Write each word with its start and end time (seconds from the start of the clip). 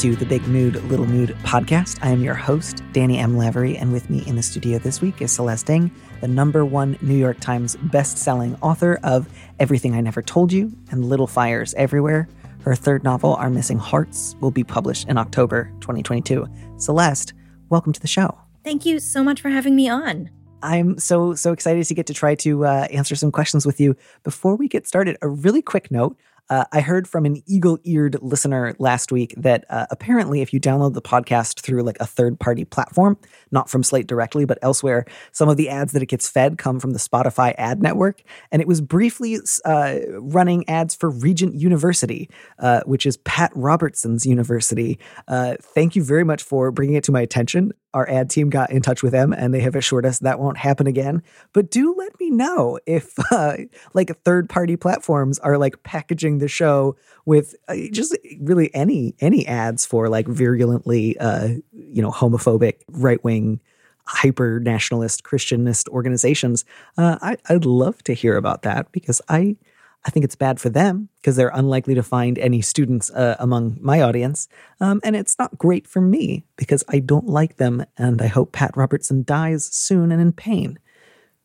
To 0.00 0.16
the 0.16 0.24
Big 0.24 0.46
Mood, 0.48 0.82
Little 0.84 1.04
Mood 1.04 1.36
podcast. 1.42 1.98
I 2.00 2.08
am 2.08 2.22
your 2.22 2.32
host, 2.34 2.82
Danny 2.92 3.18
M. 3.18 3.36
Lavery, 3.36 3.76
and 3.76 3.92
with 3.92 4.08
me 4.08 4.26
in 4.26 4.34
the 4.34 4.42
studio 4.42 4.78
this 4.78 5.02
week 5.02 5.20
is 5.20 5.30
Celeste 5.30 5.68
Ng, 5.68 5.90
the 6.22 6.26
number 6.26 6.64
one 6.64 6.96
New 7.02 7.18
York 7.18 7.38
Times 7.38 7.76
best-selling 7.76 8.56
author 8.62 8.98
of 9.02 9.28
Everything 9.58 9.94
I 9.94 10.00
Never 10.00 10.22
Told 10.22 10.54
You 10.54 10.72
and 10.90 11.04
Little 11.04 11.26
Fires 11.26 11.74
Everywhere. 11.74 12.30
Her 12.62 12.74
third 12.74 13.04
novel, 13.04 13.34
Our 13.34 13.50
Missing 13.50 13.76
Hearts, 13.76 14.36
will 14.40 14.50
be 14.50 14.64
published 14.64 15.06
in 15.06 15.18
October 15.18 15.70
2022. 15.82 16.46
Celeste, 16.78 17.34
welcome 17.68 17.92
to 17.92 18.00
the 18.00 18.08
show. 18.08 18.40
Thank 18.64 18.86
you 18.86 19.00
so 19.00 19.22
much 19.22 19.42
for 19.42 19.50
having 19.50 19.76
me 19.76 19.90
on. 19.90 20.30
I'm 20.62 20.98
so 20.98 21.34
so 21.34 21.52
excited 21.52 21.84
to 21.84 21.94
get 21.94 22.06
to 22.06 22.14
try 22.14 22.34
to 22.36 22.64
uh, 22.64 22.86
answer 22.90 23.14
some 23.14 23.32
questions 23.32 23.66
with 23.66 23.80
you. 23.80 23.96
Before 24.22 24.56
we 24.56 24.68
get 24.68 24.86
started, 24.86 25.16
a 25.22 25.28
really 25.28 25.62
quick 25.62 25.90
note. 25.90 26.16
Uh, 26.50 26.64
I 26.72 26.80
heard 26.80 27.06
from 27.06 27.24
an 27.24 27.42
eagle 27.46 27.78
eared 27.84 28.20
listener 28.20 28.74
last 28.78 29.12
week 29.12 29.34
that 29.36 29.64
uh, 29.70 29.86
apparently, 29.90 30.42
if 30.42 30.52
you 30.52 30.60
download 30.60 30.94
the 30.94 31.02
podcast 31.02 31.60
through 31.60 31.84
like 31.84 31.96
a 32.00 32.06
third 32.06 32.38
party 32.40 32.64
platform, 32.64 33.16
not 33.52 33.70
from 33.70 33.84
Slate 33.84 34.08
directly, 34.08 34.44
but 34.44 34.58
elsewhere, 34.60 35.06
some 35.30 35.48
of 35.48 35.56
the 35.56 35.68
ads 35.68 35.92
that 35.92 36.02
it 36.02 36.06
gets 36.06 36.28
fed 36.28 36.58
come 36.58 36.80
from 36.80 36.90
the 36.90 36.98
Spotify 36.98 37.54
ad 37.56 37.80
network. 37.80 38.22
And 38.50 38.60
it 38.60 38.66
was 38.66 38.80
briefly 38.80 39.38
uh, 39.64 39.98
running 40.18 40.68
ads 40.68 40.94
for 40.94 41.08
Regent 41.08 41.54
University, 41.54 42.28
uh, 42.58 42.80
which 42.84 43.06
is 43.06 43.16
Pat 43.18 43.52
Robertson's 43.54 44.26
university. 44.26 44.98
Uh, 45.28 45.54
thank 45.60 45.94
you 45.94 46.02
very 46.02 46.24
much 46.24 46.42
for 46.42 46.72
bringing 46.72 46.96
it 46.96 47.04
to 47.04 47.12
my 47.12 47.20
attention 47.20 47.72
our 47.94 48.08
ad 48.08 48.30
team 48.30 48.50
got 48.50 48.70
in 48.70 48.82
touch 48.82 49.02
with 49.02 49.12
them 49.12 49.32
and 49.32 49.52
they 49.52 49.60
have 49.60 49.74
assured 49.74 50.06
us 50.06 50.20
that 50.20 50.38
won't 50.38 50.56
happen 50.56 50.86
again. 50.86 51.22
But 51.52 51.70
do 51.70 51.94
let 51.96 52.18
me 52.20 52.30
know 52.30 52.78
if 52.86 53.14
uh, 53.32 53.56
like 53.94 54.16
third 54.24 54.48
party 54.48 54.76
platforms 54.76 55.38
are 55.40 55.58
like 55.58 55.82
packaging 55.82 56.38
the 56.38 56.48
show 56.48 56.96
with 57.26 57.54
uh, 57.68 57.76
just 57.90 58.16
really 58.40 58.74
any 58.74 59.14
any 59.20 59.46
ads 59.46 59.84
for 59.84 60.08
like 60.08 60.26
virulently 60.26 61.18
uh, 61.18 61.48
you 61.72 62.02
know 62.02 62.10
homophobic 62.10 62.76
right 62.88 63.22
wing 63.24 63.60
hyper 64.06 64.58
nationalist 64.58 65.22
Christianist 65.22 65.88
organizations. 65.88 66.64
Uh, 66.98 67.18
I, 67.22 67.36
I'd 67.48 67.64
love 67.64 68.02
to 68.04 68.12
hear 68.12 68.36
about 68.36 68.62
that 68.62 68.90
because 68.90 69.20
I 69.28 69.56
I 70.04 70.10
think 70.10 70.24
it's 70.24 70.36
bad 70.36 70.58
for 70.58 70.70
them 70.70 71.10
because 71.16 71.36
they're 71.36 71.52
unlikely 71.52 71.94
to 71.94 72.02
find 72.02 72.38
any 72.38 72.62
students 72.62 73.10
uh, 73.10 73.36
among 73.38 73.76
my 73.80 74.00
audience. 74.00 74.48
Um, 74.80 75.00
and 75.04 75.14
it's 75.14 75.38
not 75.38 75.58
great 75.58 75.86
for 75.86 76.00
me 76.00 76.44
because 76.56 76.82
I 76.88 77.00
don't 77.00 77.26
like 77.26 77.56
them 77.56 77.84
and 77.98 78.22
I 78.22 78.26
hope 78.26 78.52
Pat 78.52 78.76
Robertson 78.76 79.24
dies 79.24 79.66
soon 79.66 80.10
and 80.10 80.20
in 80.20 80.32
pain. 80.32 80.78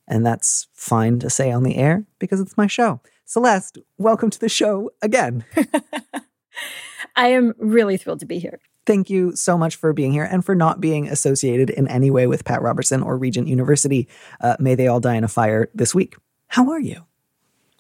And 0.08 0.26
that's 0.26 0.68
fine 0.74 1.20
to 1.20 1.30
say 1.30 1.52
on 1.52 1.64
the 1.64 1.76
air 1.76 2.06
because 2.20 2.40
it's 2.40 2.58
my 2.58 2.68
show. 2.68 3.02
Celeste, 3.26 3.80
welcome 3.98 4.30
to 4.30 4.40
the 4.40 4.50
show 4.50 4.92
again. 5.02 5.44
I 7.16 7.30
am 7.30 7.54
really 7.58 7.98
thrilled 7.98 8.20
to 8.20 8.26
be 8.26 8.40
here. 8.40 8.60
Thank 8.86 9.10
you 9.10 9.36
so 9.36 9.58
much 9.58 9.76
for 9.78 9.94
being 9.94 10.12
here 10.12 10.26
and 10.26 10.46
for 10.46 10.54
not 10.54 10.80
being 10.80 11.08
associated 11.08 11.72
in 11.72 11.88
any 11.88 12.12
way 12.12 12.28
with 12.28 12.46
Pat 12.46 12.62
Robertson 12.62 13.02
or 13.02 13.18
Regent 13.18 13.48
University. 13.48 14.08
Uh, 14.40 14.56
may 14.60 14.76
they 14.76 14.88
all 14.88 15.00
die 15.00 15.16
in 15.16 15.24
a 15.24 15.28
fire 15.28 15.70
this 15.74 15.96
week. 15.96 16.16
How 16.50 16.70
are 16.70 16.80
you? 16.80 17.06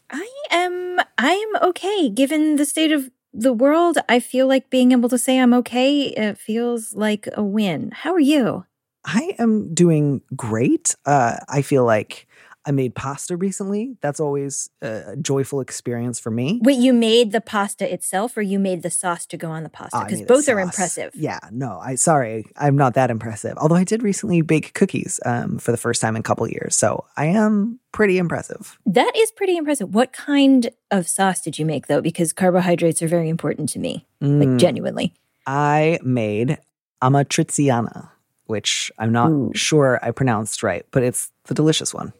I 0.09 0.29
am 0.51 0.99
I 1.17 1.31
am 1.31 1.69
okay 1.69 2.09
given 2.09 2.55
the 2.55 2.65
state 2.65 2.91
of 2.91 3.09
the 3.33 3.53
world. 3.53 3.97
I 4.07 4.19
feel 4.19 4.47
like 4.47 4.69
being 4.69 4.91
able 4.91 5.09
to 5.09 5.17
say 5.17 5.39
I'm 5.39 5.53
okay 5.55 6.07
it 6.07 6.37
feels 6.37 6.93
like 6.93 7.27
a 7.33 7.43
win. 7.43 7.91
How 7.91 8.13
are 8.13 8.19
you? 8.19 8.65
I 9.05 9.35
am 9.37 9.73
doing 9.73 10.21
great. 10.35 10.95
Uh, 11.05 11.37
I 11.47 11.61
feel 11.61 11.85
like 11.85 12.27
I 12.65 12.71
made 12.71 12.95
pasta 12.95 13.37
recently. 13.37 13.95
That's 14.01 14.19
always 14.19 14.69
a 14.81 15.15
joyful 15.17 15.61
experience 15.61 16.19
for 16.19 16.31
me. 16.31 16.59
Wait, 16.63 16.79
you 16.79 16.93
made 16.93 17.31
the 17.31 17.41
pasta 17.41 17.91
itself 17.91 18.35
or 18.35 18.41
you 18.41 18.57
made 18.57 18.81
the 18.81 18.89
sauce 18.89 19.25
to 19.27 19.37
go 19.37 19.51
on 19.51 19.63
the 19.63 19.69
pasta? 19.69 20.03
Because 20.03 20.23
both 20.23 20.49
are 20.49 20.59
impressive. 20.59 21.11
Yeah, 21.13 21.39
no, 21.51 21.79
I 21.79 21.95
sorry, 21.95 22.45
I'm 22.57 22.75
not 22.75 22.95
that 22.95 23.11
impressive. 23.11 23.57
Although 23.57 23.75
I 23.75 23.83
did 23.83 24.01
recently 24.01 24.41
bake 24.41 24.73
cookies 24.73 25.19
um, 25.25 25.59
for 25.59 25.71
the 25.71 25.77
first 25.77 26.01
time 26.01 26.15
in 26.15 26.21
a 26.21 26.23
couple 26.23 26.47
years. 26.47 26.75
So 26.75 27.05
I 27.15 27.25
am 27.27 27.79
pretty 27.91 28.17
impressive. 28.17 28.77
That 28.85 29.11
is 29.15 29.31
pretty 29.31 29.57
impressive. 29.57 29.93
What 29.93 30.11
kind 30.11 30.69
of 30.91 31.07
sauce 31.07 31.41
did 31.41 31.59
you 31.59 31.65
make 31.65 31.87
though? 31.87 32.01
Because 32.01 32.33
carbohydrates 32.33 33.01
are 33.01 33.07
very 33.07 33.29
important 33.29 33.69
to 33.69 33.79
me, 33.79 34.05
mm, 34.21 34.39
like 34.39 34.59
genuinely. 34.59 35.13
I 35.45 35.99
made 36.03 36.57
amatriciana, 37.01 38.09
which 38.45 38.91
I'm 38.97 39.11
not 39.11 39.29
Ooh. 39.29 39.51
sure 39.53 39.99
I 40.01 40.11
pronounced 40.11 40.63
right, 40.63 40.85
but 40.91 41.03
it's 41.03 41.31
the 41.45 41.53
delicious 41.53 41.93
one. 41.93 42.13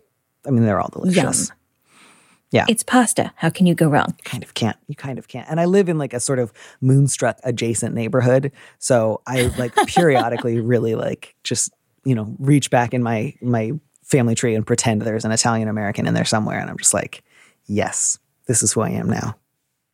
I 0.48 0.52
mean, 0.52 0.66
they're 0.66 0.80
all 0.80 0.90
delicious. 0.92 1.50
Yum. 1.50 1.58
Yeah. 2.52 2.66
It's 2.70 2.84
pasta. 2.84 3.34
How 3.36 3.50
can 3.50 3.66
you 3.66 3.76
go 3.76 3.90
wrong? 3.90 4.16
Kind 4.24 4.44
of 4.44 4.54
can't. 4.54 4.78
You 4.88 4.96
kind 4.96 5.20
of 5.20 5.28
can't. 5.28 5.50
And 5.50 5.60
I 5.60 5.66
live 5.66 5.90
in 5.90 5.98
like 5.98 6.14
a 6.14 6.20
sort 6.20 6.40
of 6.40 6.54
moonstruck 6.80 7.38
adjacent 7.44 7.94
neighborhood. 7.94 8.52
So 8.80 9.22
I 9.28 9.52
like 9.58 9.76
periodically 9.88 10.62
really 10.62 10.96
like 10.96 11.36
just, 11.44 11.74
you 12.06 12.16
know, 12.16 12.34
reach 12.40 12.70
back 12.70 12.94
in 12.94 13.04
my 13.04 13.34
my 13.42 13.74
family 14.04 14.36
tree 14.36 14.56
and 14.56 14.66
pretend 14.66 15.02
there's 15.02 15.26
an 15.26 15.32
Italian 15.32 15.68
American 15.68 16.08
in 16.08 16.14
there 16.14 16.26
somewhere. 16.26 16.60
And 16.60 16.70
I'm 16.70 16.78
just 16.78 16.94
like, 16.94 17.24
yes, 17.66 18.20
this 18.48 18.64
is 18.64 18.74
who 18.74 18.82
I 18.82 18.92
am 18.92 19.10
now. 19.10 19.36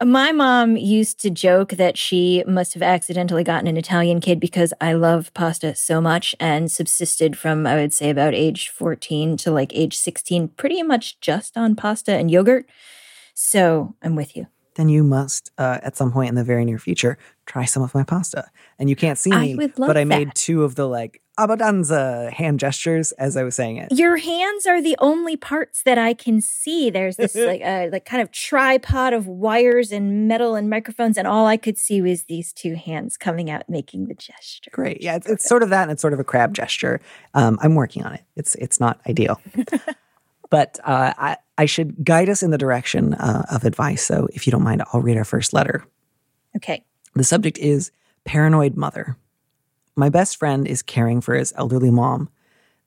My 0.03 0.31
mom 0.31 0.77
used 0.77 1.19
to 1.21 1.29
joke 1.29 1.73
that 1.73 1.95
she 1.95 2.43
must 2.47 2.73
have 2.73 2.81
accidentally 2.81 3.43
gotten 3.43 3.67
an 3.67 3.77
Italian 3.77 4.19
kid 4.19 4.39
because 4.39 4.73
I 4.81 4.93
love 4.93 5.31
pasta 5.35 5.75
so 5.75 6.01
much 6.01 6.35
and 6.39 6.71
subsisted 6.71 7.37
from, 7.37 7.67
I 7.67 7.75
would 7.75 7.93
say, 7.93 8.09
about 8.09 8.33
age 8.33 8.69
14 8.69 9.37
to 9.37 9.51
like 9.51 9.71
age 9.75 9.95
16, 9.95 10.47
pretty 10.49 10.81
much 10.81 11.19
just 11.19 11.55
on 11.55 11.75
pasta 11.75 12.13
and 12.13 12.31
yogurt. 12.31 12.67
So 13.35 13.93
I'm 14.01 14.15
with 14.15 14.35
you. 14.35 14.47
Then 14.75 14.89
you 14.89 15.03
must, 15.03 15.51
uh, 15.57 15.79
at 15.83 15.97
some 15.97 16.11
point 16.11 16.29
in 16.29 16.35
the 16.35 16.43
very 16.43 16.65
near 16.65 16.79
future, 16.79 17.17
try 17.45 17.65
some 17.65 17.83
of 17.83 17.93
my 17.93 18.03
pasta. 18.03 18.49
And 18.79 18.89
you 18.89 18.95
can't 18.95 19.17
see 19.17 19.31
me, 19.31 19.57
I 19.59 19.67
but 19.75 19.97
I 19.97 20.05
made 20.05 20.33
two 20.35 20.63
of 20.63 20.75
the 20.75 20.87
like 20.87 21.21
abbondanza 21.37 22.31
hand 22.31 22.59
gestures 22.59 23.11
as 23.13 23.35
I 23.35 23.43
was 23.43 23.55
saying 23.55 23.77
it. 23.77 23.91
Your 23.91 24.17
hands 24.17 24.65
are 24.65 24.81
the 24.81 24.95
only 24.99 25.37
parts 25.37 25.83
that 25.83 25.97
I 25.97 26.13
can 26.13 26.41
see. 26.41 26.89
There's 26.89 27.15
this 27.15 27.35
like 27.51 27.61
uh, 27.61 27.87
like 27.91 28.05
kind 28.05 28.21
of 28.21 28.31
tripod 28.31 29.13
of 29.13 29.27
wires 29.27 29.91
and 29.91 30.27
metal 30.27 30.55
and 30.55 30.69
microphones, 30.69 31.17
and 31.17 31.27
all 31.27 31.47
I 31.47 31.57
could 31.57 31.77
see 31.77 32.01
was 32.01 32.23
these 32.23 32.53
two 32.53 32.75
hands 32.75 33.17
coming 33.17 33.49
out 33.49 33.69
making 33.69 34.07
the 34.07 34.15
gesture. 34.15 34.71
Great, 34.71 35.01
yeah, 35.01 35.15
it's, 35.15 35.29
it's 35.29 35.47
sort 35.47 35.63
of 35.63 35.69
that, 35.69 35.83
and 35.83 35.91
it's 35.91 36.01
sort 36.01 36.13
of 36.13 36.19
a 36.19 36.23
crab 36.23 36.53
gesture. 36.53 37.01
Um, 37.33 37.57
I'm 37.61 37.75
working 37.75 38.03
on 38.03 38.13
it. 38.13 38.23
It's 38.35 38.55
it's 38.55 38.79
not 38.79 38.99
ideal. 39.07 39.41
but 40.51 40.79
uh, 40.83 41.13
I, 41.17 41.37
I 41.57 41.65
should 41.65 42.05
guide 42.05 42.29
us 42.29 42.43
in 42.43 42.51
the 42.51 42.57
direction 42.59 43.15
uh, 43.15 43.45
of 43.49 43.65
advice. 43.65 44.05
So, 44.05 44.27
if 44.33 44.45
you 44.45 44.51
don't 44.51 44.61
mind, 44.61 44.83
I'll 44.93 45.01
read 45.01 45.17
our 45.17 45.25
first 45.25 45.53
letter. 45.53 45.83
Okay. 46.55 46.85
The 47.15 47.23
subject 47.23 47.57
is 47.57 47.91
paranoid 48.25 48.75
mother. 48.75 49.17
My 49.95 50.09
best 50.09 50.37
friend 50.37 50.67
is 50.67 50.83
caring 50.83 51.21
for 51.21 51.33
his 51.33 51.53
elderly 51.57 51.89
mom. 51.89 52.29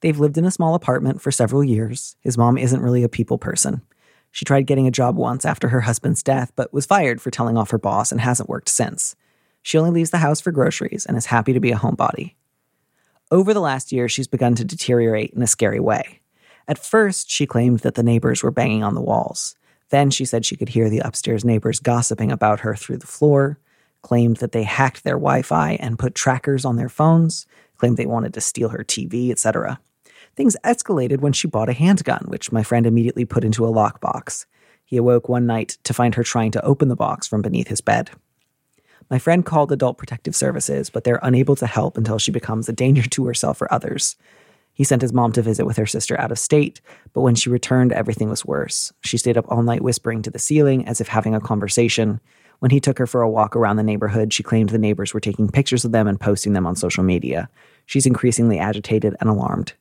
They've 0.01 0.19
lived 0.19 0.39
in 0.39 0.45
a 0.45 0.51
small 0.51 0.75
apartment 0.75 1.21
for 1.21 1.33
several 1.33 1.65
years. 1.65 2.15
His 2.21 2.39
mom 2.39 2.59
isn't 2.59 2.83
really 2.83 3.03
a 3.03 3.09
people 3.09 3.39
person. 3.39 3.83
She 4.31 4.45
tried 4.45 4.67
getting 4.67 4.87
a 4.87 4.93
job 4.93 5.17
once 5.17 5.45
after 5.45 5.69
her 5.69 5.83
husband's 5.83 6.23
death, 6.23 6.53
but 6.57 6.73
was 6.73 6.87
fired 6.87 7.23
for 7.23 7.31
telling 7.31 7.57
off 7.57 7.71
her 7.71 7.79
boss 7.79 8.13
and 8.13 8.21
hasn't 8.21 8.49
worked 8.49 8.69
since. 8.69 9.17
She 9.63 9.79
only 9.79 9.91
leaves 9.91 10.11
the 10.11 10.19
house 10.19 10.41
for 10.41 10.51
groceries 10.51 11.07
and 11.07 11.17
is 11.17 11.27
happy 11.27 11.53
to 11.55 11.61
be 11.61 11.73
a 11.73 11.77
homebody. 11.77 12.35
Over 13.31 13.55
the 13.55 13.61
last 13.61 13.93
year, 13.93 14.09
she's 14.09 14.27
begun 14.27 14.55
to 14.57 14.65
deteriorate 14.65 15.33
in 15.33 15.41
a 15.41 15.47
scary 15.47 15.81
way. 15.81 16.21
At 16.67 16.79
first, 16.79 17.31
she 17.31 17.47
claimed 17.47 17.81
that 17.81 17.95
the 17.95 18.03
neighbors 18.03 18.43
were 18.43 18.51
banging 18.51 18.83
on 18.83 18.95
the 18.95 19.03
walls. 19.03 19.57
Then 19.91 20.11
she 20.11 20.25
said 20.25 20.45
she 20.45 20.57
could 20.57 20.71
hear 20.71 20.89
the 20.89 21.01
upstairs 21.01 21.45
neighbors 21.45 21.79
gossiping 21.79 22.33
about 22.33 22.61
her 22.61 22.75
through 22.75 22.99
the 22.99 23.07
floor 23.07 23.59
claimed 24.05 24.37
that 24.37 24.53
they 24.53 24.63
hacked 24.63 25.03
their 25.03 25.17
Wi 25.17 25.43
Fi 25.43 25.73
and 25.81 25.99
put 25.99 26.15
trackers 26.15 26.65
on 26.65 26.77
their 26.77 26.89
phones, 26.89 27.47
claimed 27.79 27.97
they 27.97 28.07
wanted 28.07 28.35
to 28.35 28.41
steal 28.41 28.69
her 28.69 28.85
TV, 28.85 29.31
etc. 29.31 29.81
Things 30.37 30.57
escalated 30.63 31.21
when 31.21 31.33
she 31.33 31.49
bought 31.49 31.69
a 31.69 31.73
handgun, 31.73 32.25
which 32.29 32.53
my 32.53 32.63
friend 32.63 32.87
immediately 32.87 33.25
put 33.25 33.45
into 33.45 33.65
a 33.65 33.73
lockbox. 33.73 34.47
He 34.85 34.99
awoke 34.99 35.29
one 35.29 35.47
night 35.47 35.79
to 35.85 35.95
find 35.95 36.15
her 36.15 36.23
trying 36.23 36.51
to 36.53 36.65
open 36.65 36.89
the 36.89 36.97
box 36.97 37.27
from 37.27 37.43
beneath 37.43 37.69
his 37.69 37.81
bed. 37.81 38.11
My 39.11 39.19
friend 39.19 39.45
called 39.45 39.73
Adult 39.73 39.97
Protective 39.99 40.37
Services, 40.37 40.91
but 40.91 41.05
they're 41.05 41.21
unable 41.23 41.57
to 41.57 41.67
help 41.67 41.97
until 41.97 42.19
she 42.19 42.31
becomes 42.31 42.69
a 42.69 42.73
danger 42.73 43.09
to 43.09 43.27
herself 43.27 43.61
or 43.63 43.73
others. 43.73 44.17
He 44.75 44.85
sent 44.85 45.03
his 45.03 45.13
mom 45.13 45.33
to 45.33 45.43
visit 45.43 45.65
with 45.65 45.77
her 45.77 45.87
sister 45.87 46.21
out 46.21 46.33
of 46.33 46.39
state, 46.39 46.81
but 47.13 47.21
when 47.21 47.37
she 47.37 47.49
returned, 47.49 47.93
everything 47.93 48.29
was 48.29 48.45
worse. 48.45 48.93
She 49.03 49.17
stayed 49.17 49.39
up 49.39 49.47
all 49.49 49.63
night 49.63 49.83
whispering 49.83 50.21
to 50.23 50.31
the 50.31 50.39
ceiling 50.39 50.87
as 50.87 51.01
if 51.01 51.09
having 51.09 51.35
a 51.35 51.41
conversation. 51.41 52.21
When 52.59 52.73
he 52.73 52.81
took 52.81 52.99
her 52.99 53.07
for 53.07 53.23
a 53.23 53.31
walk 53.31 53.55
around 53.55 53.77
the 53.77 53.85
neighborhood, 53.85 54.33
she 54.33 54.43
claimed 54.43 54.71
the 54.71 54.79
neighbors 54.79 55.15
were 55.15 55.21
taking 55.21 55.49
pictures 55.49 55.85
of 55.85 55.93
them 55.93 56.09
and 56.09 56.21
posting 56.21 56.55
them 56.55 56.67
on 56.67 56.75
social 56.75 57.05
media. 57.05 57.49
she's 57.87 58.07
increasingly 58.07 58.59
agitated 58.59 59.15
and 59.21 59.31
alarmed. 59.31 59.75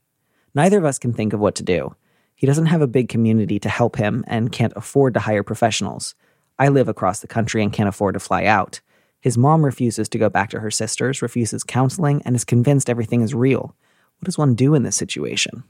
Neither 0.54 0.78
of 0.78 0.86
us 0.86 1.00
can 1.00 1.14
think 1.14 1.34
of 1.34 1.40
what 1.40 1.56
to 1.56 1.64
do. 1.64 1.96
He 2.36 2.46
doesn't 2.46 2.68
have 2.68 2.82
a 2.82 2.88
big 2.88 3.10
community 3.10 3.60
to 3.60 3.70
help 3.70 3.96
him 3.96 4.24
and 4.28 4.52
can't 4.52 4.74
afford 4.76 5.14
to 5.14 5.22
hire 5.22 5.44
professionals. 5.44 6.14
I 6.60 6.68
live 6.68 6.88
across 6.88 7.22
the 7.22 7.28
country 7.28 7.64
and 7.64 7.74
can't 7.74 7.90
afford 7.90 8.14
to 8.14 8.20
fly 8.20 8.46
out. 8.46 8.82
His 9.22 9.38
mom 9.38 9.64
refuses 9.64 10.10
to 10.10 10.18
go 10.18 10.30
back 10.30 10.50
to 10.50 10.60
her 10.60 10.70
sisters, 10.70 11.22
refuses 11.22 11.64
counseling, 11.64 12.22
and 12.26 12.36
is 12.36 12.44
convinced 12.44 12.90
everything 12.90 13.22
is 13.22 13.34
real. 13.34 13.76
What 14.24 14.28
does 14.28 14.38
one 14.38 14.56
do 14.56 14.74
in 14.74 14.84
this 14.84 14.96
situation? 14.96 15.66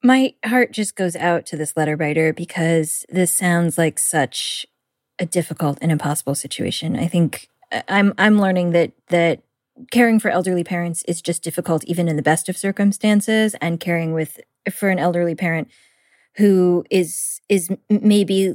My 0.00 0.34
heart 0.44 0.70
just 0.70 0.94
goes 0.94 1.16
out 1.16 1.44
to 1.46 1.56
this 1.56 1.76
letter 1.76 1.96
writer 1.96 2.32
because 2.32 3.04
this 3.08 3.32
sounds 3.32 3.76
like 3.76 3.98
such 3.98 4.64
a 5.18 5.26
difficult 5.26 5.78
and 5.82 5.90
impossible 5.90 6.36
situation. 6.36 6.96
I 6.96 7.08
think 7.08 7.48
uh, 7.72 7.82
I'm 7.88 8.14
I'm 8.16 8.38
learning 8.38 8.70
that 8.70 8.92
that 9.08 9.42
caring 9.90 10.20
for 10.20 10.28
elderly 10.28 10.62
parents 10.62 11.02
is 11.08 11.20
just 11.20 11.42
difficult 11.42 11.82
even 11.86 12.06
in 12.06 12.14
the 12.14 12.22
best 12.22 12.48
of 12.48 12.56
circumstances 12.56 13.56
and 13.60 13.80
caring 13.80 14.12
with 14.12 14.38
for 14.72 14.88
an 14.88 15.00
elderly 15.00 15.34
parent 15.34 15.66
who 16.36 16.84
is 16.92 17.40
is 17.48 17.70
maybe 17.90 18.54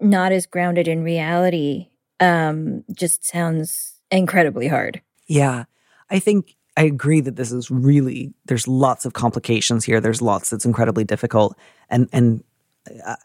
not 0.00 0.32
as 0.32 0.46
grounded 0.46 0.88
in 0.88 1.02
reality 1.02 1.88
um 2.20 2.84
just 2.90 3.22
sounds 3.22 4.00
incredibly 4.10 4.68
hard. 4.68 5.02
Yeah. 5.26 5.64
I 6.08 6.20
think 6.20 6.56
I 6.76 6.82
agree 6.84 7.20
that 7.20 7.36
this 7.36 7.52
is 7.52 7.70
really 7.70 8.32
there's 8.46 8.66
lots 8.66 9.04
of 9.04 9.12
complications 9.12 9.84
here. 9.84 10.00
There's 10.00 10.22
lots 10.22 10.50
that's 10.50 10.64
incredibly 10.64 11.04
difficult 11.04 11.56
and 11.88 12.08
and 12.12 12.42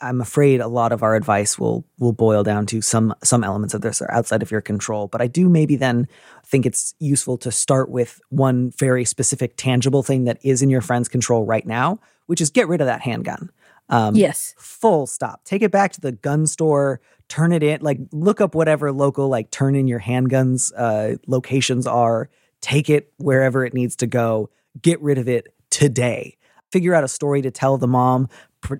I'm 0.01 0.21
afraid 0.21 0.61
a 0.61 0.67
lot 0.67 0.91
of 0.93 1.03
our 1.03 1.15
advice 1.15 1.59
will 1.59 1.85
will 1.97 2.13
boil 2.13 2.43
down 2.43 2.65
to 2.67 2.81
some 2.81 3.13
some 3.23 3.43
elements 3.43 3.73
of 3.73 3.81
this 3.81 4.01
are 4.01 4.11
outside 4.11 4.41
of 4.41 4.51
your 4.51 4.61
control. 4.61 5.07
But 5.07 5.21
I 5.21 5.27
do 5.27 5.49
maybe 5.49 5.75
then 5.75 6.07
think 6.45 6.65
it's 6.65 6.95
useful 6.99 7.37
to 7.39 7.51
start 7.51 7.89
with 7.89 8.21
one 8.29 8.71
very 8.77 9.03
specific, 9.03 9.55
tangible 9.57 10.01
thing 10.01 10.23
that 10.25 10.37
is 10.43 10.61
in 10.61 10.69
your 10.69 10.81
friend's 10.81 11.09
control 11.09 11.45
right 11.45 11.65
now, 11.65 11.99
which 12.27 12.39
is 12.39 12.49
get 12.49 12.69
rid 12.69 12.79
of 12.79 12.87
that 12.87 13.01
handgun. 13.01 13.49
Um, 13.89 14.15
yes. 14.15 14.55
Full 14.57 15.07
stop. 15.07 15.43
Take 15.43 15.61
it 15.61 15.71
back 15.71 15.91
to 15.93 16.01
the 16.01 16.13
gun 16.13 16.47
store. 16.47 17.01
Turn 17.27 17.51
it 17.51 17.61
in. 17.61 17.81
Like 17.81 17.97
look 18.11 18.39
up 18.39 18.55
whatever 18.55 18.91
local 18.93 19.27
like 19.27 19.51
turn 19.51 19.75
in 19.75 19.87
your 19.87 19.99
handguns 19.99 20.71
uh, 20.77 21.17
locations 21.27 21.85
are. 21.85 22.29
Take 22.61 22.89
it 22.89 23.11
wherever 23.17 23.65
it 23.65 23.73
needs 23.73 23.95
to 23.97 24.07
go. 24.07 24.49
Get 24.81 25.01
rid 25.01 25.17
of 25.17 25.27
it 25.27 25.53
today 25.69 26.35
figure 26.71 26.93
out 26.93 27.03
a 27.03 27.07
story 27.07 27.41
to 27.41 27.49
tell 27.49 27.79
the 27.79 27.87
mom 27.87 28.29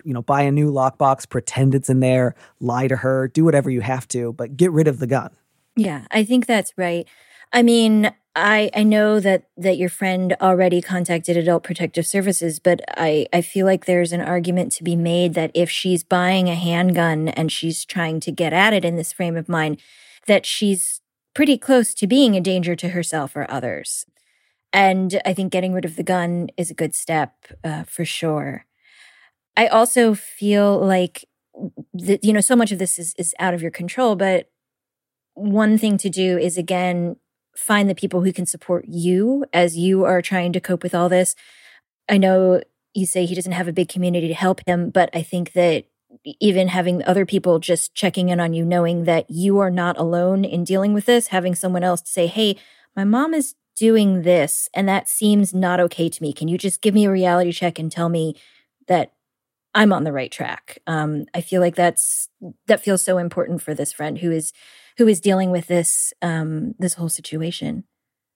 you 0.04 0.14
know, 0.14 0.22
buy 0.22 0.42
a 0.42 0.52
new 0.52 0.72
lockbox, 0.72 1.30
pretend 1.30 1.74
it's 1.74 1.90
in 1.90 2.00
there, 2.00 2.36
lie 2.60 2.88
to 2.88 2.98
her, 2.98 3.28
do 3.28 3.46
whatever 3.46 3.70
you 3.70 3.82
have 3.82 4.08
to, 4.10 4.34
but 4.34 4.58
get 4.58 4.72
rid 4.72 4.88
of 4.88 5.00
the 5.00 5.08
gun. 5.08 5.32
Yeah, 5.76 6.06
I 6.12 6.24
think 6.24 6.46
that's 6.46 6.74
right. 6.78 7.08
I 7.54 7.64
mean, 7.64 8.12
I 8.36 8.70
I 8.76 8.84
know 8.84 9.20
that 9.20 9.46
that 9.58 9.78
your 9.78 9.90
friend 9.90 10.36
already 10.42 10.82
contacted 10.82 11.38
Adult 11.38 11.64
Protective 11.64 12.06
Services, 12.06 12.60
but 12.60 12.82
I 12.90 13.28
I 13.32 13.42
feel 13.42 13.66
like 13.66 13.86
there's 13.86 14.12
an 14.12 14.22
argument 14.22 14.74
to 14.74 14.84
be 14.84 14.96
made 14.96 15.34
that 15.36 15.52
if 15.54 15.70
she's 15.70 16.04
buying 16.04 16.50
a 16.50 16.56
handgun 16.56 17.30
and 17.30 17.52
she's 17.52 17.86
trying 17.86 18.20
to 18.22 18.32
get 18.32 18.54
at 18.54 18.74
it 18.74 18.86
in 18.86 18.98
this 18.98 19.14
frame 19.14 19.38
of 19.38 19.48
mind, 19.48 19.82
that 20.28 20.46
she's 20.46 21.02
pretty 21.40 21.58
close 21.58 21.94
to 21.94 22.06
being 22.06 22.36
a 22.36 22.42
danger 22.42 22.76
to 22.76 22.90
herself 22.90 23.34
or 23.34 23.50
others. 23.50 24.06
And 24.74 25.22
I 25.26 25.34
think 25.34 25.54
getting 25.54 25.72
rid 25.72 25.86
of 25.86 25.96
the 25.96 26.04
gun 26.04 26.50
is 26.58 26.70
a 26.70 26.74
good 26.74 26.94
step 26.94 27.34
uh, 27.64 27.84
for 27.84 28.04
sure. 28.04 28.66
I 29.56 29.68
also 29.68 30.14
feel 30.14 30.78
like 30.78 31.24
that 31.94 32.26
you 32.26 32.34
know 32.34 32.42
so 32.42 32.58
much 32.58 32.74
of 32.74 32.80
this 32.80 33.00
is 33.00 33.16
is 33.18 33.34
out 33.40 33.54
of 33.54 33.62
your 33.62 33.72
control, 33.72 34.18
but 34.18 34.50
one 35.34 35.78
thing 35.78 35.98
to 36.00 36.10
do 36.10 36.38
is 36.38 36.58
again 36.58 37.16
find 37.56 37.90
the 37.90 37.96
people 37.96 38.22
who 38.22 38.34
can 38.34 38.46
support 38.46 38.84
you 38.90 39.46
as 39.54 39.78
you 39.78 40.04
are 40.04 40.22
trying 40.22 40.52
to 40.52 40.60
cope 40.60 40.84
with 40.84 40.94
all 40.94 41.08
this. 41.08 41.36
I 42.10 42.18
know 42.18 42.62
you 42.94 43.06
say 43.06 43.26
he 43.26 43.34
doesn't 43.34 43.54
have 43.54 43.70
a 43.70 43.80
big 43.80 43.88
community 43.88 44.28
to 44.28 44.34
help 44.34 44.60
him, 44.68 44.90
but 44.90 45.10
I 45.14 45.22
think 45.22 45.54
that 45.54 45.86
even 46.40 46.68
having 46.68 47.04
other 47.04 47.26
people 47.26 47.60
just 47.60 47.94
checking 47.94 48.30
in 48.30 48.40
on 48.40 48.54
you, 48.54 48.66
knowing 48.66 49.04
that 49.06 49.30
you 49.30 49.60
are 49.60 49.70
not 49.70 49.98
alone 49.98 50.44
in 50.44 50.64
dealing 50.64 50.94
with 50.94 51.06
this, 51.06 51.28
having 51.28 51.56
someone 51.56 51.84
else 51.84 52.02
say, 52.06 52.28
Hey, 52.28 52.58
my 52.96 53.04
mom 53.04 53.34
is 53.34 53.56
doing 53.76 54.24
this, 54.24 54.68
and 54.74 54.90
that 54.90 55.08
seems 55.08 55.54
not 55.54 55.80
okay 55.80 56.10
to 56.10 56.22
me. 56.22 56.34
Can 56.34 56.48
you 56.48 56.58
just 56.58 56.82
give 56.82 56.94
me 56.94 57.06
a 57.06 57.12
reality 57.12 57.52
check 57.52 57.80
and 57.80 57.92
tell 57.92 58.10
me 58.10 58.36
that 58.88 59.14
I'm 59.74 59.94
on 59.94 60.04
the 60.04 60.12
right 60.12 60.32
track. 60.32 60.80
Um, 60.88 61.26
I 61.34 61.42
feel 61.42 61.62
like 61.62 61.76
that's 61.76 62.28
that 62.68 62.82
feels 62.82 63.02
so 63.04 63.18
important 63.18 63.62
for 63.62 63.74
this 63.74 63.94
friend 63.94 64.18
who 64.18 64.32
is 64.32 64.52
who 64.98 65.08
is 65.08 65.22
dealing 65.22 65.52
with 65.52 65.68
this 65.68 66.14
um, 66.22 66.74
this 66.80 66.96
whole 66.96 67.10
situation. 67.10 67.84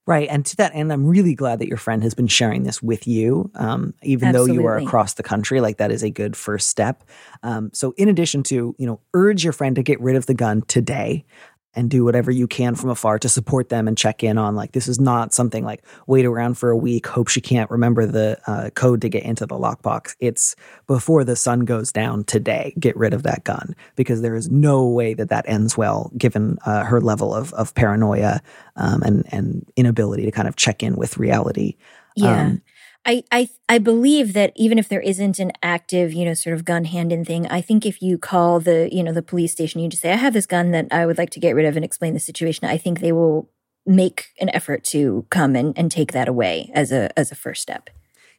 Right, 0.06 0.28
and 0.30 0.46
to 0.48 0.58
that 0.58 0.76
end, 0.76 0.92
I'm 0.92 1.06
really 1.06 1.34
glad 1.34 1.60
that 1.60 1.70
your 1.70 1.78
friend 1.78 2.04
has 2.04 2.14
been 2.14 2.28
sharing 2.28 2.64
this 2.64 2.84
with 2.84 3.08
you, 3.08 3.50
um, 3.56 3.94
even 4.04 4.30
Absolutely. 4.30 4.58
though 4.58 4.62
you 4.62 4.68
are 4.68 4.78
across 4.78 5.14
the 5.14 5.24
country. 5.24 5.62
Like 5.62 5.78
that 5.78 5.92
is 5.92 6.04
a 6.04 6.10
good 6.10 6.36
first 6.36 6.68
step. 6.68 7.06
Um, 7.42 7.70
so, 7.74 7.94
in 7.96 8.10
addition 8.10 8.44
to 8.44 8.76
you 8.78 8.86
know, 8.86 9.00
urge 9.14 9.46
your 9.46 9.54
friend 9.54 9.78
to 9.78 9.84
get 9.84 10.02
rid 10.02 10.18
of 10.18 10.26
the 10.26 10.34
gun 10.34 10.64
today 10.68 11.24
and 11.76 11.90
do 11.90 12.04
whatever 12.04 12.32
you 12.32 12.48
can 12.48 12.76
from 12.76 12.90
afar 12.90 13.18
to 13.20 13.30
support 13.30 13.70
them 13.70 13.88
and 13.88 13.98
check 13.98 14.24
in 14.24 14.38
on 14.38 14.56
like 14.56 14.74
this 14.74 14.88
is 14.88 15.00
not 15.00 15.34
something 15.34 15.64
like 15.64 15.84
wait 16.08 16.26
around 16.26 16.58
for 16.58 16.70
a 16.70 16.78
week 16.78 17.08
hope 17.08 17.28
she 17.28 17.42
can't 17.42 17.70
remember 17.70 18.06
the 18.06 18.40
uh, 18.48 18.70
code 18.72 19.02
to 19.02 19.10
get 19.10 19.24
into 19.24 19.46
the 19.46 19.56
lockbox. 19.56 20.16
It's 20.20 20.56
before 20.88 21.24
the 21.24 21.36
sun 21.36 21.62
goes 21.62 21.92
down 21.92 22.24
today 22.26 22.74
get 22.80 22.96
rid 22.96 23.14
of 23.14 23.24
that 23.24 23.44
gun 23.44 23.76
because 23.96 24.22
there 24.22 24.36
is 24.36 24.50
no 24.50 24.88
way 24.88 25.14
that 25.14 25.30
that 25.30 25.46
ends 25.48 25.78
well 25.78 26.12
given 26.18 26.58
uh, 26.66 26.84
her 26.84 27.02
level 27.02 27.34
of, 27.34 27.54
of 27.54 27.74
paranoia 27.76 28.42
um, 28.76 29.02
and, 29.04 29.26
and 29.32 29.66
inability 29.76 30.26
to 30.26 30.32
kind 30.32 30.48
of 30.48 30.56
check 30.56 30.84
in 30.84 30.96
with 30.96 31.18
reality. 31.18 31.76
Yeah. 32.16 32.46
Um, 32.46 32.62
I, 33.06 33.24
I 33.32 33.50
I 33.68 33.78
believe 33.80 34.34
that 34.34 34.54
even 34.56 34.80
if 34.80 34.88
there 34.88 35.02
isn't 35.02 35.40
an 35.40 35.52
active, 35.62 36.14
you 36.14 36.26
know, 36.26 36.34
sort 36.34 36.56
of 36.56 36.64
gun 36.64 36.86
hand 36.86 37.12
in 37.12 37.26
thing, 37.26 37.48
I 37.48 37.60
think 37.60 37.86
if 37.86 38.02
you 38.02 38.18
call 38.18 38.60
the, 38.60 38.90
you 38.92 39.04
know, 39.04 39.12
the 39.12 39.22
police 39.22 39.52
station, 39.52 39.82
you 39.82 39.90
just 39.90 40.02
say, 40.02 40.14
I 40.14 40.16
have 40.16 40.34
this 40.34 40.46
gun 40.46 40.72
that 40.72 40.88
I 40.92 41.06
would 41.06 41.18
like 41.18 41.30
to 41.32 41.40
get 41.40 41.54
rid 41.54 41.66
of 41.66 41.76
and 41.76 41.84
explain 41.84 42.14
the 42.14 42.20
situation, 42.20 42.66
I 42.66 42.78
think 42.78 43.00
they 43.00 43.12
will 43.12 43.50
make 43.86 44.28
an 44.40 44.50
effort 44.50 44.86
to 44.86 45.26
come 45.30 45.56
and, 45.56 45.78
and 45.78 45.92
take 45.92 46.14
that 46.14 46.30
away 46.30 46.72
as 46.74 46.92
a 46.92 47.18
as 47.20 47.32
a 47.32 47.36
first 47.36 47.62
step. 47.62 47.90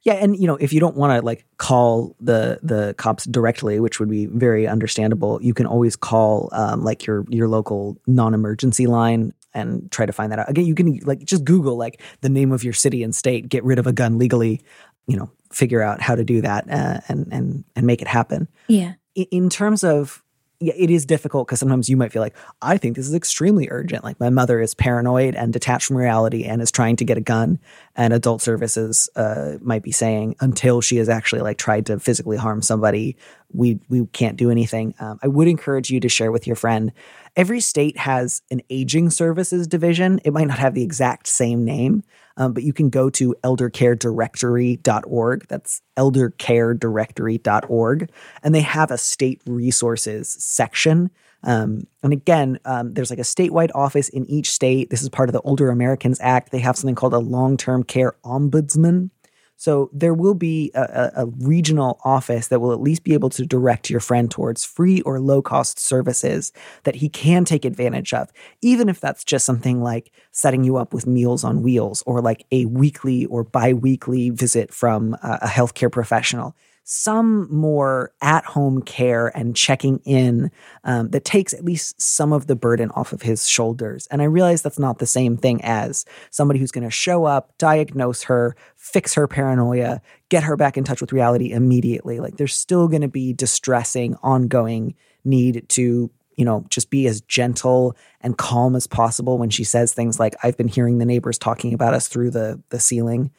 Yeah, 0.02 0.14
and 0.14 0.36
you 0.36 0.46
know, 0.46 0.56
if 0.56 0.72
you 0.72 0.80
don't 0.80 0.96
want 0.96 1.18
to 1.18 1.24
like 1.24 1.46
call 1.58 2.14
the 2.20 2.58
the 2.62 2.94
cops 2.96 3.24
directly, 3.24 3.80
which 3.80 4.00
would 4.00 4.10
be 4.10 4.26
very 4.26 4.66
understandable, 4.66 5.42
you 5.42 5.54
can 5.54 5.66
always 5.66 5.96
call 5.96 6.48
um, 6.52 6.84
like 6.84 7.06
your 7.06 7.24
your 7.28 7.48
local 7.48 7.98
non-emergency 8.06 8.86
line 8.86 9.32
and 9.54 9.90
try 9.90 10.04
to 10.06 10.12
find 10.12 10.32
that 10.32 10.38
out. 10.38 10.50
Again, 10.50 10.66
you 10.66 10.74
can 10.74 10.98
like 11.04 11.24
just 11.24 11.44
Google 11.44 11.76
like 11.76 12.02
the 12.20 12.28
name 12.28 12.52
of 12.52 12.64
your 12.64 12.72
city 12.72 13.02
and 13.02 13.14
state, 13.14 13.48
get 13.48 13.64
rid 13.64 13.78
of 13.78 13.86
a 13.86 13.92
gun 13.92 14.18
legally, 14.18 14.60
you 15.06 15.16
know, 15.16 15.30
figure 15.52 15.82
out 15.82 16.00
how 16.00 16.14
to 16.14 16.24
do 16.24 16.40
that 16.40 16.68
uh, 16.70 17.00
and 17.08 17.28
and 17.32 17.64
and 17.76 17.86
make 17.86 18.02
it 18.02 18.08
happen. 18.08 18.48
Yeah. 18.68 18.94
In, 19.14 19.26
in 19.30 19.50
terms 19.50 19.84
of 19.84 20.24
yeah, 20.60 20.72
it 20.76 20.88
is 20.88 21.04
difficult 21.04 21.46
because 21.46 21.58
sometimes 21.58 21.88
you 21.88 21.96
might 21.96 22.12
feel 22.12 22.22
like, 22.22 22.36
I 22.62 22.78
think 22.78 22.96
this 22.96 23.06
is 23.06 23.14
extremely 23.14 23.68
urgent. 23.70 24.04
Like 24.04 24.18
my 24.20 24.30
mother 24.30 24.60
is 24.60 24.74
paranoid 24.74 25.34
and 25.34 25.52
detached 25.52 25.86
from 25.86 25.96
reality 25.96 26.44
and 26.44 26.62
is 26.62 26.70
trying 26.70 26.96
to 26.96 27.04
get 27.04 27.18
a 27.18 27.20
gun. 27.20 27.58
And 27.96 28.14
adult 28.14 28.40
services 28.40 29.10
uh, 29.16 29.58
might 29.60 29.82
be 29.82 29.92
saying 29.92 30.36
until 30.40 30.80
she 30.80 30.96
has 30.96 31.08
actually 31.08 31.42
like 31.42 31.58
tried 31.58 31.86
to 31.86 31.98
physically 31.98 32.36
harm 32.36 32.62
somebody, 32.62 33.16
we 33.52 33.80
we 33.88 34.06
can't 34.06 34.36
do 34.36 34.50
anything. 34.50 34.94
Um, 35.00 35.18
I 35.22 35.28
would 35.28 35.48
encourage 35.48 35.90
you 35.90 36.00
to 36.00 36.08
share 36.08 36.32
with 36.32 36.46
your 36.46 36.56
friend 36.56 36.92
Every 37.36 37.60
state 37.60 37.98
has 37.98 38.42
an 38.50 38.62
aging 38.70 39.10
services 39.10 39.66
division. 39.66 40.20
It 40.24 40.32
might 40.32 40.46
not 40.46 40.58
have 40.58 40.74
the 40.74 40.84
exact 40.84 41.26
same 41.26 41.64
name, 41.64 42.04
um, 42.36 42.52
but 42.52 42.62
you 42.62 42.72
can 42.72 42.90
go 42.90 43.10
to 43.10 43.34
eldercaredirectory.org. 43.42 45.48
That's 45.48 45.82
eldercaredirectory.org. 45.96 48.10
And 48.42 48.54
they 48.54 48.60
have 48.60 48.92
a 48.92 48.98
state 48.98 49.42
resources 49.46 50.36
section. 50.38 51.10
Um, 51.42 51.88
and 52.02 52.12
again, 52.12 52.58
um, 52.64 52.94
there's 52.94 53.10
like 53.10 53.18
a 53.18 53.22
statewide 53.22 53.72
office 53.74 54.08
in 54.08 54.24
each 54.26 54.52
state. 54.52 54.90
This 54.90 55.02
is 55.02 55.08
part 55.08 55.28
of 55.28 55.32
the 55.32 55.40
Older 55.40 55.70
Americans 55.70 56.20
Act. 56.20 56.52
They 56.52 56.60
have 56.60 56.76
something 56.76 56.94
called 56.94 57.14
a 57.14 57.18
long 57.18 57.56
term 57.56 57.82
care 57.82 58.14
ombudsman. 58.24 59.10
So 59.56 59.88
there 59.92 60.14
will 60.14 60.34
be 60.34 60.70
a, 60.74 61.12
a, 61.16 61.26
regional 61.26 62.00
office 62.04 62.48
that 62.48 62.60
will 62.60 62.72
at 62.72 62.80
least 62.80 63.04
be 63.04 63.14
able 63.14 63.30
to 63.30 63.46
direct 63.46 63.88
your 63.88 64.00
friend 64.00 64.30
towards 64.30 64.64
free 64.64 65.00
or 65.02 65.20
low 65.20 65.42
cost 65.42 65.78
services 65.78 66.52
that 66.82 66.96
he 66.96 67.08
can 67.08 67.44
take 67.44 67.64
advantage 67.64 68.12
of, 68.12 68.32
even 68.62 68.88
if 68.88 69.00
that's 69.00 69.24
just 69.24 69.44
something 69.44 69.80
like 69.82 70.12
setting 70.32 70.64
you 70.64 70.76
up 70.76 70.92
with 70.92 71.06
Meals 71.06 71.44
on 71.44 71.62
Wheels 71.62 72.02
or 72.04 72.20
like 72.20 72.44
a 72.50 72.66
weekly 72.66 73.26
or 73.26 73.44
bi 73.44 73.72
weekly 73.72 74.30
visit 74.30 74.74
from 74.74 75.14
a, 75.22 75.38
a 75.42 75.46
healthcare 75.46 75.90
professional 75.90 76.56
some 76.84 77.52
more 77.52 78.12
at 78.20 78.44
home 78.44 78.82
care 78.82 79.36
and 79.36 79.56
checking 79.56 80.00
in 80.04 80.50
um, 80.84 81.08
that 81.10 81.24
takes 81.24 81.54
at 81.54 81.64
least 81.64 82.00
some 82.00 82.32
of 82.32 82.46
the 82.46 82.54
burden 82.54 82.90
off 82.90 83.12
of 83.12 83.22
his 83.22 83.48
shoulders. 83.48 84.06
And 84.10 84.20
I 84.20 84.26
realize 84.26 84.60
that's 84.60 84.78
not 84.78 84.98
the 84.98 85.06
same 85.06 85.38
thing 85.38 85.62
as 85.64 86.04
somebody 86.30 86.60
who's 86.60 86.70
going 86.70 86.84
to 86.84 86.90
show 86.90 87.24
up, 87.24 87.56
diagnose 87.56 88.24
her, 88.24 88.54
fix 88.76 89.14
her 89.14 89.26
paranoia, 89.26 90.02
get 90.28 90.44
her 90.44 90.56
back 90.56 90.76
in 90.76 90.84
touch 90.84 91.00
with 91.00 91.12
reality 91.12 91.52
immediately. 91.52 92.20
Like 92.20 92.36
there's 92.36 92.54
still 92.54 92.86
going 92.86 93.02
to 93.02 93.08
be 93.08 93.32
distressing, 93.32 94.16
ongoing 94.22 94.94
need 95.24 95.66
to 95.70 96.10
you 96.36 96.44
know, 96.44 96.64
just 96.68 96.90
be 96.90 97.06
as 97.06 97.20
gentle 97.22 97.96
and 98.20 98.36
calm 98.36 98.74
as 98.74 98.86
possible 98.86 99.38
when 99.38 99.50
she 99.50 99.64
says 99.64 99.92
things 99.92 100.18
like, 100.18 100.34
I've 100.42 100.56
been 100.56 100.68
hearing 100.68 100.98
the 100.98 101.04
neighbors 101.04 101.38
talking 101.38 101.72
about 101.72 101.94
us 101.94 102.08
through 102.08 102.30
the, 102.30 102.60
the 102.70 102.80
ceiling. 102.80 103.30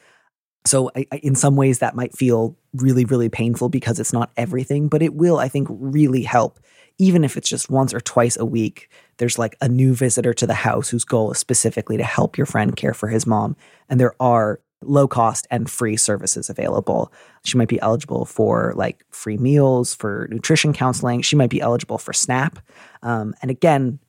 So, 0.65 0.91
I, 0.95 1.05
I, 1.11 1.17
in 1.17 1.35
some 1.35 1.55
ways, 1.55 1.79
that 1.79 1.95
might 1.95 2.17
feel 2.17 2.57
really, 2.73 3.05
really 3.05 3.29
painful 3.29 3.69
because 3.69 3.99
it's 3.99 4.13
not 4.13 4.31
everything, 4.35 4.87
but 4.87 5.01
it 5.01 5.13
will, 5.13 5.37
I 5.37 5.47
think, 5.47 5.67
really 5.69 6.23
help. 6.23 6.59
Even 6.97 7.23
if 7.23 7.37
it's 7.37 7.49
just 7.49 7.69
once 7.69 7.93
or 7.93 7.99
twice 7.99 8.37
a 8.37 8.45
week, 8.45 8.89
there's 9.17 9.37
like 9.37 9.55
a 9.61 9.67
new 9.67 9.93
visitor 9.93 10.33
to 10.33 10.47
the 10.47 10.53
house 10.53 10.89
whose 10.89 11.03
goal 11.03 11.31
is 11.31 11.37
specifically 11.37 11.97
to 11.97 12.03
help 12.03 12.37
your 12.37 12.45
friend 12.45 12.75
care 12.75 12.93
for 12.93 13.07
his 13.07 13.27
mom. 13.27 13.55
And 13.89 13.99
there 13.99 14.15
are 14.19 14.59
low 14.81 15.07
cost 15.07 15.47
and 15.51 15.69
free 15.69 15.97
services 15.97 16.49
available. 16.49 17.11
She 17.43 17.57
might 17.57 17.67
be 17.67 17.81
eligible 17.81 18.25
for 18.25 18.73
like 18.75 19.03
free 19.11 19.37
meals, 19.37 19.93
for 19.93 20.27
nutrition 20.31 20.73
counseling. 20.73 21.21
She 21.21 21.35
might 21.35 21.49
be 21.49 21.61
eligible 21.61 21.97
for 21.97 22.13
SNAP. 22.13 22.59
Um, 23.01 23.33
and 23.41 23.51
again, 23.51 23.99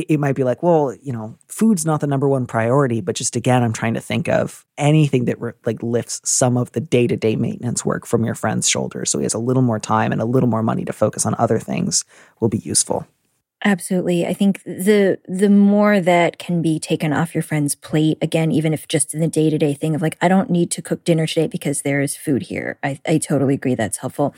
it, 0.00 0.06
it, 0.14 0.20
might 0.20 0.34
be 0.34 0.44
like, 0.44 0.62
well, 0.62 0.94
you 1.02 1.12
know, 1.12 1.36
food's 1.48 1.84
not 1.86 2.00
the 2.00 2.06
number 2.06 2.28
one 2.28 2.46
priority, 2.46 3.00
but 3.00 3.16
just 3.16 3.36
again, 3.36 3.62
I'm 3.62 3.72
trying 3.72 3.94
to 3.94 4.00
think 4.00 4.28
of 4.28 4.64
anything 4.76 5.24
that 5.26 5.40
re- 5.40 5.52
like 5.64 5.82
lifts 5.82 6.20
some 6.24 6.56
of 6.56 6.72
the 6.72 6.80
day 6.80 7.06
to 7.06 7.16
day 7.16 7.36
maintenance 7.36 7.84
work 7.84 8.06
from 8.06 8.24
your 8.24 8.34
friend's 8.34 8.68
shoulders. 8.68 9.10
So 9.10 9.18
he 9.18 9.24
has 9.24 9.34
a 9.34 9.38
little 9.38 9.62
more 9.62 9.78
time 9.78 10.12
and 10.12 10.20
a 10.20 10.26
little 10.26 10.48
more 10.48 10.62
money 10.62 10.84
to 10.84 10.92
focus 10.92 11.26
on 11.26 11.34
other 11.38 11.58
things 11.58 12.04
will 12.40 12.48
be 12.48 12.58
useful. 12.58 13.06
Absolutely. 13.64 14.24
I 14.24 14.34
think 14.34 14.62
the 14.62 15.18
the 15.26 15.50
more 15.50 16.00
that 16.00 16.38
can 16.38 16.62
be 16.62 16.78
taken 16.78 17.12
off 17.12 17.34
your 17.34 17.42
friend's 17.42 17.74
plate, 17.74 18.16
again, 18.22 18.52
even 18.52 18.72
if 18.72 18.86
just 18.86 19.14
in 19.14 19.20
the 19.20 19.26
day-to-day 19.26 19.74
thing 19.74 19.96
of 19.96 20.02
like, 20.02 20.16
I 20.20 20.28
don't 20.28 20.48
need 20.48 20.70
to 20.72 20.82
cook 20.82 21.02
dinner 21.02 21.26
today 21.26 21.48
because 21.48 21.82
there 21.82 22.00
is 22.00 22.16
food 22.16 22.42
here. 22.42 22.78
I, 22.84 23.00
I 23.04 23.18
totally 23.18 23.54
agree 23.54 23.74
that's 23.74 23.98
helpful. 23.98 24.32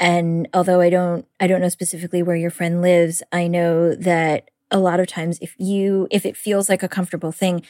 And 0.00 0.48
although 0.54 0.80
I 0.80 0.90
don't 0.90 1.26
I 1.40 1.46
don't 1.46 1.60
know 1.60 1.68
specifically 1.68 2.22
where 2.22 2.36
your 2.36 2.50
friend 2.50 2.80
lives, 2.80 3.22
I 3.32 3.48
know 3.48 3.94
that 3.94 4.50
a 4.74 4.78
lot 4.78 5.00
of 5.00 5.06
times 5.06 5.38
if 5.40 5.54
you 5.58 6.08
if 6.10 6.26
it 6.26 6.36
feels 6.36 6.68
like 6.68 6.82
a 6.82 6.88
comfortable 6.88 7.32
thing, 7.32 7.62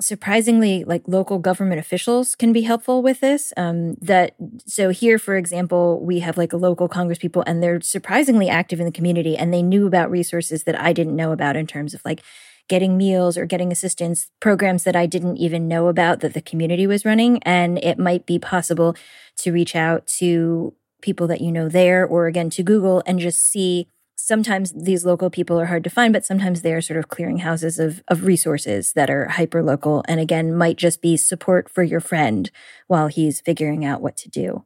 surprisingly 0.00 0.84
like 0.84 1.02
local 1.06 1.38
government 1.38 1.78
officials 1.78 2.34
can 2.34 2.52
be 2.52 2.62
helpful 2.62 3.02
with 3.02 3.20
this 3.20 3.52
um, 3.56 3.94
that 3.94 4.34
so 4.66 4.88
here 4.88 5.18
for 5.18 5.36
example 5.36 6.04
we 6.04 6.18
have 6.18 6.36
like 6.36 6.52
a 6.52 6.56
local 6.56 6.88
congress 6.88 7.18
people 7.18 7.44
and 7.46 7.62
they're 7.62 7.80
surprisingly 7.80 8.48
active 8.48 8.80
in 8.80 8.86
the 8.86 8.92
community 8.92 9.36
and 9.36 9.54
they 9.54 9.62
knew 9.62 9.86
about 9.86 10.10
resources 10.10 10.64
that 10.64 10.80
i 10.80 10.92
didn't 10.92 11.14
know 11.14 11.30
about 11.30 11.56
in 11.56 11.66
terms 11.66 11.94
of 11.94 12.02
like 12.04 12.22
getting 12.68 12.96
meals 12.96 13.36
or 13.36 13.44
getting 13.44 13.70
assistance 13.70 14.30
programs 14.40 14.82
that 14.84 14.96
i 14.96 15.06
didn't 15.06 15.36
even 15.36 15.68
know 15.68 15.88
about 15.88 16.20
that 16.20 16.34
the 16.34 16.42
community 16.42 16.86
was 16.86 17.04
running 17.04 17.40
and 17.44 17.78
it 17.78 17.98
might 17.98 18.26
be 18.26 18.38
possible 18.38 18.96
to 19.36 19.52
reach 19.52 19.76
out 19.76 20.06
to 20.06 20.74
people 21.00 21.26
that 21.26 21.40
you 21.40 21.52
know 21.52 21.68
there 21.68 22.04
or 22.04 22.26
again 22.26 22.50
to 22.50 22.62
google 22.62 23.02
and 23.06 23.20
just 23.20 23.40
see 23.40 23.86
sometimes 24.32 24.72
these 24.72 25.04
local 25.04 25.28
people 25.28 25.60
are 25.60 25.66
hard 25.66 25.84
to 25.84 25.90
find, 25.90 26.10
but 26.10 26.24
sometimes 26.24 26.62
they 26.62 26.72
are 26.72 26.80
sort 26.80 26.98
of 26.98 27.08
clearinghouses 27.08 27.78
of, 27.78 28.02
of 28.08 28.24
resources 28.24 28.94
that 28.94 29.10
are 29.10 29.28
hyper 29.28 29.62
local 29.62 30.02
and 30.08 30.20
again 30.20 30.56
might 30.56 30.78
just 30.78 31.02
be 31.02 31.18
support 31.18 31.68
for 31.68 31.82
your 31.82 32.00
friend 32.00 32.50
while 32.86 33.08
he's 33.08 33.42
figuring 33.42 33.84
out 33.84 34.00
what 34.00 34.16
to 34.16 34.30
do. 34.30 34.64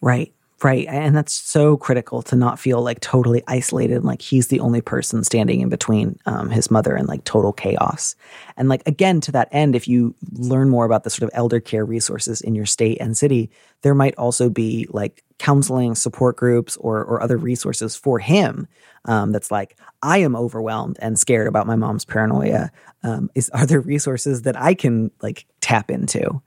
Right. 0.00 0.34
Right. 0.62 0.86
And 0.88 1.14
that's 1.14 1.32
so 1.32 1.76
critical 1.76 2.22
to 2.22 2.36
not 2.36 2.58
feel 2.58 2.80
like 2.80 3.00
totally 3.00 3.42
isolated, 3.48 4.02
like 4.02 4.22
he's 4.22 4.48
the 4.48 4.60
only 4.60 4.80
person 4.80 5.22
standing 5.24 5.60
in 5.60 5.68
between 5.68 6.18
um, 6.26 6.48
his 6.48 6.70
mother 6.70 6.94
and 6.94 7.06
like 7.06 7.24
total 7.24 7.52
chaos. 7.52 8.14
And 8.56 8.68
like, 8.68 8.82
again, 8.86 9.20
to 9.22 9.32
that 9.32 9.48
end, 9.52 9.74
if 9.74 9.86
you 9.88 10.14
learn 10.32 10.70
more 10.70 10.86
about 10.86 11.04
the 11.04 11.10
sort 11.10 11.24
of 11.24 11.36
elder 11.36 11.60
care 11.60 11.84
resources 11.84 12.40
in 12.40 12.54
your 12.54 12.66
state 12.66 12.98
and 13.00 13.16
city, 13.16 13.50
there 13.82 13.94
might 13.94 14.14
also 14.16 14.48
be 14.48 14.86
like 14.90 15.22
counseling 15.38 15.94
support 15.94 16.36
groups 16.36 16.76
or, 16.78 17.04
or 17.04 17.20
other 17.20 17.36
resources 17.36 17.96
for 17.96 18.18
him 18.18 18.66
um, 19.04 19.32
that's 19.32 19.50
like, 19.50 19.76
I 20.02 20.18
am 20.18 20.36
overwhelmed 20.36 20.98
and 21.02 21.18
scared 21.18 21.48
about 21.48 21.66
my 21.66 21.76
mom's 21.76 22.04
paranoia. 22.04 22.70
Um, 23.02 23.28
is 23.34 23.50
are 23.50 23.66
there 23.66 23.80
resources 23.80 24.42
that 24.42 24.58
I 24.58 24.72
can 24.72 25.10
like 25.20 25.46
tap 25.60 25.90
into? 25.90 26.40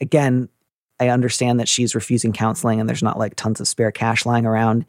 Again, 0.00 0.50
I 0.98 1.08
understand 1.08 1.60
that 1.60 1.68
she's 1.68 1.94
refusing 1.94 2.32
counseling 2.32 2.80
and 2.80 2.88
there's 2.88 3.02
not 3.02 3.18
like 3.18 3.36
tons 3.36 3.60
of 3.60 3.68
spare 3.68 3.92
cash 3.92 4.24
lying 4.24 4.46
around. 4.46 4.86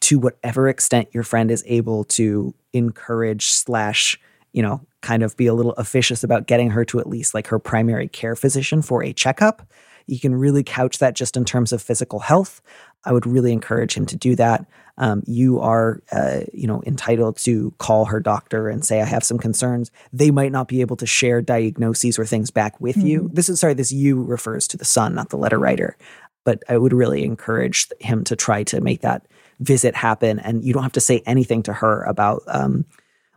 To 0.00 0.18
whatever 0.18 0.68
extent 0.68 1.08
your 1.12 1.24
friend 1.24 1.50
is 1.50 1.62
able 1.66 2.04
to 2.04 2.54
encourage 2.72 3.46
slash, 3.46 4.18
you 4.52 4.62
know, 4.62 4.80
kind 5.02 5.22
of 5.22 5.36
be 5.36 5.46
a 5.46 5.54
little 5.54 5.72
officious 5.72 6.24
about 6.24 6.46
getting 6.46 6.70
her 6.70 6.84
to 6.86 7.00
at 7.00 7.08
least 7.08 7.34
like 7.34 7.48
her 7.48 7.58
primary 7.58 8.08
care 8.08 8.36
physician 8.36 8.80
for 8.82 9.02
a 9.02 9.12
checkup. 9.12 9.62
You 10.06 10.18
can 10.18 10.34
really 10.34 10.62
couch 10.62 10.98
that 10.98 11.14
just 11.14 11.36
in 11.36 11.44
terms 11.44 11.72
of 11.72 11.82
physical 11.82 12.20
health. 12.20 12.62
I 13.04 13.12
would 13.12 13.26
really 13.26 13.52
encourage 13.52 13.94
him 13.94 14.06
to 14.06 14.16
do 14.16 14.36
that. 14.36 14.66
Um, 15.00 15.22
you 15.26 15.58
are, 15.60 16.02
uh, 16.12 16.40
you 16.52 16.66
know, 16.66 16.82
entitled 16.86 17.38
to 17.38 17.72
call 17.78 18.04
her 18.04 18.20
doctor 18.20 18.68
and 18.68 18.84
say, 18.84 19.00
"I 19.00 19.06
have 19.06 19.24
some 19.24 19.38
concerns." 19.38 19.90
They 20.12 20.30
might 20.30 20.52
not 20.52 20.68
be 20.68 20.82
able 20.82 20.96
to 20.96 21.06
share 21.06 21.40
diagnoses 21.40 22.18
or 22.18 22.26
things 22.26 22.50
back 22.50 22.78
with 22.80 22.96
mm-hmm. 22.96 23.06
you. 23.06 23.30
This 23.32 23.48
is 23.48 23.58
sorry. 23.60 23.72
This 23.74 23.90
"you" 23.90 24.22
refers 24.22 24.68
to 24.68 24.76
the 24.76 24.84
son, 24.84 25.14
not 25.14 25.30
the 25.30 25.38
letter 25.38 25.58
writer. 25.58 25.96
But 26.44 26.62
I 26.68 26.76
would 26.76 26.92
really 26.92 27.24
encourage 27.24 27.88
him 27.98 28.24
to 28.24 28.36
try 28.36 28.62
to 28.64 28.80
make 28.82 29.00
that 29.00 29.26
visit 29.58 29.96
happen, 29.96 30.38
and 30.38 30.62
you 30.62 30.74
don't 30.74 30.82
have 30.82 30.92
to 30.92 31.00
say 31.00 31.22
anything 31.26 31.62
to 31.64 31.72
her 31.72 32.04
about. 32.04 32.42
Um, 32.46 32.84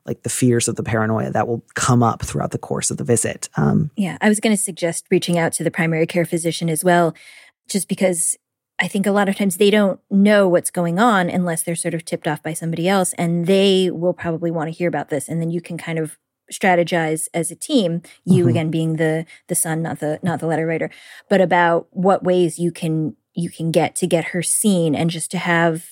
like 0.05 0.23
the 0.23 0.29
fears 0.29 0.67
of 0.67 0.75
the 0.75 0.83
paranoia 0.83 1.31
that 1.31 1.47
will 1.47 1.63
come 1.75 2.03
up 2.03 2.21
throughout 2.21 2.51
the 2.51 2.57
course 2.57 2.91
of 2.91 2.97
the 2.97 3.05
visit. 3.05 3.47
Um, 3.55 3.89
yeah, 3.95 4.17
I 4.19 4.27
was 4.27 4.41
going 4.41 4.53
to 4.53 4.61
suggest 4.61 5.05
reaching 5.09 5.37
out 5.37 5.53
to 5.53 5.63
the 5.63 5.71
primary 5.71 6.05
care 6.05 6.25
physician 6.25 6.69
as 6.69 6.83
well, 6.83 7.15
just 7.69 7.87
because 7.87 8.37
I 8.83 8.87
think 8.89 9.05
a 9.05 9.13
lot 9.13 9.29
of 9.29 9.37
times 9.37 9.55
they 9.55 9.71
don't 9.71 10.01
know 10.11 10.49
what's 10.49 10.69
going 10.69 10.99
on 10.99 11.29
unless 11.29 11.63
they're 11.63 11.73
sort 11.73 11.93
of 11.93 12.03
tipped 12.03 12.27
off 12.27 12.43
by 12.43 12.51
somebody 12.51 12.89
else. 12.89 13.13
And 13.13 13.47
they 13.47 13.89
will 13.89 14.11
probably 14.11 14.51
want 14.51 14.67
to 14.67 14.77
hear 14.77 14.89
about 14.89 15.07
this. 15.07 15.29
And 15.29 15.39
then 15.39 15.51
you 15.51 15.61
can 15.61 15.77
kind 15.77 15.97
of 15.97 16.17
strategize 16.51 17.29
as 17.33 17.49
a 17.49 17.55
team, 17.55 18.01
you 18.25 18.41
mm-hmm. 18.41 18.49
again 18.49 18.71
being 18.71 18.97
the 18.97 19.25
the 19.47 19.55
son, 19.55 19.81
not 19.83 20.01
the 20.01 20.19
not 20.21 20.41
the 20.41 20.47
letter 20.47 20.67
writer, 20.67 20.89
but 21.29 21.39
about 21.39 21.87
what 21.91 22.25
ways 22.25 22.59
you 22.59 22.73
can 22.73 23.15
you 23.33 23.49
can 23.49 23.71
get 23.71 23.95
to 23.95 24.05
get 24.05 24.25
her 24.25 24.43
seen 24.43 24.95
and 24.95 25.09
just 25.09 25.31
to 25.31 25.37
have 25.37 25.85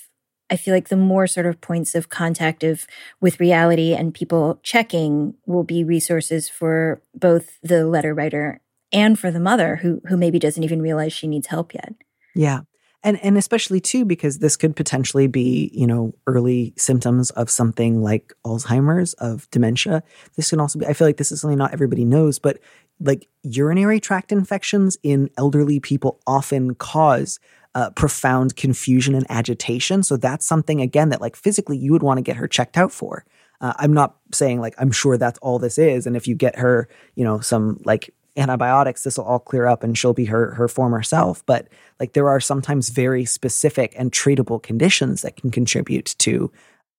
I 0.49 0.57
feel 0.57 0.73
like 0.73 0.89
the 0.89 0.97
more 0.97 1.27
sort 1.27 1.45
of 1.45 1.61
points 1.61 1.95
of 1.95 2.09
contact 2.09 2.61
of 2.61 2.85
with 3.21 3.39
reality 3.39 3.93
and 3.93 4.13
people 4.13 4.59
checking 4.63 5.35
will 5.45 5.63
be 5.63 5.85
resources 5.85 6.49
for 6.49 7.01
both 7.15 7.57
the 7.63 7.87
letter 7.87 8.13
writer 8.13 8.59
and 8.91 9.17
for 9.17 9.31
the 9.31 9.39
mother 9.39 9.77
who 9.77 10.01
who 10.09 10.17
maybe 10.17 10.39
doesn't 10.39 10.65
even 10.65 10.81
realize 10.81 11.13
she 11.13 11.27
needs 11.27 11.47
help 11.47 11.73
yet. 11.73 11.93
Yeah 12.35 12.61
and 13.03 13.23
and 13.23 13.37
especially 13.37 13.79
too 13.79 14.05
because 14.05 14.39
this 14.39 14.55
could 14.55 14.75
potentially 14.75 15.27
be 15.27 15.71
you 15.73 15.87
know 15.87 16.13
early 16.27 16.73
symptoms 16.77 17.29
of 17.31 17.49
something 17.49 18.01
like 18.01 18.33
alzheimer's 18.45 19.13
of 19.13 19.49
dementia. 19.51 20.03
This 20.35 20.49
can 20.49 20.59
also 20.59 20.79
be 20.79 20.85
i 20.85 20.93
feel 20.93 21.07
like 21.07 21.17
this 21.17 21.31
is 21.31 21.41
something 21.41 21.57
not 21.57 21.73
everybody 21.73 22.05
knows 22.05 22.39
but 22.39 22.59
like 22.99 23.27
urinary 23.43 23.99
tract 23.99 24.31
infections 24.31 24.97
in 25.03 25.29
elderly 25.37 25.79
people 25.79 26.19
often 26.27 26.75
cause 26.75 27.39
uh, 27.73 27.89
profound 27.91 28.55
confusion 28.57 29.15
and 29.15 29.25
agitation. 29.29 30.03
So 30.03 30.17
that's 30.17 30.45
something 30.45 30.81
again 30.81 31.09
that 31.09 31.21
like 31.21 31.35
physically 31.35 31.77
you 31.77 31.93
would 31.93 32.03
want 32.03 32.17
to 32.17 32.21
get 32.21 32.35
her 32.35 32.47
checked 32.47 32.77
out 32.77 32.91
for. 32.91 33.25
Uh, 33.61 33.73
i'm 33.77 33.93
not 33.93 34.15
saying 34.33 34.59
like 34.59 34.73
i'm 34.79 34.91
sure 34.91 35.17
that's 35.17 35.37
all 35.37 35.59
this 35.59 35.77
is 35.77 36.07
and 36.07 36.17
if 36.17 36.27
you 36.27 36.33
get 36.33 36.57
her 36.57 36.89
you 37.13 37.23
know 37.23 37.39
some 37.39 37.79
like 37.85 38.11
antibiotics, 38.37 39.03
this 39.03 39.17
will 39.17 39.25
all 39.25 39.39
clear 39.39 39.67
up 39.67 39.83
and 39.83 39.97
she'll 39.97 40.13
be 40.13 40.25
her 40.25 40.53
her 40.53 40.67
former 40.67 41.03
self. 41.03 41.45
But 41.45 41.67
like 41.99 42.13
there 42.13 42.29
are 42.29 42.39
sometimes 42.39 42.89
very 42.89 43.25
specific 43.25 43.93
and 43.97 44.11
treatable 44.11 44.61
conditions 44.61 45.21
that 45.21 45.35
can 45.35 45.51
contribute 45.51 46.15
to 46.19 46.51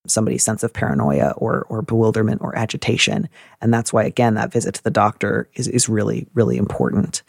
somebody's 0.07 0.45
sense 0.45 0.62
of 0.62 0.73
paranoia 0.73 1.33
or 1.37 1.67
or 1.69 1.83
bewilderment 1.83 2.43
or 2.43 2.57
agitation. 2.57 3.29
And 3.61 3.73
that's 3.73 3.93
why 3.93 4.05
again 4.05 4.35
that 4.35 4.53
visit 4.53 4.75
to 4.75 4.85
the 4.85 4.91
doctor 4.91 5.49
is 5.55 5.69
is 5.69 5.89
really, 5.89 6.27
really 6.35 6.57
important. 6.57 7.23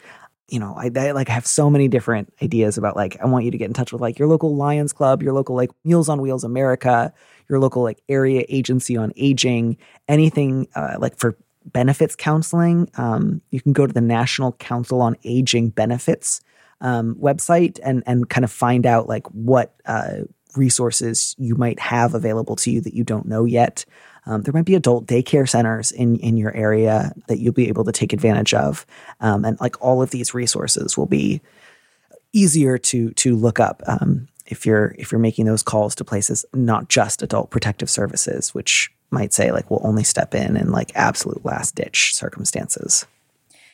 You 0.48 0.60
know, 0.60 0.74
I, 0.76 0.90
I 0.94 1.12
like 1.12 1.28
have 1.28 1.46
so 1.46 1.70
many 1.70 1.88
different 1.88 2.32
ideas 2.42 2.76
about 2.76 2.96
like 2.96 3.16
I 3.22 3.26
want 3.26 3.46
you 3.46 3.50
to 3.50 3.58
get 3.58 3.66
in 3.68 3.72
touch 3.72 3.92
with 3.92 4.02
like 4.02 4.18
your 4.18 4.28
local 4.28 4.54
Lions 4.54 4.92
Club, 4.92 5.22
your 5.22 5.32
local 5.32 5.56
like 5.56 5.70
Meals 5.84 6.10
on 6.10 6.20
Wheels 6.20 6.44
America, 6.44 7.14
your 7.48 7.58
local 7.58 7.82
like 7.82 8.02
area 8.08 8.44
agency 8.48 8.96
on 8.96 9.12
aging, 9.16 9.78
anything 10.08 10.68
uh, 10.74 10.96
like 10.98 11.16
for 11.16 11.36
benefits 11.64 12.16
counseling, 12.16 12.88
um, 12.96 13.40
you 13.50 13.60
can 13.60 13.72
go 13.72 13.86
to 13.86 13.92
the 13.92 14.00
National 14.00 14.52
Council 14.52 15.00
on 15.00 15.16
Aging 15.24 15.70
Benefits 15.70 16.40
um, 16.80 17.14
website 17.16 17.78
and 17.82 18.02
and 18.06 18.28
kind 18.28 18.44
of 18.44 18.52
find 18.52 18.86
out 18.86 19.08
like 19.08 19.26
what 19.28 19.74
uh, 19.86 20.18
resources 20.56 21.34
you 21.38 21.54
might 21.56 21.80
have 21.80 22.14
available 22.14 22.56
to 22.56 22.70
you 22.70 22.80
that 22.80 22.94
you 22.94 23.04
don't 23.04 23.26
know 23.26 23.44
yet. 23.44 23.84
Um, 24.26 24.42
there 24.42 24.52
might 24.52 24.64
be 24.64 24.74
adult 24.74 25.06
daycare 25.06 25.48
centers 25.48 25.92
in 25.92 26.16
in 26.18 26.36
your 26.36 26.54
area 26.54 27.12
that 27.28 27.38
you'll 27.38 27.52
be 27.52 27.68
able 27.68 27.84
to 27.84 27.92
take 27.92 28.12
advantage 28.12 28.54
of, 28.54 28.86
um, 29.20 29.44
and 29.44 29.60
like 29.60 29.80
all 29.82 30.02
of 30.02 30.10
these 30.10 30.34
resources 30.34 30.96
will 30.96 31.06
be 31.06 31.40
easier 32.32 32.78
to 32.78 33.10
to 33.12 33.36
look 33.36 33.60
up 33.60 33.82
um, 33.86 34.28
if 34.46 34.66
you're 34.66 34.94
if 34.98 35.12
you're 35.12 35.18
making 35.18 35.46
those 35.46 35.62
calls 35.62 35.94
to 35.94 36.04
places 36.04 36.44
not 36.52 36.88
just 36.88 37.22
adult 37.22 37.50
protective 37.50 37.90
services, 37.90 38.54
which 38.54 38.90
might 39.14 39.32
say 39.32 39.50
like 39.52 39.70
we'll 39.70 39.86
only 39.86 40.04
step 40.04 40.34
in 40.34 40.56
in 40.56 40.70
like 40.70 40.92
absolute 40.94 41.44
last 41.44 41.74
ditch 41.74 42.14
circumstances. 42.14 43.06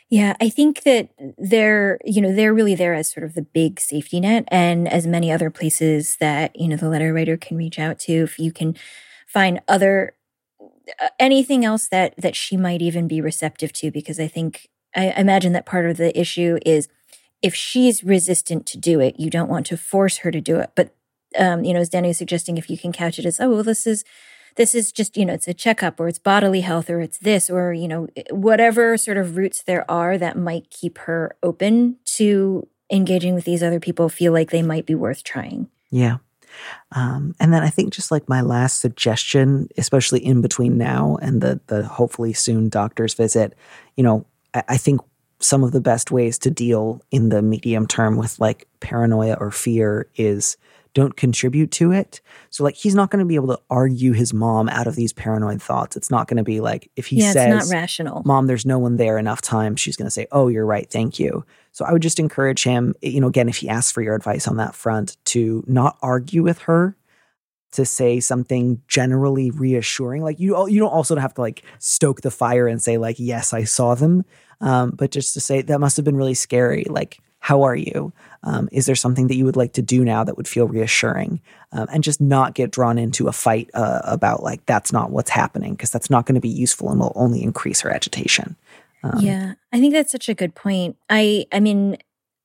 Yeah, 0.09 0.37
I 0.41 0.49
think 0.49 0.83
that 0.83 1.11
they're, 1.39 2.01
you 2.05 2.21
know, 2.21 2.35
they're 2.35 2.55
really 2.55 2.75
there 2.75 2.95
as 2.95 3.13
sort 3.13 3.23
of 3.23 3.35
the 3.35 3.43
big 3.43 3.79
safety 3.79 4.19
net 4.19 4.45
and 4.49 4.89
as 4.89 5.07
many 5.07 5.31
other 5.31 5.51
places 5.51 6.17
that, 6.19 6.59
you 6.59 6.67
know, 6.67 6.77
the 6.77 6.89
letter 6.89 7.13
writer 7.13 7.37
can 7.37 7.57
reach 7.57 7.79
out 7.79 8.01
to 8.01 8.13
if 8.13 8.37
you 8.39 8.51
can 8.51 8.77
find 9.29 9.61
other 9.69 10.15
uh, 10.99 11.09
anything 11.19 11.65
else 11.65 11.89
that 11.89 12.15
that 12.17 12.35
she 12.35 12.57
might 12.57 12.83
even 12.83 13.07
be 13.07 13.21
receptive 13.21 13.73
to 13.73 13.91
because 13.91 14.19
i 14.19 14.27
think 14.27 14.69
I 14.95 15.13
imagine 15.17 15.53
that 15.53 15.67
part 15.67 15.87
of 15.87 15.99
the 15.99 16.19
issue 16.19 16.59
is 16.67 16.89
if 17.43 17.55
she's 17.55 18.03
resistant 18.03 18.67
to 18.67 18.79
do 18.79 18.99
it 18.99 19.21
you 19.21 19.31
don't 19.31 19.49
want 19.49 19.67
to 19.67 19.77
force 19.77 20.19
her 20.19 20.31
to 20.31 20.41
do 20.41 20.57
it 20.57 20.71
but 20.75 20.95
um, 21.39 21.65
you 21.65 21.73
know 21.73 21.81
as 21.81 21.89
danny 21.89 22.09
was 22.09 22.19
suggesting 22.19 22.59
if 22.59 22.69
you 22.69 22.77
can 22.77 22.93
couch 22.93 23.19
it 23.19 23.27
as 23.27 23.39
oh 23.39 23.51
well 23.51 23.63
this 23.63 23.87
is 23.87 24.05
this 24.57 24.75
is 24.75 24.93
just 24.93 25.17
you 25.17 25.25
know 25.25 25.35
it's 25.35 25.49
a 25.49 25.55
checkup 25.55 26.01
or 26.01 26.09
it's 26.09 26.19
bodily 26.19 26.61
health 26.61 26.91
or 26.91 27.01
it's 27.01 27.19
this 27.19 27.51
or 27.51 27.73
you 27.73 27.89
know 27.89 28.09
whatever 28.31 28.97
sort 28.97 29.17
of 29.17 29.37
roots 29.37 29.63
there 29.63 29.89
are 29.91 30.19
that 30.19 30.37
might 30.37 30.71
keep 30.71 30.99
her 30.99 31.37
open 31.43 31.97
to 32.05 32.67
engaging 32.91 33.35
with 33.35 33.45
these 33.45 33.63
other 33.63 33.81
people 33.81 34.09
feel 34.09 34.33
like 34.33 34.51
they 34.51 34.63
might 34.63 34.87
be 34.87 34.95
worth 34.95 35.23
trying. 35.23 35.69
Yeah. 35.91 36.19
Um, 36.93 37.35
and 37.39 37.53
then 37.53 37.63
I 37.63 37.69
think 37.69 37.93
just 37.93 38.11
like 38.11 38.29
my 38.29 38.41
last 38.41 38.81
suggestion, 38.81 39.69
especially 39.79 40.25
in 40.25 40.41
between 40.41 40.77
now 40.77 41.17
and 41.23 41.41
the 41.41 41.61
the 41.69 41.85
hopefully 41.85 42.33
soon 42.33 42.69
doctor's 42.69 43.15
visit, 43.15 43.55
you 43.97 44.03
know, 44.03 44.27
I, 44.55 44.65
I 44.71 44.77
think 44.77 45.01
some 45.39 45.63
of 45.63 45.73
the 45.73 45.81
best 45.81 46.11
ways 46.11 46.39
to 46.39 46.51
deal 46.51 47.01
in 47.11 47.31
the 47.31 47.41
medium 47.41 47.87
term 47.87 48.17
with 48.17 48.39
like 48.41 48.69
paranoia 48.81 49.35
or 49.41 49.51
fear 49.51 50.09
is 50.17 50.57
don't 50.95 51.17
contribute 51.17 51.71
to 51.73 51.93
it. 51.93 52.21
So 52.51 52.65
like 52.65 52.75
he's 52.75 52.95
not 52.95 53.11
going 53.11 53.21
to 53.21 53.27
be 53.27 53.35
able 53.35 53.49
to 53.49 53.61
argue 53.71 54.13
his 54.13 54.35
mom 54.35 54.69
out 54.69 54.87
of 54.87 54.97
these 54.97 55.13
paranoid 55.13 55.63
thoughts. 55.63 55.97
It's 55.97 56.11
not 56.11 56.29
going 56.29 56.39
to 56.39 56.43
be 56.43 56.61
like 56.61 56.91
if 56.97 57.07
he 57.07 57.17
yeah, 57.17 57.33
says 57.33 57.63
it's 57.63 57.71
not 57.71 57.75
rational. 57.75 58.23
Mom, 58.25 58.47
there's 58.47 58.67
no 58.67 58.79
one 58.79 58.97
there 58.97 59.19
enough 59.19 59.41
time, 59.41 59.77
she's 59.77 59.97
going 59.97 60.07
to 60.07 60.11
say, 60.11 60.27
"Oh, 60.33 60.49
you're 60.49 60.67
right. 60.67 60.91
Thank 60.91 61.19
you." 61.19 61.45
So 61.73 61.85
I 61.85 61.93
would 61.93 62.03
just 62.03 62.19
encourage 62.19 62.65
him, 62.65 62.95
you 63.01 63.21
know, 63.21 63.29
again 63.29 63.49
if 63.49 63.57
he 63.57 63.69
asks 63.69 63.93
for 63.93 64.03
your 64.03 64.15
advice 64.15 64.49
on 64.49 64.57
that 64.57 64.75
front 64.75 65.17
to 65.27 65.65
not 65.67 65.97
argue 66.03 66.43
with 66.43 66.59
her, 66.61 66.97
to 67.73 67.85
say 67.85 68.21
something 68.21 68.83
generally 68.89 69.51
reassuring. 69.51 70.23
Like 70.23 70.41
you 70.41 70.69
you 70.69 70.81
don't 70.81 70.93
also 70.93 71.17
have 71.17 71.35
to 71.35 71.41
like 71.41 71.63
stoke 71.79 72.23
the 72.23 72.31
fire 72.31 72.67
and 72.67 72.83
say 72.83 72.99
like, 72.99 73.17
"Yes, 73.19 73.53
I 73.53 73.65
saw 73.65 73.95
them." 73.95 74.25
Um, 74.61 74.91
but 74.91 75.11
just 75.11 75.35
to 75.35 75.41
say 75.41 75.63
that 75.63 75.81
must 75.81 75.97
have 75.97 76.05
been 76.05 76.17
really 76.17 76.35
scary. 76.35 76.85
Like 76.89 77.19
how 77.41 77.63
are 77.63 77.75
you? 77.75 78.13
Um, 78.43 78.69
is 78.71 78.87
there 78.87 78.95
something 78.95 79.27
that 79.27 79.35
you 79.35 79.45
would 79.45 79.57
like 79.57 79.73
to 79.73 79.83
do 79.83 80.05
now 80.05 80.25
that 80.25 80.37
would 80.37 80.49
feel 80.49 80.69
reassuring? 80.69 81.41
Um, 81.73 81.89
and 81.93 82.05
just 82.05 82.21
not 82.21 82.55
get 82.55 82.71
drawn 82.71 82.99
into 82.99 83.29
a 83.29 83.33
fight 83.33 83.71
uh, 83.75 84.01
about 84.05 84.43
like 84.43 84.65
that's 84.67 84.93
not 84.93 85.11
what's 85.11 85.31
happening 85.31 85.75
because 85.75 85.91
that's 85.91 86.11
not 86.11 86.27
going 86.27 86.35
to 86.35 86.41
be 86.41 86.49
useful 86.49 86.91
and 86.91 87.01
will 87.01 87.13
only 87.15 87.43
increase 87.43 87.81
her 87.81 87.91
agitation. 87.91 88.57
Um, 89.03 89.21
yeah, 89.21 89.55
I 89.73 89.81
think 89.81 89.95
that's 89.95 90.13
such 90.13 90.29
a 90.29 90.35
good 90.35 90.55
point. 90.55 90.97
I 91.09 91.47
I 91.53 91.61
mean, 91.61 91.97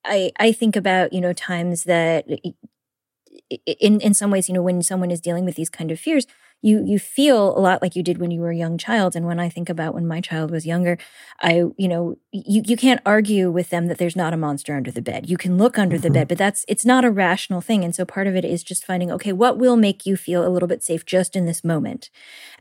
I 0.06 0.32
I 0.40 0.52
think 0.52 0.76
about 0.76 1.12
you 1.12 1.22
know 1.22 1.34
times 1.34 1.84
that 1.84 2.26
in 3.66 4.00
in 4.00 4.14
some 4.14 4.32
ways 4.32 4.48
you 4.48 4.54
know 4.54 4.62
when 4.62 4.82
someone 4.82 5.12
is 5.12 5.22
dealing 5.22 5.46
with 5.46 5.56
these 5.56 5.70
kind 5.70 5.92
of 5.92 6.00
fears 6.00 6.26
you 6.62 6.84
you 6.84 6.98
feel 6.98 7.56
a 7.56 7.60
lot 7.60 7.82
like 7.82 7.96
you 7.96 8.02
did 8.02 8.18
when 8.18 8.32
you 8.32 8.42
were 8.42 8.50
a 8.50 8.56
young 8.56 8.78
child 8.78 9.16
and 9.16 9.26
when 9.26 9.40
i 9.40 9.48
think 9.48 9.70
about 9.70 9.94
when 9.94 10.08
my 10.08 10.20
child 10.20 10.50
was 10.50 10.66
younger 10.66 10.98
i 11.42 11.64
you 11.78 11.88
know 11.88 12.18
you 12.32 12.62
you 12.66 12.76
can't 12.76 13.02
argue 13.06 13.52
with 13.52 13.70
them 13.70 13.88
that 13.88 13.98
there's 13.98 14.16
not 14.16 14.34
a 14.34 14.38
monster 14.38 14.76
under 14.76 14.92
the 14.92 15.02
bed 15.02 15.30
you 15.30 15.38
can 15.38 15.58
look 15.58 15.78
under 15.78 15.96
mm-hmm. 15.96 16.04
the 16.04 16.10
bed 16.10 16.28
but 16.28 16.38
that's 16.38 16.66
it's 16.68 16.86
not 16.86 17.06
a 17.06 17.12
rational 17.12 17.62
thing 17.62 17.84
and 17.84 17.96
so 17.96 18.04
part 18.04 18.28
of 18.28 18.36
it 18.36 18.44
is 18.44 18.64
just 18.64 18.84
finding 18.84 19.12
okay 19.12 19.32
what 19.32 19.58
will 19.58 19.78
make 19.78 20.06
you 20.06 20.18
feel 20.18 20.46
a 20.46 20.50
little 20.50 20.68
bit 20.68 20.84
safe 20.84 21.06
just 21.06 21.36
in 21.36 21.46
this 21.46 21.64
moment 21.64 22.10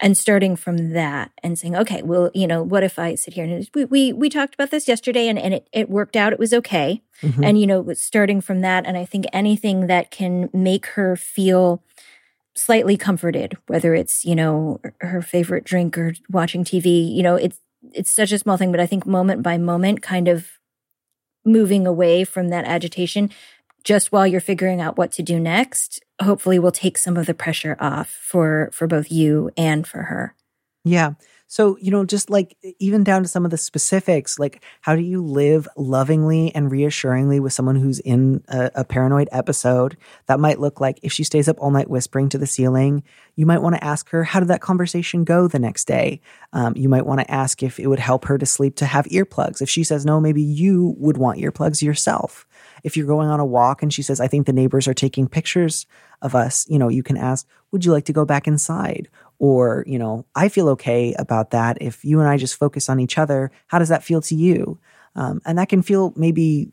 and 0.00 0.16
starting 0.16 0.54
from 0.54 0.92
that 0.92 1.30
and 1.42 1.58
saying 1.58 1.74
okay 1.74 2.02
well 2.02 2.30
you 2.34 2.46
know 2.46 2.62
what 2.62 2.84
if 2.84 2.98
i 2.98 3.14
sit 3.14 3.34
here 3.34 3.44
and 3.44 3.68
we 3.74 3.84
we, 3.86 4.12
we 4.12 4.28
talked 4.28 4.54
about 4.54 4.70
this 4.70 4.86
yesterday 4.86 5.28
and, 5.28 5.38
and 5.38 5.54
it, 5.54 5.68
it 5.72 5.88
worked 5.88 6.16
out 6.16 6.32
it 6.32 6.38
was 6.38 6.52
okay 6.52 7.02
mm-hmm. 7.22 7.42
and 7.42 7.58
you 7.58 7.66
know 7.66 7.92
starting 7.94 8.40
from 8.40 8.60
that 8.60 8.84
and 8.86 8.98
i 8.98 9.04
think 9.04 9.24
anything 9.32 9.86
that 9.86 10.10
can 10.10 10.50
make 10.52 10.86
her 10.86 11.16
feel 11.16 11.82
slightly 12.56 12.96
comforted, 12.96 13.56
whether 13.66 13.94
it's, 13.94 14.24
you 14.24 14.34
know, 14.34 14.80
her 15.00 15.22
favorite 15.22 15.64
drink 15.64 15.98
or 15.98 16.14
watching 16.30 16.64
TV, 16.64 17.12
you 17.14 17.22
know, 17.22 17.36
it's 17.36 17.58
it's 17.92 18.10
such 18.10 18.32
a 18.32 18.38
small 18.38 18.56
thing, 18.56 18.70
but 18.70 18.80
I 18.80 18.86
think 18.86 19.06
moment 19.06 19.42
by 19.42 19.58
moment 19.58 20.00
kind 20.00 20.28
of 20.28 20.48
moving 21.44 21.86
away 21.86 22.24
from 22.24 22.48
that 22.48 22.64
agitation 22.64 23.30
just 23.84 24.10
while 24.10 24.26
you're 24.26 24.40
figuring 24.40 24.80
out 24.80 24.96
what 24.96 25.12
to 25.12 25.22
do 25.22 25.38
next, 25.38 26.02
hopefully 26.22 26.58
will 26.58 26.72
take 26.72 26.96
some 26.96 27.18
of 27.18 27.26
the 27.26 27.34
pressure 27.34 27.76
off 27.78 28.08
for 28.08 28.70
for 28.72 28.86
both 28.86 29.12
you 29.12 29.50
and 29.56 29.86
for 29.86 30.04
her. 30.04 30.34
Yeah. 30.84 31.12
So, 31.54 31.78
you 31.80 31.92
know, 31.92 32.04
just 32.04 32.30
like 32.30 32.56
even 32.80 33.04
down 33.04 33.22
to 33.22 33.28
some 33.28 33.44
of 33.44 33.52
the 33.52 33.56
specifics, 33.56 34.40
like 34.40 34.64
how 34.80 34.96
do 34.96 35.02
you 35.02 35.22
live 35.22 35.68
lovingly 35.76 36.52
and 36.52 36.68
reassuringly 36.68 37.38
with 37.38 37.52
someone 37.52 37.76
who's 37.76 38.00
in 38.00 38.42
a, 38.48 38.72
a, 38.74 38.84
paranoid 38.84 39.28
episode? 39.30 39.96
That 40.26 40.40
might 40.40 40.58
look 40.58 40.80
like 40.80 40.98
if 41.04 41.12
she 41.12 41.22
stays 41.22 41.48
up 41.48 41.54
all 41.60 41.70
night 41.70 41.88
whispering 41.88 42.28
to 42.30 42.38
the 42.38 42.46
ceiling, 42.48 43.04
you 43.36 43.46
might 43.46 43.62
want 43.62 43.76
to 43.76 43.84
ask 43.84 44.08
her, 44.08 44.24
how 44.24 44.40
did 44.40 44.48
that 44.48 44.62
conversation 44.62 45.22
go 45.22 45.46
the 45.46 45.60
next 45.60 45.84
day? 45.84 46.20
Um, 46.52 46.76
you 46.76 46.88
might 46.88 47.06
want 47.06 47.20
to 47.20 47.30
ask 47.30 47.62
if 47.62 47.78
it 47.78 47.86
would 47.86 48.00
help 48.00 48.24
her 48.24 48.36
to 48.36 48.46
sleep 48.46 48.74
to 48.76 48.86
have 48.86 49.04
earplugs. 49.04 49.62
If 49.62 49.70
she 49.70 49.84
says 49.84 50.04
no, 50.04 50.20
maybe 50.20 50.42
you 50.42 50.96
would 50.98 51.18
want 51.18 51.38
earplugs 51.38 51.82
yourself. 51.82 52.48
If 52.82 52.96
you're 52.96 53.06
going 53.06 53.28
on 53.28 53.38
a 53.38 53.46
walk 53.46 53.80
and 53.80 53.94
she 53.94 54.02
says, 54.02 54.20
I 54.20 54.26
think 54.26 54.46
the 54.46 54.52
neighbors 54.52 54.88
are 54.88 54.94
taking 54.94 55.28
pictures 55.28 55.86
of 56.20 56.34
us, 56.34 56.66
you 56.68 56.80
know, 56.80 56.88
you 56.88 57.04
can 57.04 57.16
ask, 57.16 57.46
would 57.70 57.84
you 57.84 57.92
like 57.92 58.06
to 58.06 58.12
go 58.12 58.24
back 58.24 58.48
inside? 58.48 59.08
Or, 59.44 59.84
you 59.86 59.98
know, 59.98 60.24
I 60.34 60.48
feel 60.48 60.70
okay 60.70 61.14
about 61.18 61.50
that. 61.50 61.76
If 61.78 62.02
you 62.02 62.18
and 62.18 62.26
I 62.26 62.38
just 62.38 62.54
focus 62.54 62.88
on 62.88 62.98
each 62.98 63.18
other, 63.18 63.50
how 63.66 63.78
does 63.78 63.90
that 63.90 64.02
feel 64.02 64.22
to 64.22 64.34
you? 64.34 64.78
Um, 65.16 65.42
and 65.44 65.58
that 65.58 65.68
can 65.68 65.82
feel 65.82 66.14
maybe 66.16 66.72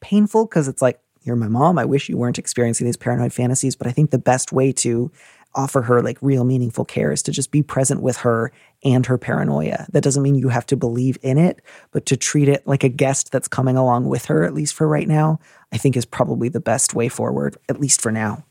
painful 0.00 0.46
because 0.46 0.66
it's 0.66 0.82
like, 0.82 0.98
you're 1.22 1.36
my 1.36 1.46
mom. 1.46 1.78
I 1.78 1.84
wish 1.84 2.08
you 2.08 2.16
weren't 2.16 2.38
experiencing 2.38 2.84
these 2.84 2.96
paranoid 2.96 3.32
fantasies. 3.32 3.76
But 3.76 3.86
I 3.86 3.92
think 3.92 4.10
the 4.10 4.18
best 4.18 4.50
way 4.50 4.72
to 4.72 5.12
offer 5.54 5.82
her 5.82 6.02
like 6.02 6.18
real 6.20 6.42
meaningful 6.42 6.84
care 6.84 7.12
is 7.12 7.22
to 7.22 7.30
just 7.30 7.52
be 7.52 7.62
present 7.62 8.02
with 8.02 8.16
her 8.16 8.50
and 8.82 9.06
her 9.06 9.16
paranoia. 9.16 9.86
That 9.92 10.02
doesn't 10.02 10.24
mean 10.24 10.34
you 10.34 10.48
have 10.48 10.66
to 10.66 10.76
believe 10.76 11.16
in 11.22 11.38
it, 11.38 11.62
but 11.92 12.06
to 12.06 12.16
treat 12.16 12.48
it 12.48 12.66
like 12.66 12.82
a 12.82 12.88
guest 12.88 13.30
that's 13.30 13.46
coming 13.46 13.76
along 13.76 14.08
with 14.08 14.24
her, 14.24 14.42
at 14.42 14.52
least 14.52 14.74
for 14.74 14.88
right 14.88 15.06
now, 15.06 15.38
I 15.72 15.78
think 15.78 15.96
is 15.96 16.04
probably 16.04 16.48
the 16.48 16.60
best 16.60 16.92
way 16.92 17.08
forward, 17.08 17.56
at 17.68 17.80
least 17.80 18.00
for 18.00 18.10
now. 18.10 18.44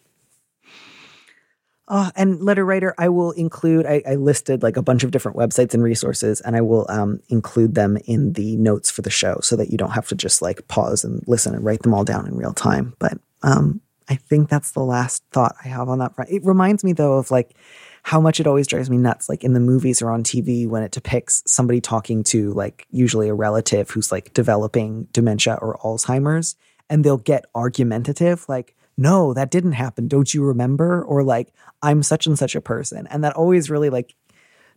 Uh, 1.89 2.12
and 2.17 2.41
letter 2.41 2.65
writer, 2.65 2.93
I 2.97 3.08
will 3.10 3.32
include. 3.32 3.86
I, 3.86 4.04
I, 4.06 4.15
listed 4.15 4.62
like 4.62 4.76
a 4.76 4.82
bunch 4.82 5.06
of 5.06 5.12
different 5.12 5.38
websites 5.38 5.73
and 5.73 5.82
resources, 5.82 6.41
and 6.41 6.56
I 6.56 6.62
will 6.62 6.86
um, 6.89 7.21
include 7.30 7.76
them 7.76 7.97
in 8.06 8.34
the 8.34 8.58
notes 8.58 8.91
for 8.91 9.02
the 9.02 9.10
show, 9.10 9.39
so 9.41 9.56
that 9.56 9.69
you 9.69 9.78
don't 9.78 9.91
have 9.91 10.08
to 10.10 10.15
just 10.15 10.41
like 10.41 10.67
pause 10.67 11.06
and 11.06 11.23
listen 11.28 11.56
and 11.56 11.63
write 11.63 11.84
them 11.84 11.93
all 11.93 12.04
down 12.04 12.28
in 12.28 12.36
real 12.36 12.52
time. 12.52 12.93
But 13.00 13.17
um, 13.41 13.80
I 14.10 14.15
think 14.15 14.50
that's 14.50 14.71
the 14.71 14.84
last 14.84 15.23
thought 15.32 15.56
I 15.63 15.69
have 15.69 15.89
on 15.89 16.00
that 16.00 16.15
front. 16.15 16.30
It 16.30 16.45
reminds 16.45 16.84
me 16.84 16.93
though 16.93 17.17
of 17.17 17.32
like 17.32 17.56
how 18.04 18.21
much 18.21 18.39
it 18.39 18.47
always 18.47 18.67
drives 18.67 18.89
me 18.89 18.97
nuts, 18.97 19.28
like 19.28 19.43
in 19.43 19.54
the 19.54 19.60
movies 19.60 20.02
or 20.02 20.12
on 20.12 20.23
TV 20.23 20.67
when 20.67 20.84
it 20.84 20.91
depicts 20.91 21.43
somebody 21.45 21.82
talking 21.82 22.23
to 22.23 22.54
like 22.54 22.88
usually 22.89 23.28
a 23.28 23.34
relative 23.34 23.89
who's 23.89 24.12
like 24.12 24.34
developing 24.34 25.08
dementia 25.12 25.58
or 25.62 25.78
Alzheimer's, 25.84 26.56
and 26.89 27.04
they'll 27.04 27.17
get 27.17 27.45
argumentative, 27.54 28.47
like 28.47 28.77
no, 28.97 29.33
that 29.33 29.51
didn't 29.51 29.73
happen. 29.73 30.07
Don't 30.07 30.33
you 30.33 30.43
remember? 30.43 31.03
Or 31.03 31.23
like, 31.23 31.53
I'm 31.81 32.01
such 32.03 32.25
and 32.25 32.38
such 32.38 32.55
a 32.55 32.62
person. 32.62 33.07
And 33.07 33.23
that 33.23 33.36
always 33.36 33.69
really 33.69 33.89
like 33.89 34.15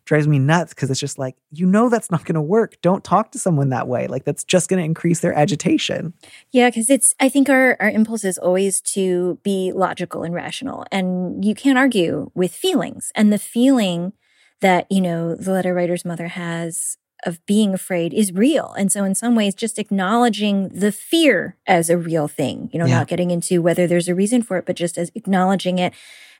drives 0.05 0.29
me 0.29 0.39
nuts 0.39 0.75
because 0.75 0.91
it's 0.91 1.01
just 1.01 1.19
like, 1.19 1.37
you 1.51 1.67
know, 1.67 1.89
that's 1.89 2.11
not 2.11 2.25
going 2.25 2.35
to 2.35 2.43
work. 2.43 2.77
Don't 2.83 3.05
talk 3.05 3.33
to 3.33 3.39
someone 3.39 3.71
that 3.71 3.89
way. 3.89 4.07
Like, 4.07 4.25
that's 4.25 4.45
just 4.45 4.69
going 4.69 4.79
to 4.79 4.85
increase 4.85 5.21
their 5.21 5.33
agitation. 5.33 6.15
Yeah. 6.51 6.71
Cause 6.71 6.91
it's, 6.91 7.15
I 7.21 7.29
think 7.29 7.49
our, 7.49 7.77
our 7.81 7.91
impulse 7.91 8.25
is 8.25 8.39
always 8.39 8.81
to 8.83 9.39
be 9.43 9.73
logical 9.73 10.23
and 10.23 10.35
rational. 10.35 10.85
And 10.91 11.45
you 11.45 11.55
can't 11.55 11.79
argue 11.79 12.31
with 12.35 12.55
feelings. 12.55 13.13
And 13.15 13.33
the 13.33 13.39
feeling 13.39 14.13
that, 14.61 14.87
you 14.91 15.01
know, 15.01 15.35
the 15.35 15.53
letter 15.53 15.73
writer's 15.73 16.05
mother 16.05 16.29
has 16.29 16.99
of 17.25 17.45
being 17.47 17.75
afraid 17.75 18.13
is 18.15 18.33
real. 18.33 18.73
And 18.79 18.91
so, 18.91 19.05
in 19.05 19.15
some 19.15 19.35
ways, 19.35 19.55
just 19.55 19.79
acknowledging 19.79 20.69
the 20.69 20.93
fear 20.93 21.57
as 21.67 21.91
a 21.91 21.99
real 21.99 22.29
thing, 22.29 22.71
you 22.73 22.79
know, 22.79 22.87
yeah. 22.87 22.99
not 22.99 23.09
getting 23.09 23.31
into 23.31 23.63
whether 23.63 23.87
there's 23.87 24.09
a 24.09 24.15
reason 24.15 24.43
for 24.43 24.57
it, 24.57 24.67
but 24.67 24.77
just 24.77 24.99
as 24.99 25.11
acknowledging 25.15 25.79
it 25.79 25.93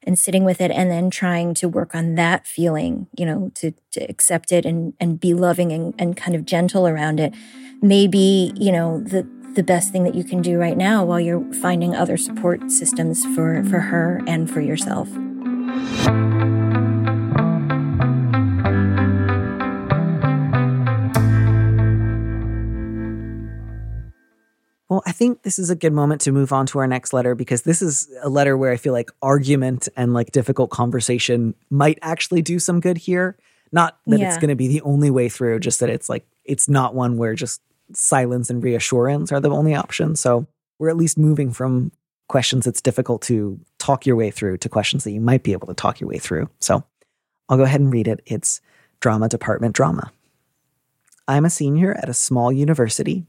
and 0.03 0.19
sitting 0.19 0.45
with 0.45 0.61
it 0.61 0.71
and 0.71 0.91
then 0.91 1.11
trying 1.11 1.55
to 1.55 1.69
work 1.69 1.95
on 1.95 2.15
that 2.15 2.47
feeling, 2.47 3.07
you 3.17 3.27
know, 3.27 3.51
to, 3.55 3.73
to 3.93 4.01
accept 4.09 4.53
it 4.53 4.65
and, 4.65 4.95
and 4.99 5.21
be 5.21 5.35
loving 5.35 5.73
and, 5.73 5.95
and 5.99 6.17
kind 6.17 6.35
of 6.35 6.47
gentle 6.47 6.87
around 6.87 7.21
it. 7.21 7.35
Maybe, 7.83 8.53
you 8.57 8.73
know, 8.73 9.01
the, 9.01 9.29
the 9.55 9.63
best 9.63 9.93
thing 9.93 10.05
that 10.05 10.15
you 10.15 10.25
can 10.25 10.43
do 10.43 10.59
right 10.59 10.77
now 10.77 11.05
while 11.05 11.21
you're 11.21 11.53
finding 11.55 11.95
other 11.95 12.17
support 12.17 12.71
systems 12.71 13.25
for, 13.35 13.63
for 13.65 13.81
her 13.81 14.23
and 14.27 14.51
for 14.51 14.61
yourself. 14.61 15.09
Well, 24.91 25.05
I 25.07 25.13
think 25.13 25.43
this 25.45 25.61
is 25.61 25.71
a 25.71 25.77
good 25.77 25.93
moment 25.93 26.21
to 26.23 26.33
move 26.33 26.53
on 26.53 26.67
to 26.67 26.81
our 26.81 26.87
next 26.89 27.13
letter 27.13 27.37
because 27.37 27.63
this 27.63 27.81
is 27.81 28.11
a 28.23 28.29
letter 28.29 28.57
where 28.57 28.73
I 28.73 28.77
feel 28.77 28.93
like 28.93 29.09
argument 29.23 29.89
and 29.97 30.13
like 30.13 30.33
difficult 30.33 30.71
conversation 30.71 31.55
might 31.71 32.01
actually 32.03 32.43
do 32.43 32.59
some 32.59 32.81
good 32.81 32.99
here. 32.99 33.39
Not 33.71 34.01
that 34.09 34.19
yeah. 34.19 34.27
it's 34.27 34.37
going 34.37 34.49
to 34.49 34.57
be 34.57 34.67
the 34.67 34.83
only 34.83 35.09
way 35.09 35.29
through, 35.29 35.61
just 35.61 35.79
that 35.79 35.91
it's 35.91 36.09
like, 36.09 36.27
it's 36.45 36.69
not 36.69 36.93
one 36.93 37.19
where 37.19 37.37
just 37.37 37.63
silence 37.93 38.51
and 38.51 38.65
reassurance 38.65 39.31
are 39.31 39.39
the 39.39 39.51
only 39.51 39.77
option. 39.77 40.17
So 40.17 40.49
we're 40.81 40.91
at 40.91 40.97
least 40.97 41.17
moving 41.17 41.53
from 41.53 41.93
questions 42.27 42.67
it's 42.67 42.83
difficult 42.83 43.23
to 43.23 43.61
talk 43.79 44.07
your 44.07 44.17
way 44.17 44.33
through 44.33 44.57
to 44.59 44.69
questions 44.69 45.05
that 45.05 45.13
you 45.13 45.21
might 45.21 45.45
be 45.45 45.53
able 45.53 45.69
to 45.69 45.75
talk 45.75 46.01
your 46.01 46.09
way 46.09 46.19
through. 46.19 46.51
So 46.59 46.83
I'll 47.49 47.57
go 47.57 47.63
ahead 47.63 47.81
and 47.81 47.93
read 47.93 48.09
it. 48.09 48.23
It's 48.27 48.61
Drama 48.99 49.29
Department 49.29 49.73
Drama. 49.73 50.11
I'm 51.29 51.45
a 51.45 51.51
senior 51.51 51.95
at 51.95 52.09
a 52.09 52.15
small 52.15 52.51
university. 52.51 53.25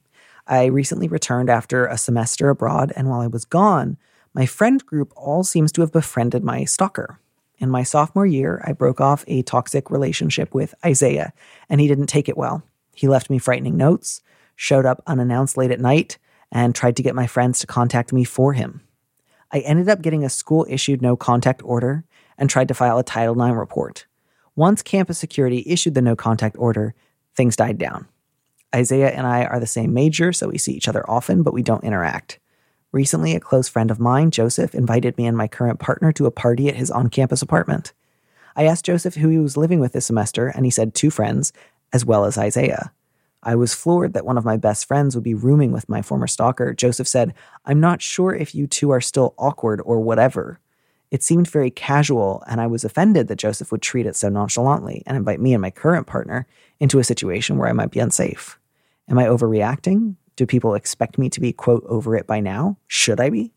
I 0.51 0.65
recently 0.65 1.07
returned 1.07 1.49
after 1.49 1.85
a 1.85 1.97
semester 1.97 2.49
abroad, 2.49 2.91
and 2.97 3.09
while 3.09 3.21
I 3.21 3.27
was 3.27 3.45
gone, 3.45 3.95
my 4.33 4.45
friend 4.45 4.85
group 4.85 5.13
all 5.15 5.45
seems 5.45 5.71
to 5.71 5.81
have 5.81 5.93
befriended 5.93 6.43
my 6.43 6.65
stalker. 6.65 7.21
In 7.59 7.69
my 7.69 7.83
sophomore 7.83 8.25
year, 8.25 8.61
I 8.67 8.73
broke 8.73 8.99
off 8.99 9.23
a 9.27 9.43
toxic 9.43 9.89
relationship 9.89 10.53
with 10.53 10.75
Isaiah, 10.85 11.31
and 11.69 11.79
he 11.79 11.87
didn't 11.87 12.07
take 12.07 12.27
it 12.27 12.35
well. 12.35 12.63
He 12.93 13.07
left 13.07 13.29
me 13.29 13.37
frightening 13.37 13.77
notes, 13.77 14.21
showed 14.57 14.85
up 14.85 15.01
unannounced 15.07 15.55
late 15.55 15.71
at 15.71 15.79
night, 15.79 16.17
and 16.51 16.75
tried 16.75 16.97
to 16.97 17.03
get 17.03 17.15
my 17.15 17.27
friends 17.27 17.59
to 17.59 17.67
contact 17.67 18.11
me 18.11 18.25
for 18.25 18.51
him. 18.51 18.81
I 19.53 19.59
ended 19.59 19.87
up 19.87 20.01
getting 20.01 20.25
a 20.25 20.29
school 20.29 20.65
issued 20.69 21.01
no 21.01 21.15
contact 21.15 21.61
order 21.63 22.03
and 22.37 22.49
tried 22.49 22.67
to 22.67 22.73
file 22.73 22.97
a 22.97 23.03
Title 23.03 23.41
IX 23.41 23.55
report. 23.55 24.05
Once 24.57 24.81
campus 24.81 25.17
security 25.17 25.63
issued 25.65 25.93
the 25.93 26.01
no 26.01 26.17
contact 26.17 26.57
order, 26.59 26.93
things 27.37 27.55
died 27.55 27.77
down. 27.77 28.09
Isaiah 28.73 29.10
and 29.10 29.27
I 29.27 29.45
are 29.45 29.60
the 29.60 29.67
same 29.67 29.93
major, 29.93 30.31
so 30.31 30.47
we 30.47 30.57
see 30.57 30.73
each 30.73 30.88
other 30.88 31.10
often, 31.10 31.43
but 31.43 31.53
we 31.53 31.62
don't 31.62 31.84
interact. 31.84 32.39
Recently, 32.91 33.36
a 33.36 33.39
close 33.39 33.69
friend 33.69 33.91
of 33.91 33.99
mine, 33.99 34.31
Joseph, 34.31 34.75
invited 34.75 35.17
me 35.17 35.25
and 35.25 35.38
my 35.38 35.47
current 35.47 35.79
partner 35.79 36.12
to 36.13 36.25
a 36.25 36.31
party 36.31 36.67
at 36.67 36.75
his 36.75 36.91
on 36.91 37.10
campus 37.10 37.41
apartment. 37.41 37.93
I 38.55 38.65
asked 38.65 38.86
Joseph 38.86 39.15
who 39.15 39.29
he 39.29 39.38
was 39.38 39.57
living 39.57 39.79
with 39.79 39.93
this 39.93 40.05
semester, 40.05 40.47
and 40.47 40.65
he 40.65 40.71
said 40.71 40.93
two 40.93 41.10
friends, 41.10 41.53
as 41.93 42.05
well 42.05 42.25
as 42.25 42.38
Isaiah. 42.38 42.91
I 43.43 43.55
was 43.55 43.73
floored 43.73 44.13
that 44.13 44.25
one 44.25 44.38
of 44.38 44.45
my 44.45 44.57
best 44.57 44.86
friends 44.86 45.15
would 45.15 45.23
be 45.23 45.34
rooming 45.34 45.71
with 45.71 45.89
my 45.89 46.01
former 46.01 46.27
stalker. 46.27 46.73
Joseph 46.73 47.07
said, 47.07 47.34
I'm 47.65 47.79
not 47.79 48.01
sure 48.01 48.36
if 48.36 48.53
you 48.53 48.67
two 48.67 48.91
are 48.91 49.01
still 49.01 49.34
awkward 49.38 49.81
or 49.84 49.99
whatever. 49.99 50.60
It 51.10 51.23
seemed 51.23 51.49
very 51.49 51.71
casual, 51.71 52.43
and 52.47 52.62
I 52.62 52.67
was 52.67 52.84
offended 52.86 53.27
that 53.27 53.39
Joseph 53.39 53.71
would 53.71 53.81
treat 53.81 54.05
it 54.05 54.15
so 54.15 54.29
nonchalantly 54.29 55.03
and 55.05 55.17
invite 55.17 55.41
me 55.41 55.53
and 55.53 55.62
my 55.62 55.71
current 55.71 56.07
partner 56.07 56.45
into 56.79 56.99
a 56.99 57.03
situation 57.03 57.57
where 57.57 57.67
I 57.67 57.73
might 57.73 57.91
be 57.91 57.99
unsafe. 57.99 58.57
Am 59.09 59.17
I 59.17 59.25
overreacting? 59.25 60.15
Do 60.35 60.45
people 60.45 60.75
expect 60.75 61.17
me 61.17 61.29
to 61.29 61.41
be, 61.41 61.53
quote, 61.53 61.83
over 61.87 62.15
it 62.15 62.27
by 62.27 62.39
now? 62.39 62.77
Should 62.87 63.19
I 63.19 63.29
be? 63.29 63.51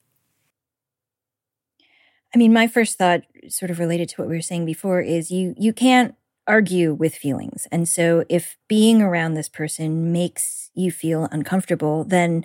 I 2.35 2.39
mean, 2.39 2.53
my 2.53 2.67
first 2.67 2.99
thought, 2.99 3.23
sort 3.49 3.71
of 3.71 3.79
related 3.79 4.09
to 4.11 4.17
what 4.17 4.29
we 4.29 4.35
were 4.35 4.43
saying 4.43 4.67
before, 4.67 5.01
is 5.01 5.31
you 5.31 5.55
you 5.57 5.73
can't 5.73 6.17
argue 6.47 6.93
with 6.93 7.15
feelings. 7.15 7.67
And 7.71 7.89
so 7.89 8.25
if 8.29 8.59
being 8.69 9.01
around 9.01 9.35
this 9.35 9.49
person 9.49 10.13
makes 10.13 10.71
you 10.75 10.91
feel 10.91 11.29
uncomfortable, 11.31 12.05
then 12.05 12.45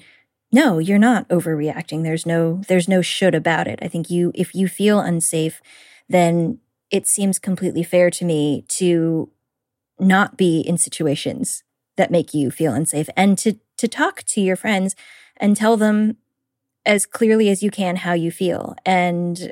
no, 0.52 0.80
you're 0.80 0.98
not 1.00 1.28
overreacting. 1.30 2.04
There's 2.04 2.26
no 2.26 2.62
there's 2.68 2.88
no 2.88 3.02
should 3.02 3.36
about 3.36 3.68
it. 3.68 3.80
I 3.82 3.88
think 3.88 4.10
you 4.10 4.32
if 4.36 4.56
you 4.56 4.68
feel 4.68 5.00
unsafe, 5.00 5.62
then 6.08 6.60
it 6.92 7.08
seems 7.08 7.40
completely 7.40 7.84
fair 7.84 8.10
to 8.12 8.26
me 8.26 8.66
to 8.70 9.30
not 10.00 10.38
be 10.38 10.62
in 10.62 10.78
situations 10.78 11.64
that 12.00 12.10
make 12.10 12.34
you 12.34 12.50
feel 12.50 12.74
unsafe. 12.74 13.10
And 13.16 13.38
to 13.40 13.58
to 13.78 13.88
talk 13.88 14.24
to 14.24 14.42
your 14.42 14.56
friends 14.56 14.96
and 15.38 15.56
tell 15.56 15.78
them 15.78 16.18
as 16.86 17.06
clearly 17.06 17.50
as 17.50 17.62
you 17.62 17.70
can 17.70 17.98
how 17.98 18.14
you 18.14 18.32
feel. 18.32 18.76
And 18.86 19.52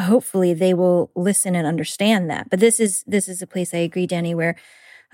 hopefully 0.00 0.54
they 0.54 0.74
will 0.74 1.10
listen 1.14 1.54
and 1.54 1.66
understand 1.66 2.28
that. 2.30 2.50
But 2.50 2.60
this 2.60 2.80
is 2.80 3.04
this 3.06 3.28
is 3.28 3.42
a 3.42 3.46
place 3.46 3.72
i 3.72 3.78
agree 3.78 4.06
danny 4.06 4.34
where 4.34 4.56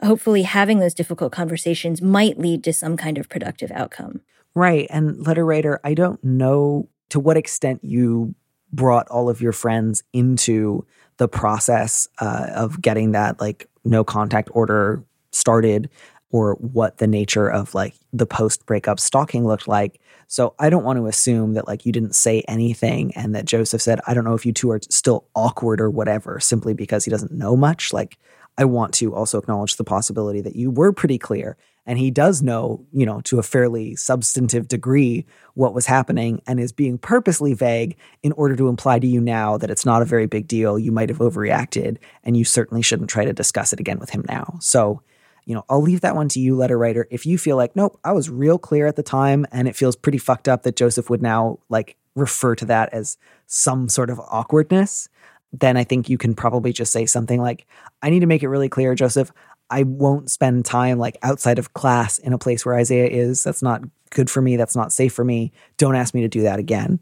hopefully 0.03 0.43
having 0.43 0.79
those 0.79 0.95
difficult 0.95 1.33
conversations 1.33 2.01
might 2.01 2.39
lead 2.39 2.65
to 2.65 2.73
some 2.73 2.97
kind 2.97 3.19
of 3.19 3.29
productive 3.29 3.71
outcome. 3.73 4.23
Right. 4.55 4.87
And 4.91 5.27
letter 5.27 5.45
writer 5.45 5.81
i 5.85 5.95
don't 5.95 6.23
know 6.25 6.89
to 7.11 7.21
what 7.21 7.37
extent 7.37 7.81
you 7.83 8.35
brought 8.73 9.09
all 9.09 9.29
of 9.29 9.43
your 9.43 9.53
friends 9.53 10.03
into 10.13 10.87
the 11.19 11.29
process 11.29 12.09
uh, 12.21 12.47
of 12.55 12.81
getting 12.81 13.13
that 13.13 13.41
like 13.41 13.69
no 13.85 14.05
contact 14.05 14.49
order 14.53 15.05
started 15.33 15.89
or 16.33 16.55
what 16.55 16.99
the 16.99 17.07
nature 17.07 17.49
of 17.49 17.75
like 17.75 17.95
the 18.13 18.27
post 18.27 18.67
breakup 18.67 18.99
stalking 18.99 19.47
looked 19.47 19.69
like. 19.69 20.01
So 20.27 20.55
I 20.59 20.71
don't 20.71 20.83
want 20.83 20.99
to 20.99 21.07
assume 21.07 21.53
that 21.55 21.69
like 21.69 21.87
you 21.87 21.93
didn't 21.93 22.15
say 22.15 22.43
anything 22.49 23.15
and 23.15 23.35
that 23.35 23.45
Joseph 23.45 23.83
said, 23.83 24.01
I 24.07 24.15
don't 24.15 24.25
know 24.25 24.35
if 24.35 24.47
you 24.47 24.53
two 24.53 24.71
are 24.71 24.81
still 24.91 25.29
awkward 25.37 25.81
or 25.81 25.91
whatever, 25.91 26.41
simply 26.41 26.73
because 26.73 27.05
he 27.05 27.11
doesn't 27.11 27.33
know 27.33 27.55
much. 27.55 27.93
Like 27.93 28.19
I 28.57 28.65
want 28.65 28.95
to 28.95 29.15
also 29.15 29.39
acknowledge 29.39 29.77
the 29.77 29.85
possibility 29.85 30.41
that 30.41 30.57
you 30.57 30.71
were 30.71 30.93
pretty 30.93 31.19
clear 31.19 31.57
and 31.85 31.99
he 31.99 32.11
does 32.11 32.43
know, 32.43 32.87
you 32.93 33.05
know, 33.05 33.21
to 33.23 33.39
a 33.39 33.43
fairly 33.43 33.97
substantive 33.97 34.69
degree 34.69 35.27
what 35.55 35.75
was 35.75 35.85
happening 35.85 36.41
and 36.47 36.61
is 36.61 36.73
being 36.73 36.97
purposely 36.97 37.55
vague 37.55 37.97
in 38.23 38.33
order 38.33 38.57
to 38.57 38.69
imply 38.69 38.99
to 38.99 39.07
you 39.07 39.21
now 39.21 39.59
that 39.59 39.71
it's 39.71 39.85
not 39.85 40.01
a 40.01 40.07
very 40.07 40.27
big 40.27 40.47
deal. 40.47 40.79
You 40.79 40.93
might 40.93 41.09
have 41.09 41.19
overreacted 41.19 41.99
and 42.25 42.37
you 42.37 42.45
certainly 42.45 42.83
shouldn't 42.83 43.11
try 43.11 43.25
to 43.25 43.33
discuss 43.33 43.73
it 43.73 43.81
again 43.81 43.99
with 43.99 44.11
him 44.11 44.25
now. 44.29 44.59
So 44.61 45.03
you 45.45 45.55
know, 45.55 45.65
I'll 45.69 45.83
leave 45.83 46.03
that 46.03 46.15
one 46.15 46.29
to 46.31 46.41
you, 46.41 46.57
letter 46.57 46.79
writer. 46.79 47.09
If 47.11 47.27
you 47.27 47.39
feel 47.39 47.57
like, 47.57 47.75
nope, 47.75 47.99
I 48.05 48.13
was 48.13 48.31
real 48.31 48.59
clear 48.59 48.87
at 48.87 48.97
the 48.97 49.03
time 49.03 49.47
and 49.51 49.67
it 49.67 49.77
feels 49.77 49.97
pretty 49.97 50.19
fucked 50.19 50.49
up 50.49 50.63
that 50.63 50.77
Joseph 50.77 51.11
would 51.11 51.23
now 51.23 51.59
like 51.69 51.97
refer 52.15 52.55
to 52.57 52.65
that 52.67 52.93
as 52.93 53.17
some 53.47 53.89
sort 53.89 54.11
of 54.11 54.21
awkwardness, 54.21 55.09
then 55.53 55.77
I 55.77 55.85
think 55.85 56.09
you 56.09 56.19
can 56.19 56.35
probably 56.35 56.73
just 56.73 56.93
say 56.93 57.07
something 57.07 57.41
like, 57.41 57.67
I 58.03 58.11
need 58.11 58.21
to 58.21 58.27
make 58.27 58.43
it 58.43 58.49
really 58.49 58.69
clear, 58.69 58.95
Joseph, 58.95 59.33
I 59.69 59.83
won't 59.85 60.31
spend 60.31 60.65
time 60.65 60.99
like 60.99 61.17
outside 61.23 61.59
of 61.59 61.75
class 61.75 62.19
in 62.19 62.33
a 62.33 62.39
place 62.39 62.65
where 62.65 62.75
Isaiah 62.75 63.09
is. 63.09 63.43
That's 63.43 63.63
not 63.63 63.83
good 64.11 64.31
for 64.31 64.43
me. 64.43 64.57
That's 64.57 64.77
not 64.77 64.93
safe 64.93 65.13
for 65.13 65.25
me. 65.25 65.53
Don't 65.79 65.97
ask 65.97 66.15
me 66.15 66.21
to 66.23 66.29
do 66.29 66.43
that 66.43 66.59
again. 66.59 67.01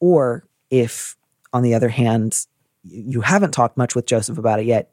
Or 0.00 0.46
if, 0.70 1.16
on 1.52 1.62
the 1.62 1.74
other 1.74 1.88
hand, 1.88 2.46
you 2.82 3.20
haven't 3.20 3.52
talked 3.52 3.76
much 3.76 3.94
with 3.94 4.06
Joseph 4.06 4.38
about 4.38 4.60
it 4.60 4.66
yet, 4.66 4.92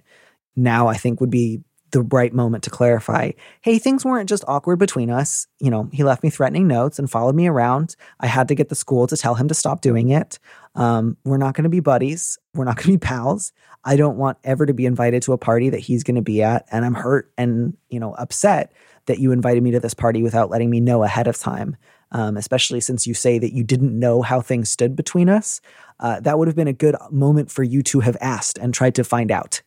now 0.56 0.88
I 0.88 0.96
think 0.96 1.20
would 1.20 1.30
be 1.30 1.62
the 1.92 2.02
right 2.02 2.34
moment 2.34 2.64
to 2.64 2.70
clarify 2.70 3.32
hey, 3.62 3.80
things 3.80 4.04
weren't 4.04 4.30
just 4.30 4.44
awkward 4.48 4.78
between 4.78 5.10
us. 5.10 5.48
You 5.60 5.72
know, 5.72 5.90
he 5.92 6.04
left 6.04 6.24
me 6.24 6.30
threatening 6.30 6.68
notes 6.68 7.00
and 7.00 7.10
followed 7.10 7.36
me 7.36 7.48
around. 7.48 7.96
I 8.20 8.28
had 8.28 8.48
to 8.50 8.56
get 8.56 8.70
the 8.70 8.76
school 8.76 9.08
to 9.08 9.18
tell 9.18 9.36
him 9.36 9.48
to 9.48 9.54
stop 9.54 9.82
doing 9.82 10.10
it. 10.10 10.40
Um, 10.76 11.18
we're 11.24 11.38
not 11.38 11.56
going 11.56 11.64
to 11.64 11.70
be 11.70 11.80
buddies. 11.80 12.38
We're 12.54 12.66
not 12.66 12.76
going 12.76 12.86
to 12.86 12.92
be 12.92 12.98
pals. 12.98 13.54
I 13.84 13.96
don't 13.96 14.18
want 14.18 14.38
ever 14.44 14.66
to 14.66 14.74
be 14.74 14.86
invited 14.86 15.24
to 15.24 15.34
a 15.34 15.38
party 15.38 15.70
that 15.70 15.80
he's 15.80 16.04
going 16.04 16.16
to 16.16 16.22
be 16.22 16.42
at. 16.44 16.66
And 16.72 16.86
I'm 16.86 16.96
hurt 16.96 17.32
and, 17.38 17.78
you 17.90 18.00
know, 18.00 18.14
upset 18.16 18.74
that 19.06 19.20
you 19.20 19.32
invited 19.32 19.64
me 19.64 19.72
to 19.72 19.80
this 19.80 19.94
party 19.94 20.24
without 20.24 20.50
letting 20.50 20.70
me 20.70 20.80
know 20.80 21.04
ahead 21.04 21.28
of 21.28 21.38
time. 21.38 21.78
Um, 22.12 22.38
especially 22.38 22.80
since 22.82 23.06
you 23.08 23.14
say 23.14 23.40
that 23.40 23.52
you 23.52 23.64
didn't 23.64 23.98
know 23.98 24.22
how 24.22 24.40
things 24.40 24.70
stood 24.70 24.96
between 24.96 25.28
us. 25.28 25.60
Uh, 26.00 26.20
that 26.22 26.38
would 26.38 26.48
have 26.48 26.56
been 26.56 26.68
a 26.68 26.74
good 26.74 26.96
moment 27.12 27.52
for 27.52 27.64
you 27.64 27.82
to 27.84 28.00
have 28.00 28.16
asked 28.22 28.58
and 28.58 28.74
tried 28.74 28.96
to 28.96 29.04
find 29.04 29.32
out. 29.32 29.62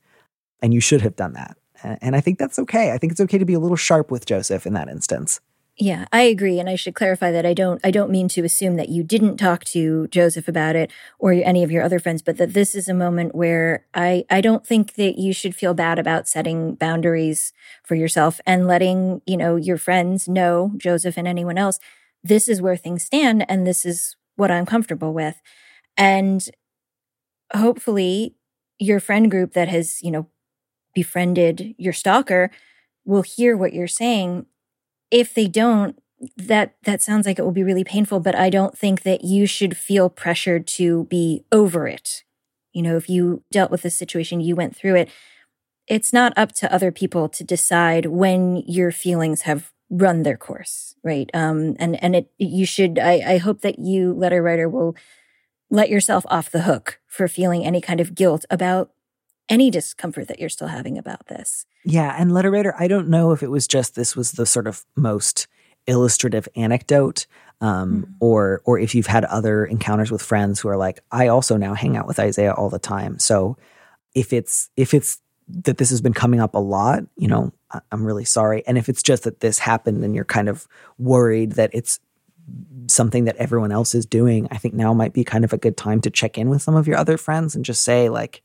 And 0.62 0.72
you 0.72 0.80
should 0.80 1.02
have 1.02 1.16
done 1.16 1.34
that. 1.34 1.57
And 1.82 2.16
I 2.16 2.20
think 2.20 2.38
that's 2.38 2.58
okay. 2.58 2.92
I 2.92 2.98
think 2.98 3.12
it's 3.12 3.20
okay 3.20 3.38
to 3.38 3.44
be 3.44 3.54
a 3.54 3.60
little 3.60 3.76
sharp 3.76 4.10
with 4.10 4.26
Joseph 4.26 4.66
in 4.66 4.74
that 4.74 4.88
instance. 4.88 5.40
Yeah, 5.80 6.06
I 6.12 6.22
agree, 6.22 6.58
and 6.58 6.68
I 6.68 6.74
should 6.74 6.96
clarify 6.96 7.30
that 7.30 7.46
I 7.46 7.54
don't. 7.54 7.80
I 7.84 7.92
don't 7.92 8.10
mean 8.10 8.26
to 8.30 8.42
assume 8.42 8.74
that 8.76 8.88
you 8.88 9.04
didn't 9.04 9.36
talk 9.36 9.62
to 9.66 10.08
Joseph 10.08 10.48
about 10.48 10.74
it 10.74 10.90
or 11.20 11.30
any 11.30 11.62
of 11.62 11.70
your 11.70 11.84
other 11.84 12.00
friends, 12.00 12.20
but 12.20 12.36
that 12.38 12.52
this 12.52 12.74
is 12.74 12.88
a 12.88 12.94
moment 12.94 13.32
where 13.32 13.86
I 13.94 14.24
I 14.28 14.40
don't 14.40 14.66
think 14.66 14.94
that 14.94 15.20
you 15.20 15.32
should 15.32 15.54
feel 15.54 15.74
bad 15.74 16.00
about 16.00 16.26
setting 16.26 16.74
boundaries 16.74 17.52
for 17.84 17.94
yourself 17.94 18.40
and 18.44 18.66
letting 18.66 19.22
you 19.24 19.36
know 19.36 19.54
your 19.54 19.78
friends 19.78 20.26
know 20.26 20.72
Joseph 20.78 21.16
and 21.16 21.28
anyone 21.28 21.58
else. 21.58 21.78
This 22.24 22.48
is 22.48 22.60
where 22.60 22.76
things 22.76 23.04
stand, 23.04 23.48
and 23.48 23.64
this 23.64 23.86
is 23.86 24.16
what 24.34 24.50
I'm 24.50 24.66
comfortable 24.66 25.14
with, 25.14 25.40
and 25.96 26.44
hopefully 27.54 28.34
your 28.80 28.98
friend 28.98 29.30
group 29.30 29.52
that 29.52 29.68
has 29.68 30.02
you 30.02 30.10
know 30.10 30.26
befriended 30.98 31.76
your 31.78 31.92
stalker 31.92 32.50
will 33.04 33.22
hear 33.22 33.56
what 33.56 33.72
you're 33.72 33.86
saying. 33.86 34.46
If 35.12 35.32
they 35.32 35.46
don't, 35.46 35.96
that 36.36 36.74
that 36.82 37.00
sounds 37.00 37.24
like 37.24 37.38
it 37.38 37.42
will 37.42 37.52
be 37.52 37.62
really 37.62 37.84
painful, 37.84 38.18
but 38.18 38.34
I 38.34 38.50
don't 38.50 38.76
think 38.76 39.02
that 39.02 39.22
you 39.22 39.46
should 39.46 39.76
feel 39.76 40.10
pressured 40.10 40.66
to 40.78 41.04
be 41.04 41.44
over 41.52 41.86
it. 41.86 42.24
You 42.72 42.82
know, 42.82 42.96
if 42.96 43.08
you 43.08 43.44
dealt 43.52 43.70
with 43.70 43.82
the 43.82 43.90
situation, 43.90 44.40
you 44.40 44.56
went 44.56 44.74
through 44.74 44.96
it, 44.96 45.08
it's 45.86 46.12
not 46.12 46.32
up 46.36 46.50
to 46.54 46.72
other 46.74 46.90
people 46.90 47.28
to 47.28 47.44
decide 47.44 48.06
when 48.06 48.56
your 48.66 48.90
feelings 48.90 49.42
have 49.42 49.72
run 49.88 50.24
their 50.24 50.36
course, 50.36 50.96
right? 51.04 51.30
Um, 51.32 51.76
and 51.78 52.02
and 52.02 52.16
it 52.16 52.32
you 52.38 52.66
should. 52.66 52.98
I, 52.98 53.34
I 53.34 53.38
hope 53.38 53.60
that 53.60 53.78
you, 53.78 54.12
letter 54.12 54.42
writer, 54.42 54.68
will 54.68 54.96
let 55.70 55.88
yourself 55.88 56.24
off 56.28 56.50
the 56.50 56.62
hook 56.62 56.98
for 57.06 57.28
feeling 57.28 57.64
any 57.64 57.80
kind 57.80 58.00
of 58.00 58.16
guilt 58.16 58.44
about 58.50 58.90
any 59.48 59.70
discomfort 59.70 60.28
that 60.28 60.38
you're 60.38 60.48
still 60.48 60.68
having 60.68 60.98
about 60.98 61.26
this. 61.26 61.66
Yeah. 61.84 62.14
And 62.18 62.32
letter 62.32 62.50
writer, 62.50 62.74
I 62.78 62.88
don't 62.88 63.08
know 63.08 63.32
if 63.32 63.42
it 63.42 63.50
was 63.50 63.66
just 63.66 63.94
this 63.94 64.14
was 64.14 64.32
the 64.32 64.46
sort 64.46 64.66
of 64.66 64.84
most 64.96 65.46
illustrative 65.86 66.48
anecdote. 66.56 67.26
Um, 67.60 68.02
mm-hmm. 68.02 68.12
or 68.20 68.62
or 68.66 68.78
if 68.78 68.94
you've 68.94 69.08
had 69.08 69.24
other 69.24 69.64
encounters 69.64 70.12
with 70.12 70.22
friends 70.22 70.60
who 70.60 70.68
are 70.68 70.76
like, 70.76 71.00
I 71.10 71.26
also 71.26 71.56
now 71.56 71.74
hang 71.74 71.96
out 71.96 72.06
with 72.06 72.20
Isaiah 72.20 72.52
all 72.52 72.70
the 72.70 72.78
time. 72.78 73.18
So 73.18 73.56
if 74.14 74.32
it's 74.32 74.70
if 74.76 74.94
it's 74.94 75.20
that 75.48 75.78
this 75.78 75.90
has 75.90 76.00
been 76.00 76.12
coming 76.12 76.40
up 76.40 76.54
a 76.54 76.58
lot, 76.58 77.04
you 77.16 77.26
know, 77.26 77.52
I'm 77.90 78.04
really 78.04 78.24
sorry. 78.24 78.64
And 78.66 78.78
if 78.78 78.88
it's 78.88 79.02
just 79.02 79.24
that 79.24 79.40
this 79.40 79.58
happened 79.58 80.04
and 80.04 80.14
you're 80.14 80.24
kind 80.24 80.48
of 80.48 80.68
worried 80.98 81.52
that 81.52 81.70
it's 81.72 82.00
something 82.86 83.24
that 83.24 83.36
everyone 83.36 83.72
else 83.72 83.94
is 83.94 84.06
doing, 84.06 84.48
I 84.50 84.58
think 84.58 84.74
now 84.74 84.94
might 84.94 85.12
be 85.12 85.24
kind 85.24 85.44
of 85.44 85.52
a 85.52 85.58
good 85.58 85.76
time 85.76 86.00
to 86.02 86.10
check 86.10 86.38
in 86.38 86.48
with 86.48 86.62
some 86.62 86.76
of 86.76 86.86
your 86.86 86.96
other 86.96 87.16
friends 87.16 87.54
and 87.54 87.64
just 87.64 87.82
say, 87.82 88.08
like, 88.08 88.42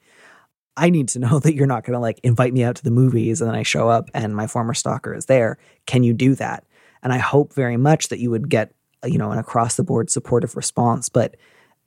I 0.75 0.89
need 0.89 1.09
to 1.09 1.19
know 1.19 1.39
that 1.39 1.53
you're 1.53 1.67
not 1.67 1.83
going 1.83 1.93
to 1.93 1.99
like 1.99 2.19
invite 2.23 2.53
me 2.53 2.63
out 2.63 2.75
to 2.77 2.83
the 2.83 2.91
movies 2.91 3.41
and 3.41 3.49
then 3.49 3.55
I 3.55 3.63
show 3.63 3.89
up 3.89 4.09
and 4.13 4.35
my 4.35 4.47
former 4.47 4.73
stalker 4.73 5.13
is 5.13 5.25
there. 5.25 5.57
Can 5.85 6.03
you 6.03 6.13
do 6.13 6.35
that? 6.35 6.65
And 7.01 7.11
I 7.11 7.17
hope 7.17 7.53
very 7.53 7.77
much 7.77 8.07
that 8.09 8.19
you 8.19 8.31
would 8.31 8.49
get, 8.49 8.73
you 9.05 9.17
know, 9.17 9.31
an 9.31 9.39
across 9.39 9.75
the 9.75 9.83
board 9.83 10.09
supportive 10.09 10.55
response. 10.55 11.09
But 11.09 11.35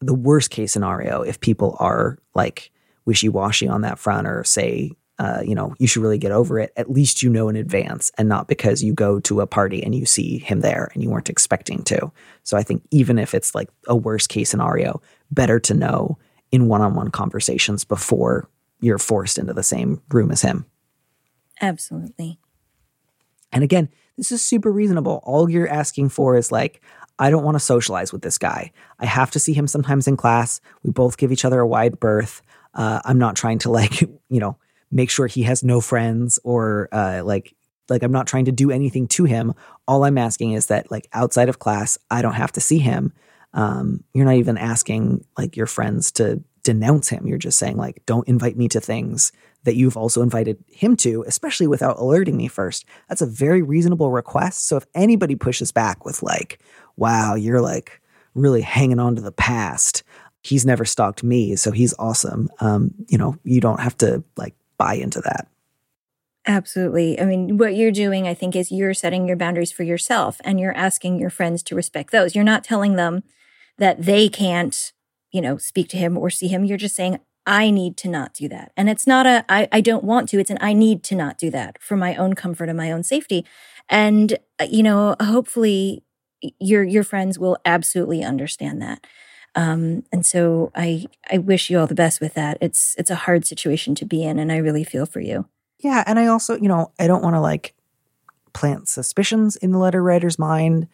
the 0.00 0.14
worst 0.14 0.50
case 0.50 0.72
scenario, 0.72 1.22
if 1.22 1.40
people 1.40 1.76
are 1.80 2.18
like 2.34 2.70
wishy 3.06 3.28
washy 3.28 3.66
on 3.66 3.80
that 3.80 3.98
front 3.98 4.26
or 4.26 4.44
say, 4.44 4.92
uh, 5.18 5.40
you 5.42 5.54
know, 5.54 5.74
you 5.78 5.86
should 5.86 6.02
really 6.02 6.18
get 6.18 6.32
over 6.32 6.58
it, 6.58 6.72
at 6.76 6.90
least 6.90 7.22
you 7.22 7.30
know 7.30 7.48
in 7.48 7.56
advance 7.56 8.12
and 8.18 8.28
not 8.28 8.48
because 8.48 8.82
you 8.82 8.92
go 8.92 9.18
to 9.20 9.40
a 9.40 9.46
party 9.46 9.82
and 9.82 9.94
you 9.94 10.04
see 10.04 10.38
him 10.38 10.60
there 10.60 10.90
and 10.92 11.02
you 11.02 11.08
weren't 11.08 11.30
expecting 11.30 11.82
to. 11.84 12.12
So 12.42 12.58
I 12.58 12.62
think 12.62 12.82
even 12.90 13.18
if 13.18 13.32
it's 13.32 13.54
like 13.54 13.70
a 13.88 13.96
worst 13.96 14.28
case 14.28 14.50
scenario, 14.50 15.00
better 15.30 15.58
to 15.60 15.72
know 15.72 16.18
in 16.52 16.68
one 16.68 16.82
on 16.82 16.94
one 16.94 17.10
conversations 17.10 17.84
before 17.84 18.46
you're 18.80 18.98
forced 18.98 19.38
into 19.38 19.54
the 19.54 19.62
same 19.62 20.02
room 20.10 20.30
as 20.30 20.42
him. 20.42 20.66
Absolutely. 21.60 22.38
And 23.52 23.64
again, 23.64 23.88
this 24.16 24.32
is 24.32 24.44
super 24.44 24.70
reasonable. 24.70 25.20
All 25.24 25.50
you're 25.50 25.68
asking 25.68 26.10
for 26.10 26.36
is 26.36 26.52
like, 26.52 26.82
I 27.18 27.30
don't 27.30 27.44
want 27.44 27.54
to 27.54 27.60
socialize 27.60 28.12
with 28.12 28.22
this 28.22 28.38
guy. 28.38 28.72
I 28.98 29.06
have 29.06 29.30
to 29.32 29.38
see 29.38 29.52
him 29.52 29.66
sometimes 29.66 30.06
in 30.06 30.16
class. 30.16 30.60
We 30.82 30.90
both 30.90 31.16
give 31.16 31.32
each 31.32 31.44
other 31.44 31.60
a 31.60 31.66
wide 31.66 31.98
berth. 31.98 32.42
Uh, 32.74 33.00
I'm 33.04 33.18
not 33.18 33.36
trying 33.36 33.58
to 33.60 33.70
like, 33.70 34.00
you 34.28 34.40
know, 34.40 34.58
make 34.90 35.10
sure 35.10 35.26
he 35.26 35.42
has 35.44 35.64
no 35.64 35.80
friends 35.80 36.38
or 36.44 36.88
uh, 36.92 37.22
like, 37.24 37.54
like 37.88 38.02
I'm 38.02 38.12
not 38.12 38.26
trying 38.26 38.46
to 38.46 38.52
do 38.52 38.70
anything 38.70 39.06
to 39.08 39.24
him. 39.24 39.54
All 39.86 40.04
I'm 40.04 40.18
asking 40.18 40.52
is 40.52 40.66
that 40.66 40.90
like 40.90 41.08
outside 41.12 41.48
of 41.48 41.58
class, 41.58 41.96
I 42.10 42.20
don't 42.20 42.34
have 42.34 42.52
to 42.52 42.60
see 42.60 42.78
him. 42.78 43.12
Um, 43.54 44.04
you're 44.12 44.26
not 44.26 44.34
even 44.34 44.58
asking 44.58 45.24
like 45.38 45.56
your 45.56 45.66
friends 45.66 46.12
to 46.12 46.42
denounce 46.66 47.08
him. 47.08 47.26
You're 47.26 47.38
just 47.38 47.58
saying 47.58 47.78
like, 47.78 48.04
don't 48.04 48.28
invite 48.28 48.56
me 48.56 48.68
to 48.68 48.80
things 48.80 49.32
that 49.64 49.76
you've 49.76 49.96
also 49.96 50.20
invited 50.20 50.62
him 50.68 50.96
to, 50.96 51.24
especially 51.26 51.66
without 51.66 51.98
alerting 51.98 52.36
me 52.36 52.48
first. 52.48 52.84
That's 53.08 53.22
a 53.22 53.26
very 53.26 53.62
reasonable 53.62 54.10
request. 54.10 54.68
So 54.68 54.76
if 54.76 54.84
anybody 54.94 55.34
pushes 55.34 55.72
back 55.72 56.04
with 56.04 56.22
like, 56.22 56.60
wow, 56.96 57.34
you're 57.34 57.62
like 57.62 58.00
really 58.34 58.60
hanging 58.60 58.98
on 58.98 59.16
to 59.16 59.22
the 59.22 59.32
past. 59.32 60.02
He's 60.42 60.66
never 60.66 60.84
stalked 60.84 61.24
me, 61.24 61.56
so 61.56 61.72
he's 61.72 61.94
awesome. 61.98 62.48
Um, 62.60 62.94
you 63.08 63.18
know, 63.18 63.36
you 63.42 63.60
don't 63.60 63.80
have 63.80 63.96
to 63.98 64.22
like 64.36 64.54
buy 64.76 64.94
into 64.94 65.20
that. 65.22 65.48
Absolutely. 66.46 67.18
I 67.20 67.24
mean, 67.24 67.58
what 67.58 67.74
you're 67.74 67.90
doing, 67.90 68.28
I 68.28 68.34
think, 68.34 68.54
is 68.54 68.70
you're 68.70 68.94
setting 68.94 69.26
your 69.26 69.36
boundaries 69.36 69.72
for 69.72 69.82
yourself 69.82 70.40
and 70.44 70.60
you're 70.60 70.76
asking 70.76 71.18
your 71.18 71.30
friends 71.30 71.62
to 71.64 71.74
respect 71.74 72.12
those. 72.12 72.36
You're 72.36 72.44
not 72.44 72.62
telling 72.62 72.94
them 72.94 73.24
that 73.78 74.02
they 74.02 74.28
can't, 74.28 74.92
you 75.36 75.42
know, 75.42 75.58
speak 75.58 75.88
to 75.90 75.98
him 75.98 76.16
or 76.16 76.30
see 76.30 76.48
him. 76.48 76.64
You're 76.64 76.78
just 76.78 76.96
saying, 76.96 77.18
I 77.46 77.70
need 77.70 77.98
to 77.98 78.08
not 78.08 78.32
do 78.32 78.48
that. 78.48 78.72
And 78.74 78.88
it's 78.88 79.06
not 79.06 79.26
a 79.26 79.44
I, 79.48 79.68
I 79.70 79.80
don't 79.82 80.02
want 80.02 80.30
to, 80.30 80.38
it's 80.38 80.50
an 80.50 80.58
I 80.62 80.72
need 80.72 81.02
to 81.04 81.14
not 81.14 81.36
do 81.36 81.50
that 81.50 81.76
for 81.80 81.94
my 81.94 82.16
own 82.16 82.32
comfort 82.32 82.70
and 82.70 82.78
my 82.78 82.90
own 82.90 83.02
safety. 83.02 83.44
And, 83.90 84.38
uh, 84.58 84.66
you 84.68 84.82
know, 84.82 85.14
hopefully 85.20 86.02
your 86.58 86.82
your 86.82 87.04
friends 87.04 87.38
will 87.38 87.58
absolutely 87.66 88.24
understand 88.24 88.80
that. 88.80 89.06
Um, 89.54 90.04
and 90.10 90.24
so 90.24 90.72
I 90.74 91.06
I 91.30 91.38
wish 91.38 91.70
you 91.70 91.78
all 91.78 91.86
the 91.86 91.94
best 91.94 92.20
with 92.20 92.34
that. 92.34 92.56
It's 92.60 92.94
it's 92.98 93.10
a 93.10 93.14
hard 93.26 93.46
situation 93.46 93.94
to 93.96 94.06
be 94.06 94.24
in, 94.24 94.38
and 94.38 94.50
I 94.50 94.56
really 94.56 94.84
feel 94.84 95.06
for 95.06 95.20
you. 95.20 95.46
Yeah, 95.78 96.02
and 96.06 96.18
I 96.18 96.26
also, 96.26 96.56
you 96.56 96.68
know, 96.68 96.92
I 96.98 97.06
don't 97.06 97.22
want 97.22 97.36
to 97.36 97.40
like 97.40 97.74
plant 98.52 98.88
suspicions 98.88 99.56
in 99.56 99.72
the 99.72 99.78
letter 99.78 100.02
writer's 100.02 100.38
mind. 100.38 100.88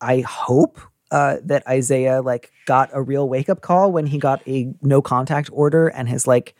I 0.00 0.20
hope 0.20 0.78
uh, 1.10 1.36
that 1.44 1.66
Isaiah 1.66 2.22
like 2.22 2.52
got 2.66 2.90
a 2.92 3.02
real 3.02 3.28
wake 3.28 3.48
up 3.48 3.60
call 3.60 3.92
when 3.92 4.06
he 4.06 4.18
got 4.18 4.46
a 4.46 4.72
no 4.82 5.00
contact 5.00 5.50
order 5.52 5.88
and 5.88 6.08
has 6.08 6.26
like 6.26 6.54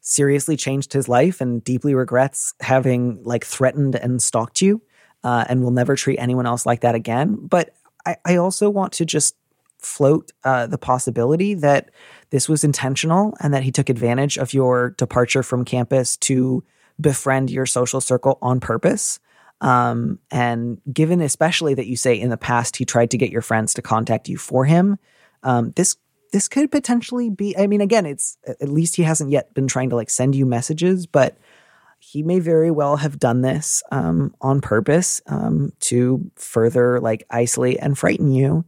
seriously 0.00 0.56
changed 0.56 0.92
his 0.92 1.08
life 1.08 1.40
and 1.40 1.62
deeply 1.64 1.94
regrets 1.94 2.54
having 2.60 3.22
like 3.24 3.44
threatened 3.44 3.96
and 3.96 4.22
stalked 4.22 4.62
you 4.62 4.80
uh, 5.24 5.44
and 5.48 5.62
will 5.62 5.70
never 5.70 5.96
treat 5.96 6.18
anyone 6.18 6.46
else 6.46 6.64
like 6.64 6.80
that 6.80 6.94
again. 6.94 7.36
But 7.40 7.74
I, 8.06 8.16
I 8.24 8.36
also 8.36 8.70
want 8.70 8.92
to 8.94 9.04
just 9.04 9.36
float 9.78 10.32
uh, 10.44 10.66
the 10.66 10.78
possibility 10.78 11.54
that 11.54 11.90
this 12.30 12.48
was 12.48 12.64
intentional 12.64 13.34
and 13.40 13.54
that 13.54 13.62
he 13.62 13.70
took 13.70 13.88
advantage 13.88 14.36
of 14.36 14.52
your 14.52 14.90
departure 14.90 15.42
from 15.42 15.64
campus 15.64 16.16
to 16.16 16.64
befriend 17.00 17.50
your 17.50 17.66
social 17.66 18.00
circle 18.00 18.38
on 18.42 18.60
purpose. 18.60 19.20
Um, 19.60 20.20
and 20.30 20.80
given 20.92 21.20
especially 21.20 21.74
that 21.74 21.86
you 21.86 21.96
say 21.96 22.14
in 22.14 22.30
the 22.30 22.36
past 22.36 22.76
he 22.76 22.84
tried 22.84 23.10
to 23.10 23.18
get 23.18 23.30
your 23.30 23.42
friends 23.42 23.74
to 23.74 23.82
contact 23.82 24.28
you 24.28 24.38
for 24.38 24.64
him, 24.64 24.98
um, 25.42 25.72
this 25.76 25.96
this 26.32 26.48
could 26.48 26.70
potentially 26.70 27.30
be. 27.30 27.56
I 27.56 27.66
mean, 27.66 27.80
again, 27.80 28.06
it's 28.06 28.38
at 28.46 28.68
least 28.68 28.96
he 28.96 29.02
hasn't 29.02 29.30
yet 29.30 29.54
been 29.54 29.66
trying 29.66 29.90
to 29.90 29.96
like 29.96 30.10
send 30.10 30.34
you 30.34 30.46
messages, 30.46 31.06
but 31.06 31.38
he 31.98 32.22
may 32.22 32.38
very 32.38 32.70
well 32.70 32.96
have 32.96 33.18
done 33.18 33.42
this 33.42 33.82
um, 33.90 34.34
on 34.40 34.60
purpose 34.60 35.20
um, 35.26 35.72
to 35.80 36.30
further 36.36 37.00
like 37.00 37.24
isolate 37.30 37.78
and 37.80 37.98
frighten 37.98 38.30
you. 38.30 38.64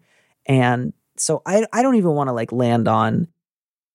And 0.46 0.92
so 1.16 1.42
I 1.46 1.66
I 1.72 1.82
don't 1.82 1.96
even 1.96 2.12
want 2.12 2.28
to 2.28 2.32
like 2.32 2.50
land 2.50 2.88
on 2.88 3.28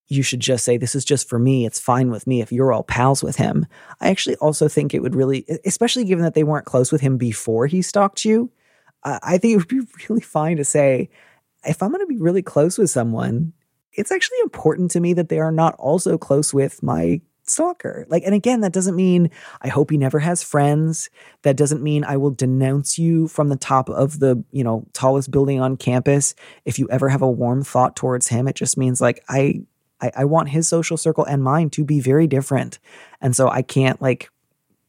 you 0.08 0.24
should 0.24 0.40
just 0.40 0.64
say, 0.64 0.78
This 0.78 0.96
is 0.96 1.06
just 1.06 1.28
for 1.28 1.40
me. 1.40 1.66
It's 1.66 1.80
fine 1.80 2.12
with 2.12 2.28
me 2.28 2.42
if 2.42 2.52
you're 2.52 2.74
all 2.74 2.84
pals 2.84 3.24
with 3.24 3.36
him. 3.36 3.66
I 4.00 4.10
actually 4.10 4.36
also 4.38 4.68
think 4.68 4.94
it 4.94 5.02
would 5.02 5.16
really, 5.16 5.46
especially 5.66 6.06
given 6.06 6.24
that 6.24 6.34
they 6.34 6.44
weren't 6.44 6.66
close 6.66 6.92
with 6.92 7.02
him 7.02 7.18
before 7.18 7.68
he 7.68 7.82
stalked 7.82 8.26
you, 8.26 8.52
uh, 9.04 9.20
I 9.24 9.38
think 9.38 9.54
it 9.54 9.58
would 9.58 9.68
be 9.68 9.82
really 10.10 10.22
fine 10.22 10.58
to 10.58 10.66
say, 10.66 11.10
If 11.64 11.82
I'm 11.82 11.92
going 11.92 12.02
to 12.02 12.08
be 12.08 12.18
really 12.20 12.44
close 12.44 12.78
with 12.78 12.90
someone, 12.90 13.54
it's 13.94 14.12
actually 14.12 14.40
important 14.44 14.92
to 14.92 15.00
me 15.00 15.14
that 15.14 15.30
they 15.30 15.40
are 15.40 15.52
not 15.52 15.76
also 15.76 16.18
close 16.18 16.54
with 16.54 16.84
my 16.84 17.22
stalker. 17.48 18.06
Like, 18.10 18.24
and 18.26 18.34
again, 18.34 18.62
that 18.62 18.74
doesn't 18.74 18.96
mean 18.96 19.30
I 19.62 19.68
hope 19.68 19.92
he 19.92 19.98
never 19.98 20.20
has 20.20 20.44
friends. 20.44 21.10
That 21.44 21.56
doesn't 21.56 21.84
mean 21.84 22.04
I 22.04 22.18
will 22.18 22.32
denounce 22.32 22.98
you 22.98 23.28
from 23.28 23.50
the 23.50 23.56
top 23.56 23.90
of 23.90 24.20
the, 24.20 24.44
you 24.52 24.64
know, 24.64 24.86
tallest 24.94 25.32
building 25.32 25.62
on 25.62 25.78
campus 25.78 26.36
if 26.66 26.80
you 26.80 26.88
ever 26.90 27.10
have 27.10 27.22
a 27.22 27.30
warm 27.30 27.64
thought 27.64 27.96
towards 27.96 28.28
him. 28.28 28.48
It 28.48 28.56
just 28.56 28.78
means 28.78 29.00
like 29.00 29.24
I 29.30 29.62
I, 30.02 30.12
I 30.18 30.26
want 30.26 30.50
his 30.50 30.68
social 30.68 30.98
circle 30.98 31.26
and 31.26 31.44
mine 31.44 31.70
to 31.72 31.84
be 31.84 32.00
very 32.00 32.28
different. 32.28 32.80
And 33.22 33.36
so 33.36 33.50
I 33.50 33.62
can't 33.62 34.02
like 34.02 34.30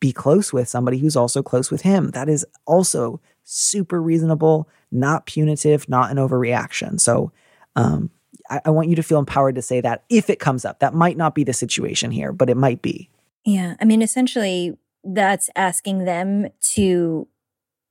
be 0.00 0.12
close 0.12 0.52
with 0.52 0.68
somebody 0.68 0.98
who's 0.98 1.16
also 1.16 1.42
close 1.42 1.70
with 1.70 1.82
him. 1.82 2.10
That 2.10 2.28
is 2.28 2.44
also 2.66 3.20
super 3.44 4.02
reasonable, 4.02 4.68
not 4.90 5.26
punitive, 5.26 5.88
not 5.88 6.10
an 6.10 6.16
overreaction. 6.16 7.00
So 7.00 7.32
um, 7.76 8.10
I, 8.50 8.60
I 8.66 8.70
want 8.70 8.88
you 8.88 8.96
to 8.96 9.02
feel 9.02 9.18
empowered 9.18 9.54
to 9.54 9.62
say 9.62 9.80
that 9.80 10.04
if 10.08 10.28
it 10.28 10.38
comes 10.38 10.64
up. 10.64 10.80
That 10.80 10.94
might 10.94 11.16
not 11.16 11.34
be 11.34 11.44
the 11.44 11.52
situation 11.52 12.10
here, 12.10 12.32
but 12.32 12.50
it 12.50 12.56
might 12.56 12.82
be. 12.82 13.08
Yeah. 13.44 13.74
I 13.80 13.84
mean, 13.84 14.02
essentially, 14.02 14.76
that's 15.04 15.48
asking 15.54 16.04
them 16.04 16.48
to 16.72 17.28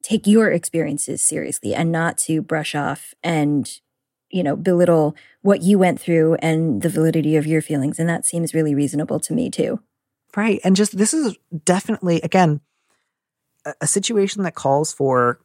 take 0.03 0.27
your 0.27 0.51
experiences 0.51 1.21
seriously 1.21 1.73
and 1.73 1.91
not 1.91 2.17
to 2.17 2.41
brush 2.41 2.75
off 2.75 3.13
and 3.23 3.79
you 4.35 4.43
know, 4.43 4.57
belittle 4.57 5.15
what 5.43 5.61
you 5.61 5.79
went 5.79 5.97
through 5.97 6.35
and 6.35 6.81
the 6.81 6.89
validity 6.89 7.37
of 7.37 7.47
your 7.47 7.61
feelings. 7.61 7.99
And 7.99 8.09
that 8.09 8.25
seems 8.25 8.53
really 8.53 8.75
reasonable 8.75 9.17
to 9.21 9.33
me 9.33 9.49
too. 9.49 9.79
Right. 10.35 10.59
And 10.65 10.75
just 10.75 10.97
this 10.97 11.13
is 11.13 11.37
definitely, 11.63 12.19
again, 12.19 12.59
a, 13.65 13.73
a 13.79 13.87
situation 13.87 14.43
that 14.43 14.53
calls 14.53 14.91
for 14.91 15.39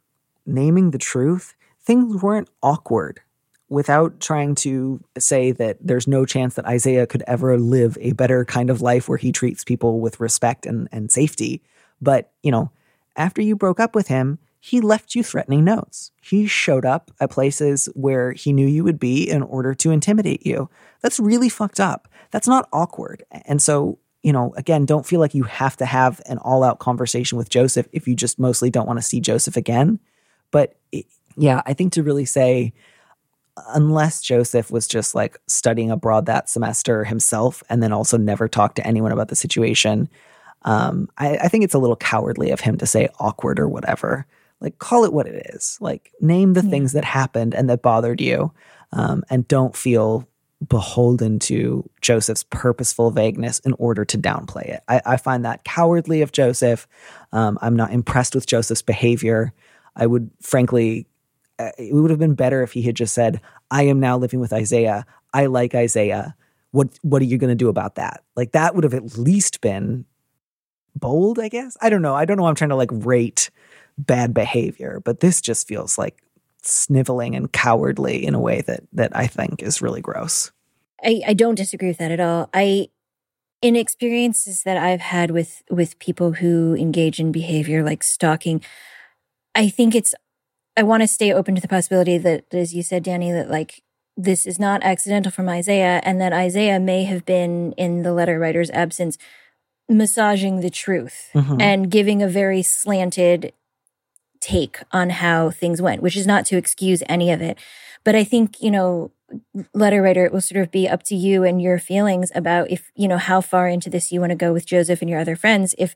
naming 0.44 0.90
the 0.90 0.98
truth. 0.98 1.54
Things 1.80 2.20
weren't 2.20 2.50
awkward 2.64 3.20
without 3.68 4.18
trying 4.18 4.56
to 4.56 5.00
say 5.16 5.52
that 5.52 5.78
there's 5.80 6.08
no 6.08 6.26
chance 6.26 6.56
that 6.56 6.66
Isaiah 6.66 7.06
could 7.06 7.22
ever 7.28 7.56
live 7.56 7.96
a 8.00 8.10
better 8.10 8.44
kind 8.44 8.70
of 8.70 8.82
life 8.82 9.08
where 9.08 9.18
he 9.18 9.30
treats 9.30 9.62
people 9.62 10.00
with 10.00 10.18
respect 10.18 10.66
and, 10.66 10.88
and 10.90 11.12
safety. 11.12 11.62
But, 12.02 12.32
you 12.42 12.50
know, 12.50 12.72
after 13.14 13.40
you 13.40 13.54
broke 13.54 13.78
up 13.78 13.94
with 13.94 14.08
him, 14.08 14.40
he 14.62 14.82
left 14.82 15.14
you 15.14 15.24
threatening 15.24 15.64
notes. 15.64 16.12
He 16.20 16.46
showed 16.46 16.84
up 16.84 17.10
at 17.18 17.30
places 17.30 17.88
where 17.94 18.32
he 18.32 18.52
knew 18.52 18.66
you 18.66 18.84
would 18.84 19.00
be 19.00 19.28
in 19.28 19.42
order 19.42 19.74
to 19.74 19.90
intimidate 19.90 20.46
you. 20.46 20.68
That's 21.00 21.18
really 21.18 21.48
fucked 21.48 21.80
up. 21.80 22.08
That's 22.30 22.46
not 22.46 22.68
awkward. 22.70 23.24
And 23.46 23.60
so, 23.60 23.98
you 24.22 24.34
know, 24.34 24.52
again, 24.58 24.84
don't 24.84 25.06
feel 25.06 25.18
like 25.18 25.34
you 25.34 25.44
have 25.44 25.78
to 25.78 25.86
have 25.86 26.20
an 26.26 26.36
all 26.38 26.62
out 26.62 26.78
conversation 26.78 27.38
with 27.38 27.48
Joseph 27.48 27.88
if 27.92 28.06
you 28.06 28.14
just 28.14 28.38
mostly 28.38 28.68
don't 28.68 28.86
want 28.86 28.98
to 28.98 29.02
see 29.02 29.18
Joseph 29.18 29.56
again. 29.56 29.98
But 30.50 30.76
it, 30.92 31.06
yeah, 31.36 31.62
I 31.64 31.72
think 31.72 31.94
to 31.94 32.02
really 32.02 32.26
say, 32.26 32.74
unless 33.68 34.20
Joseph 34.20 34.70
was 34.70 34.86
just 34.86 35.14
like 35.14 35.38
studying 35.46 35.90
abroad 35.90 36.26
that 36.26 36.50
semester 36.50 37.04
himself 37.04 37.62
and 37.70 37.82
then 37.82 37.92
also 37.92 38.18
never 38.18 38.46
talked 38.46 38.76
to 38.76 38.86
anyone 38.86 39.12
about 39.12 39.28
the 39.28 39.36
situation, 39.36 40.10
um, 40.62 41.08
I, 41.16 41.38
I 41.38 41.48
think 41.48 41.64
it's 41.64 41.74
a 41.74 41.78
little 41.78 41.96
cowardly 41.96 42.50
of 42.50 42.60
him 42.60 42.76
to 42.76 42.86
say 42.86 43.08
awkward 43.18 43.58
or 43.58 43.66
whatever 43.66 44.26
like 44.60 44.78
call 44.78 45.04
it 45.04 45.12
what 45.12 45.26
it 45.26 45.46
is 45.54 45.78
like 45.80 46.12
name 46.20 46.52
the 46.54 46.62
yeah. 46.62 46.70
things 46.70 46.92
that 46.92 47.04
happened 47.04 47.54
and 47.54 47.68
that 47.68 47.82
bothered 47.82 48.20
you 48.20 48.52
um, 48.92 49.22
and 49.30 49.46
don't 49.48 49.76
feel 49.76 50.26
beholden 50.68 51.38
to 51.38 51.88
joseph's 52.02 52.42
purposeful 52.44 53.10
vagueness 53.10 53.60
in 53.60 53.72
order 53.74 54.04
to 54.04 54.18
downplay 54.18 54.66
it 54.68 54.82
i, 54.88 55.00
I 55.06 55.16
find 55.16 55.44
that 55.44 55.64
cowardly 55.64 56.22
of 56.22 56.32
joseph 56.32 56.86
um, 57.32 57.58
i'm 57.62 57.76
not 57.76 57.92
impressed 57.92 58.34
with 58.34 58.46
joseph's 58.46 58.82
behavior 58.82 59.52
i 59.96 60.06
would 60.06 60.30
frankly 60.40 61.06
uh, 61.60 61.72
it 61.76 61.94
would 61.94 62.08
have 62.08 62.18
been 62.18 62.34
better 62.34 62.62
if 62.62 62.72
he 62.72 62.80
had 62.80 62.96
just 62.96 63.12
said, 63.12 63.40
"I 63.70 63.82
am 63.82 64.00
now 64.00 64.16
living 64.16 64.40
with 64.40 64.52
Isaiah. 64.52 65.04
I 65.34 65.46
like 65.46 65.74
Isaiah. 65.74 66.34
What 66.70 66.88
what 67.02 67.20
are 67.20 67.26
you 67.26 67.36
going 67.36 67.50
to 67.50 67.54
do 67.54 67.68
about 67.68 67.96
that?" 67.96 68.24
Like 68.34 68.52
that 68.52 68.74
would 68.74 68.84
have 68.84 68.94
at 68.94 69.18
least 69.18 69.60
been 69.60 70.06
bold, 70.96 71.38
I 71.38 71.48
guess. 71.48 71.76
I 71.82 71.90
don't 71.90 72.00
know. 72.00 72.14
I 72.14 72.24
don't 72.24 72.38
know. 72.38 72.46
I'm 72.46 72.54
trying 72.54 72.70
to 72.70 72.76
like 72.76 72.88
rate 72.92 73.50
bad 74.06 74.34
behavior, 74.34 75.00
but 75.04 75.20
this 75.20 75.40
just 75.40 75.68
feels 75.68 75.98
like 75.98 76.22
sniveling 76.62 77.34
and 77.34 77.52
cowardly 77.52 78.24
in 78.24 78.34
a 78.34 78.40
way 78.40 78.60
that 78.62 78.82
that 78.92 79.14
I 79.16 79.26
think 79.26 79.62
is 79.62 79.82
really 79.82 80.00
gross. 80.00 80.50
I, 81.02 81.22
I 81.28 81.34
don't 81.34 81.54
disagree 81.54 81.88
with 81.88 81.98
that 81.98 82.12
at 82.12 82.20
all. 82.20 82.50
I 82.52 82.88
in 83.62 83.76
experiences 83.76 84.62
that 84.62 84.76
I've 84.76 85.00
had 85.00 85.30
with 85.30 85.62
with 85.70 85.98
people 85.98 86.32
who 86.32 86.74
engage 86.74 87.20
in 87.20 87.32
behavior 87.32 87.82
like 87.82 88.02
stalking, 88.02 88.62
I 89.54 89.68
think 89.68 89.94
it's 89.94 90.14
I 90.76 90.82
want 90.82 91.02
to 91.02 91.06
stay 91.06 91.32
open 91.32 91.54
to 91.54 91.60
the 91.60 91.68
possibility 91.68 92.18
that, 92.18 92.44
as 92.52 92.74
you 92.74 92.82
said, 92.82 93.02
Danny, 93.02 93.32
that 93.32 93.50
like 93.50 93.82
this 94.16 94.46
is 94.46 94.58
not 94.58 94.82
accidental 94.82 95.32
from 95.32 95.48
Isaiah, 95.48 96.00
and 96.04 96.20
that 96.20 96.32
Isaiah 96.32 96.80
may 96.80 97.04
have 97.04 97.24
been 97.24 97.72
in 97.72 98.02
the 98.02 98.12
letter 98.12 98.38
writer's 98.38 98.70
absence 98.70 99.18
massaging 99.88 100.60
the 100.60 100.70
truth 100.70 101.30
mm-hmm. 101.34 101.60
and 101.60 101.90
giving 101.90 102.22
a 102.22 102.28
very 102.28 102.62
slanted 102.62 103.52
take 104.40 104.78
on 104.92 105.10
how 105.10 105.50
things 105.50 105.82
went, 105.82 106.02
which 106.02 106.16
is 106.16 106.26
not 106.26 106.46
to 106.46 106.56
excuse 106.56 107.02
any 107.08 107.30
of 107.30 107.40
it. 107.40 107.58
But 108.04 108.14
I 108.14 108.24
think, 108.24 108.60
you 108.60 108.70
know, 108.70 109.12
letter 109.74 110.02
writer, 110.02 110.24
it 110.24 110.32
will 110.32 110.40
sort 110.40 110.62
of 110.62 110.70
be 110.70 110.88
up 110.88 111.02
to 111.04 111.14
you 111.14 111.44
and 111.44 111.60
your 111.60 111.78
feelings 111.78 112.32
about 112.34 112.70
if, 112.70 112.90
you 112.94 113.06
know, 113.06 113.18
how 113.18 113.40
far 113.40 113.68
into 113.68 113.90
this 113.90 114.10
you 114.10 114.20
want 114.20 114.30
to 114.30 114.36
go 114.36 114.52
with 114.52 114.66
Joseph 114.66 115.00
and 115.00 115.10
your 115.10 115.20
other 115.20 115.36
friends. 115.36 115.74
If, 115.78 115.94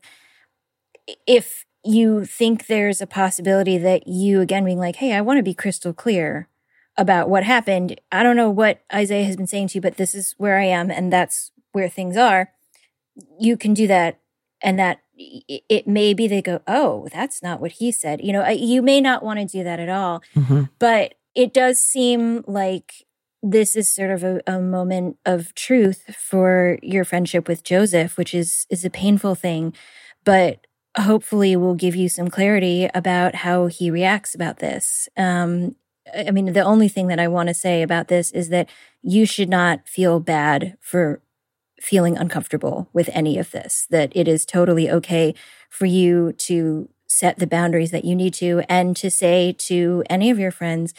if 1.27 1.65
you 1.83 2.25
think 2.25 2.67
there's 2.67 3.01
a 3.01 3.07
possibility 3.07 3.77
that 3.77 4.07
you, 4.07 4.41
again, 4.41 4.65
being 4.65 4.79
like, 4.79 4.97
hey, 4.97 5.13
I 5.13 5.21
want 5.21 5.37
to 5.37 5.43
be 5.43 5.53
crystal 5.53 5.93
clear 5.93 6.47
about 6.97 7.29
what 7.29 7.43
happened. 7.43 7.99
I 8.11 8.23
don't 8.23 8.37
know 8.37 8.49
what 8.49 8.81
Isaiah 8.93 9.25
has 9.25 9.35
been 9.35 9.47
saying 9.47 9.69
to 9.69 9.75
you, 9.75 9.81
but 9.81 9.97
this 9.97 10.15
is 10.15 10.33
where 10.37 10.57
I 10.57 10.65
am 10.65 10.89
and 10.89 11.11
that's 11.11 11.51
where 11.73 11.89
things 11.89 12.17
are. 12.17 12.51
You 13.39 13.57
can 13.57 13.73
do 13.73 13.87
that. 13.87 14.19
And 14.65 14.79
that 14.79 14.99
it 15.17 15.87
may 15.87 16.13
be 16.13 16.27
they 16.27 16.41
go, 16.41 16.61
oh, 16.67 17.07
that's 17.13 17.41
not 17.41 17.61
what 17.61 17.73
he 17.73 17.91
said. 17.91 18.21
You 18.21 18.33
know, 18.33 18.47
you 18.49 18.81
may 18.81 18.99
not 18.99 19.23
want 19.23 19.39
to 19.39 19.45
do 19.45 19.63
that 19.63 19.79
at 19.79 19.89
all. 19.89 20.21
Mm-hmm. 20.35 20.63
But 20.79 21.15
it 21.35 21.53
does 21.53 21.79
seem 21.79 22.43
like 22.47 23.05
this 23.41 23.75
is 23.75 23.93
sort 23.93 24.11
of 24.11 24.23
a, 24.23 24.41
a, 24.47 24.59
moment 24.59 25.17
of 25.25 25.53
truth 25.53 26.15
for 26.17 26.79
your 26.81 27.05
friendship 27.05 27.47
with 27.47 27.63
Joseph, 27.63 28.17
which 28.17 28.33
is 28.33 28.65
is 28.69 28.83
a 28.83 28.89
painful 28.89 29.35
thing, 29.35 29.73
but 30.23 30.65
hopefully 30.97 31.55
will 31.55 31.75
give 31.75 31.95
you 31.95 32.09
some 32.09 32.29
clarity 32.29 32.89
about 32.95 33.35
how 33.35 33.67
he 33.67 33.91
reacts 33.91 34.33
about 34.33 34.57
this. 34.59 35.07
Um, 35.15 35.75
I 36.15 36.31
mean, 36.31 36.53
the 36.53 36.61
only 36.61 36.87
thing 36.87 37.07
that 37.07 37.19
I 37.19 37.27
want 37.27 37.49
to 37.49 37.53
say 37.53 37.81
about 37.81 38.07
this 38.07 38.31
is 38.31 38.49
that 38.49 38.69
you 39.01 39.25
should 39.25 39.49
not 39.49 39.87
feel 39.87 40.19
bad 40.19 40.77
for 40.79 41.21
feeling 41.85 42.17
uncomfortable 42.17 42.89
with 42.93 43.11
any 43.13 43.37
of 43.37 43.51
this, 43.51 43.85
that 43.91 44.11
it 44.15 44.27
is 44.27 44.43
totally 44.43 44.89
okay 44.89 45.35
for 45.69 45.85
you 45.85 46.33
to 46.33 46.89
set 47.07 47.37
the 47.37 47.45
boundaries 47.45 47.91
that 47.91 48.03
you 48.03 48.15
need 48.15 48.33
to 48.33 48.63
and 48.67 48.97
to 48.97 49.11
say 49.11 49.53
to 49.53 50.03
any 50.09 50.31
of 50.31 50.39
your 50.39 50.49
friends, 50.49 50.95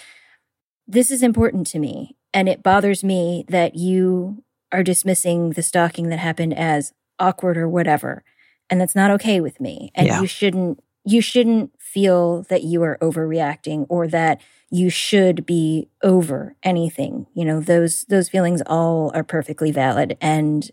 this 0.86 1.10
is 1.10 1.24
important 1.24 1.66
to 1.66 1.80
me. 1.80 2.16
And 2.32 2.48
it 2.48 2.62
bothers 2.62 3.02
me 3.02 3.44
that 3.48 3.74
you 3.74 4.44
are 4.70 4.84
dismissing 4.84 5.50
the 5.50 5.62
stalking 5.62 6.08
that 6.10 6.20
happened 6.20 6.56
as 6.56 6.92
awkward 7.18 7.56
or 7.56 7.68
whatever. 7.68 8.22
And 8.70 8.80
that's 8.80 8.94
not 8.94 9.10
okay 9.12 9.40
with 9.40 9.60
me. 9.60 9.90
And 9.94 10.06
yeah. 10.06 10.20
you 10.20 10.28
shouldn't 10.28 10.80
you 11.04 11.20
shouldn't 11.20 11.70
feel 11.92 12.42
that 12.44 12.62
you 12.62 12.82
are 12.82 12.98
overreacting 13.00 13.86
or 13.88 14.06
that 14.08 14.40
you 14.70 14.90
should 14.90 15.46
be 15.46 15.88
over 16.02 16.54
anything. 16.62 17.26
You 17.34 17.44
know, 17.44 17.60
those 17.60 18.04
those 18.04 18.28
feelings 18.28 18.62
all 18.66 19.10
are 19.14 19.24
perfectly 19.24 19.70
valid 19.70 20.16
and 20.20 20.70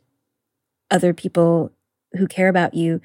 other 0.92 1.14
people 1.14 1.72
who 2.14 2.28
care 2.28 2.50
about 2.50 2.74
you 2.74 3.02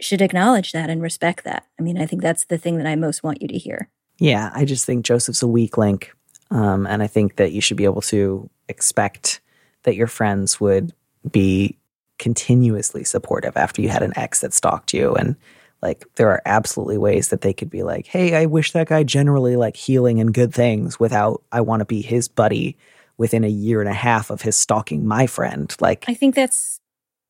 should 0.00 0.22
acknowledge 0.22 0.72
that 0.72 0.90
and 0.90 1.02
respect 1.02 1.44
that. 1.44 1.66
I 1.78 1.82
mean, 1.82 2.00
I 2.00 2.06
think 2.06 2.22
that's 2.22 2.44
the 2.44 2.58
thing 2.58 2.78
that 2.78 2.86
I 2.86 2.94
most 2.94 3.22
want 3.22 3.42
you 3.42 3.48
to 3.48 3.58
hear. 3.58 3.88
Yeah, 4.18 4.50
I 4.54 4.64
just 4.64 4.84
think 4.84 5.04
Joseph's 5.04 5.42
a 5.42 5.48
weak 5.48 5.76
link 5.76 6.12
um, 6.50 6.86
and 6.86 7.02
I 7.02 7.06
think 7.06 7.36
that 7.36 7.52
you 7.52 7.60
should 7.60 7.76
be 7.76 7.84
able 7.84 8.02
to 8.02 8.48
expect 8.68 9.40
that 9.82 9.96
your 9.96 10.06
friends 10.06 10.60
would 10.60 10.92
be 11.30 11.76
continuously 12.18 13.04
supportive 13.04 13.56
after 13.56 13.80
you 13.80 13.88
had 13.88 14.02
an 14.02 14.12
ex 14.16 14.40
that 14.40 14.52
stalked 14.52 14.92
you. 14.92 15.14
And 15.14 15.36
like, 15.82 16.04
there 16.16 16.30
are 16.30 16.42
absolutely 16.44 16.98
ways 16.98 17.28
that 17.28 17.42
they 17.42 17.52
could 17.52 17.70
be 17.70 17.82
like, 17.82 18.06
hey, 18.06 18.34
I 18.34 18.46
wish 18.46 18.72
that 18.72 18.88
guy 18.88 19.04
generally 19.04 19.56
like 19.56 19.76
healing 19.76 20.20
and 20.20 20.34
good 20.34 20.52
things 20.52 20.98
without, 20.98 21.42
I 21.52 21.60
want 21.60 21.80
to 21.80 21.86
be 21.86 22.02
his 22.02 22.28
buddy 22.28 22.76
within 23.16 23.44
a 23.44 23.48
year 23.48 23.80
and 23.80 23.88
a 23.88 23.94
half 23.94 24.30
of 24.30 24.42
his 24.42 24.56
stalking 24.56 25.06
my 25.06 25.26
friend. 25.26 25.74
Like, 25.80 26.04
I 26.08 26.14
think 26.14 26.34
that's, 26.34 26.80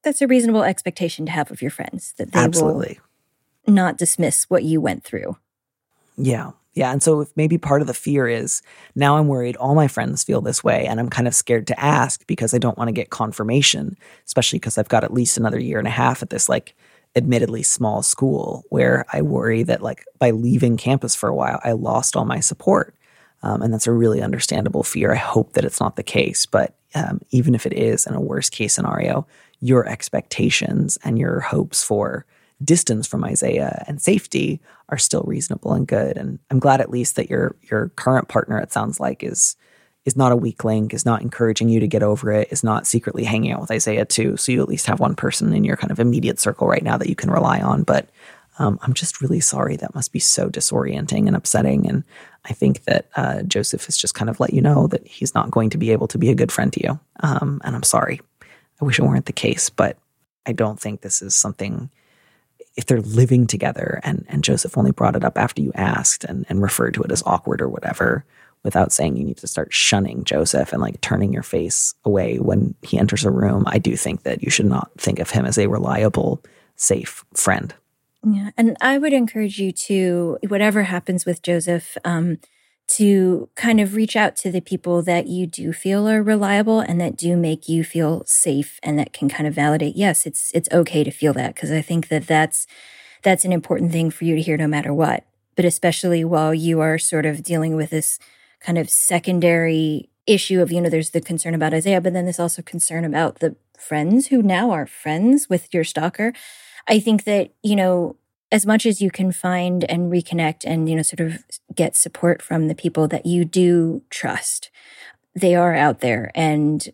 that's 0.03 0.23
a 0.23 0.27
reasonable 0.27 0.63
expectation 0.63 1.27
to 1.27 1.33
have 1.33 1.51
of 1.51 1.61
your 1.61 1.71
friends 1.71 2.15
that 2.19 2.33
they 2.33 2.41
absolutely. 2.41 3.01
will 3.67 3.75
not 3.75 3.99
dismiss 3.99 4.45
what 4.45 4.65
you 4.65 4.81
went 4.81 5.05
through. 5.05 5.37
Yeah. 6.17 6.53
Yeah. 6.75 6.93
And 6.93 7.03
so 7.03 7.23
if 7.23 7.37
maybe 7.37 7.59
part 7.59 7.81
of 7.81 7.89
the 7.89 7.95
fear 7.95 8.29
is 8.29 8.63
now 8.95 9.17
I'm 9.17 9.27
worried 9.27 9.57
all 9.57 9.75
my 9.75 9.89
friends 9.89 10.23
feel 10.23 10.41
this 10.41 10.63
way 10.63 10.87
and 10.87 11.01
I'm 11.01 11.11
kind 11.11 11.27
of 11.27 11.35
scared 11.35 11.67
to 11.67 11.81
ask 11.81 12.25
because 12.29 12.55
I 12.55 12.59
don't 12.59 12.79
want 12.79 12.87
to 12.87 12.93
get 12.93 13.11
confirmation, 13.11 13.97
especially 14.27 14.61
because 14.61 14.79
I've 14.79 14.89
got 14.89 15.03
at 15.03 15.13
least 15.13 15.37
another 15.37 15.59
year 15.59 15.81
and 15.81 15.89
a 15.89 15.93
half 15.93 16.23
at 16.23 16.31
this 16.31 16.49
like 16.49 16.77
admittedly 17.17 17.63
small 17.63 18.03
school 18.03 18.65
where 18.69 19.05
I 19.13 19.23
worry 19.23 19.63
that 19.65 19.83
like 19.83 20.05
by 20.19 20.31
leaving 20.31 20.77
campus 20.77 21.15
for 21.15 21.29
a 21.29 21.35
while, 21.35 21.61
I 21.65 21.73
lost 21.73 22.17
all 22.17 22.25
my 22.25 22.41
support. 22.41 22.95
Um, 23.43 23.63
and 23.63 23.73
that's 23.73 23.87
a 23.87 23.93
really 23.93 24.21
understandable 24.21 24.83
fear. 24.83 25.13
I 25.13 25.17
hope 25.17 25.53
that 25.53 25.65
it's 25.65 25.81
not 25.81 25.97
the 25.97 26.03
case. 26.03 26.47
But 26.47 26.75
um, 26.95 27.21
even 27.31 27.55
if 27.55 27.67
it 27.67 27.73
is 27.73 28.07
in 28.07 28.15
a 28.15 28.21
worst 28.21 28.53
case 28.53 28.75
scenario, 28.75 29.27
your 29.61 29.87
expectations 29.89 30.99
and 31.05 31.19
your 31.19 31.41
hopes 31.41 31.83
for 31.83 32.25
distance 32.63 33.07
from 33.07 33.25
Isaiah 33.25 33.85
and 33.87 34.03
safety 34.03 34.61
are 34.89 34.99
still 34.99 35.23
reasonable 35.27 35.73
and 35.73 35.87
good. 35.87 36.17
And 36.17 36.39
I'm 36.51 36.59
glad 36.59 36.81
at 36.81 36.91
least 36.91 37.17
that 37.17 37.31
your 37.31 37.55
your 37.71 37.91
current 37.91 38.29
partner, 38.29 38.59
it 38.59 38.73
sounds 38.73 38.99
like, 38.99 39.23
is 39.23 39.57
is 40.09 40.17
not 40.17 40.33
a 40.33 40.37
weak 40.37 40.65
link, 40.65 40.95
is 40.95 41.05
not 41.05 41.21
encouraging 41.21 41.69
you 41.69 41.81
to 41.81 41.87
get 41.87 42.03
over 42.03 42.33
it, 42.33 42.49
is 42.51 42.65
not 42.65 42.87
secretly 42.87 43.25
hanging 43.25 43.53
out 43.53 43.61
with 43.61 43.71
Isaiah 43.71 44.07
too. 44.07 44.39
So 44.39 44.51
you 44.51 44.63
at 44.63 44.69
least 44.69 44.87
have 44.87 45.01
one 45.01 45.15
person 45.15 45.53
in 45.53 45.65
your 45.65 45.77
kind 45.77 45.91
of 45.91 46.01
immediate 46.01 46.41
circle 46.41 46.67
right 46.67 46.83
now 46.83 46.97
that 46.97 47.11
you 47.11 47.15
can 47.15 47.31
rely 47.31 47.61
on. 47.61 47.83
But 47.83 48.09
um, 48.59 48.79
I'm 48.83 48.95
just 48.95 49.21
really 49.21 49.41
sorry. 49.41 49.77
That 49.77 49.95
must 49.95 50.11
be 50.11 50.19
so 50.19 50.49
disorienting 50.49 51.27
and 51.27 51.37
upsetting. 51.37 51.87
And 51.87 52.05
I 52.47 52.55
think 52.55 52.85
that 52.85 53.07
uh, 53.17 53.43
Joseph 53.43 53.85
has 53.85 53.99
just 53.99 54.15
kind 54.15 54.31
of 54.31 54.41
let 54.41 54.55
you 54.55 54.63
know 54.63 54.87
that 54.89 55.07
he's 55.07 55.35
not 55.35 55.51
going 55.51 55.71
to 55.71 55.79
be 55.79 55.93
able 55.93 56.09
to 56.09 56.19
be 56.19 56.31
a 56.31 56.35
good 56.35 56.51
friend 56.51 56.73
to 56.73 56.83
you. 56.83 56.99
Um, 57.21 57.61
and 57.63 57.77
I'm 57.77 57.83
sorry. 57.83 58.21
I 58.81 58.85
wish 58.85 58.99
it 58.99 59.03
weren't 59.05 59.27
the 59.27 59.33
case, 59.33 59.69
but 59.69 59.99
I 60.47 60.53
don't 60.53 60.81
think 60.81 61.03
this 61.03 61.21
is 61.21 61.37
something 61.37 61.91
if 62.77 62.87
they're 62.87 63.03
living 63.03 63.47
together 63.47 64.01
and, 64.05 64.25
and 64.29 64.43
Joseph 64.43 64.79
only 64.79 64.93
brought 64.93 65.17
it 65.17 65.25
up 65.25 65.37
after 65.37 65.61
you 65.61 65.73
asked 65.75 66.25
and, 66.25 66.47
and 66.49 66.63
referred 66.63 66.95
to 66.95 67.03
it 67.03 67.13
as 67.13 67.23
awkward 67.27 67.61
or 67.61 67.69
whatever, 67.69 68.25
without 68.63 68.93
saying 68.93 69.17
you 69.17 69.25
need 69.25 69.39
to 69.39 69.47
start 69.47 69.73
shunning 69.73 70.25
Joseph 70.25 70.73
and 70.73 70.83
like 70.83 71.01
turning 71.01 71.33
your 71.33 71.43
face 71.43 71.95
away 72.05 72.39
when 72.39 72.75
he 72.83 72.99
enters 72.99 73.25
a 73.25 73.31
room, 73.31 73.65
I 73.67 73.79
do 73.79 73.97
think 73.97 74.23
that 74.23 74.43
you 74.43 74.51
should 74.51 74.67
not 74.67 74.91
think 74.99 75.19
of 75.19 75.31
him 75.31 75.45
as 75.45 75.59
a 75.59 75.69
reliable, 75.69 76.43
safe 76.77 77.25
friend. 77.35 77.75
Yeah. 78.27 78.51
And 78.57 78.77
I 78.81 78.99
would 78.99 79.13
encourage 79.13 79.59
you 79.59 79.73
to, 79.73 80.39
whatever 80.49 80.83
happens 80.85 81.25
with 81.25 81.43
Joseph, 81.43 81.97
um, 82.05 82.39
to 82.89 83.51
kind 83.55 83.81
of 83.81 83.95
reach 83.95 84.17
out 84.17 84.35
to 84.35 84.51
the 84.51 84.63
people 84.63 85.03
that 85.03 85.27
you 85.27 85.47
do 85.47 85.73
feel 85.73 86.09
are 86.09 86.23
reliable 86.23 86.81
and 86.81 87.01
that 87.01 87.17
do 87.17 87.37
make 87.37 87.69
you 87.69 87.85
feel 87.85 88.25
safe 88.25 88.81
and 88.83 88.99
that 88.99 89.13
can 89.13 89.29
kind 89.29 89.47
of 89.47 89.55
validate 89.55 89.95
yes 89.95 90.25
it's 90.25 90.51
it's 90.55 90.69
okay 90.73 91.05
to 91.05 91.11
feel 91.11 91.35
that 91.35 91.55
because 91.55 91.71
i 91.71 91.83
think 91.83 92.09
that 92.09 92.27
that's 92.27 92.67
that's 93.23 93.45
an 93.45 93.53
important 93.53 93.93
thing 93.93 94.11
for 94.11 94.25
you 94.25 94.35
to 94.35 94.41
hear 94.41 94.57
no 94.57 94.67
matter 94.67 94.93
what 94.93 95.27
but 95.55 95.67
especially 95.67 96.25
while 96.25 96.55
you 96.55 96.81
are 96.81 96.99
sort 96.99 97.27
of 97.27 97.43
dealing 97.43 97.77
with 97.77 97.91
this 97.91 98.19
kind 98.61 98.79
of 98.79 98.91
secondary 98.91 100.09
issue 100.27 100.61
of 100.61 100.71
you 100.71 100.81
know 100.81 100.91
there's 100.91 101.11
the 101.11 101.21
concern 101.21 101.55
about 101.55 101.73
isaiah 101.73 102.03
but 102.03 102.13
then 102.13 102.27
there's 102.27 102.41
also 102.41 102.61
concern 102.61 103.05
about 103.05 103.39
the 103.39 103.57
friends 103.79 104.27
who 104.27 104.43
now 104.43 104.71
are 104.71 104.87
friends 104.87 105.49
with 105.49 105.73
your 105.73 105.85
stalker. 105.85 106.33
I 106.87 107.01
think 107.01 107.25
that 107.25 107.53
you 107.63 107.77
know 107.77 108.17
as 108.51 108.67
much 108.67 108.87
as 108.87 109.01
you 109.01 109.11
can 109.11 109.31
find 109.31 109.85
and 109.85 110.11
reconnect 110.11 110.63
and 110.65 110.89
you 110.89 110.97
know 110.97 111.03
sort 111.03 111.21
of 111.21 111.45
get 111.75 111.97
support 111.97 112.43
from 112.43 112.69
the 112.69 112.75
people 112.75 113.09
that 113.09 113.27
you 113.27 113.45
do 113.45 114.03
trust 114.11 114.71
they 115.35 115.55
are 115.55 115.75
out 115.75 116.01
there. 116.01 116.33
And 116.35 116.87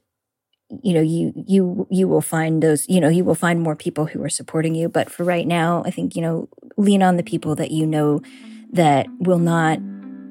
you 0.82 0.92
know 0.92 1.00
you 1.00 1.32
you 1.46 1.86
you 1.90 2.08
will 2.08 2.20
find 2.20 2.62
those 2.62 2.88
you 2.88 3.00
know 3.00 3.08
you 3.08 3.24
will 3.24 3.34
find 3.34 3.60
more 3.60 3.76
people 3.76 4.06
who 4.06 4.22
are 4.22 4.28
supporting 4.28 4.74
you. 4.74 4.88
But 4.88 5.10
for 5.10 5.24
right 5.24 5.46
now 5.46 5.82
i 5.86 5.90
think 5.90 6.16
you 6.16 6.22
know 6.22 6.48
lean 6.76 7.02
on 7.02 7.16
the 7.16 7.22
people 7.22 7.54
that 7.54 7.70
you 7.70 7.86
know 7.86 8.20
that 8.72 9.06
will 9.20 9.38
not 9.38 9.78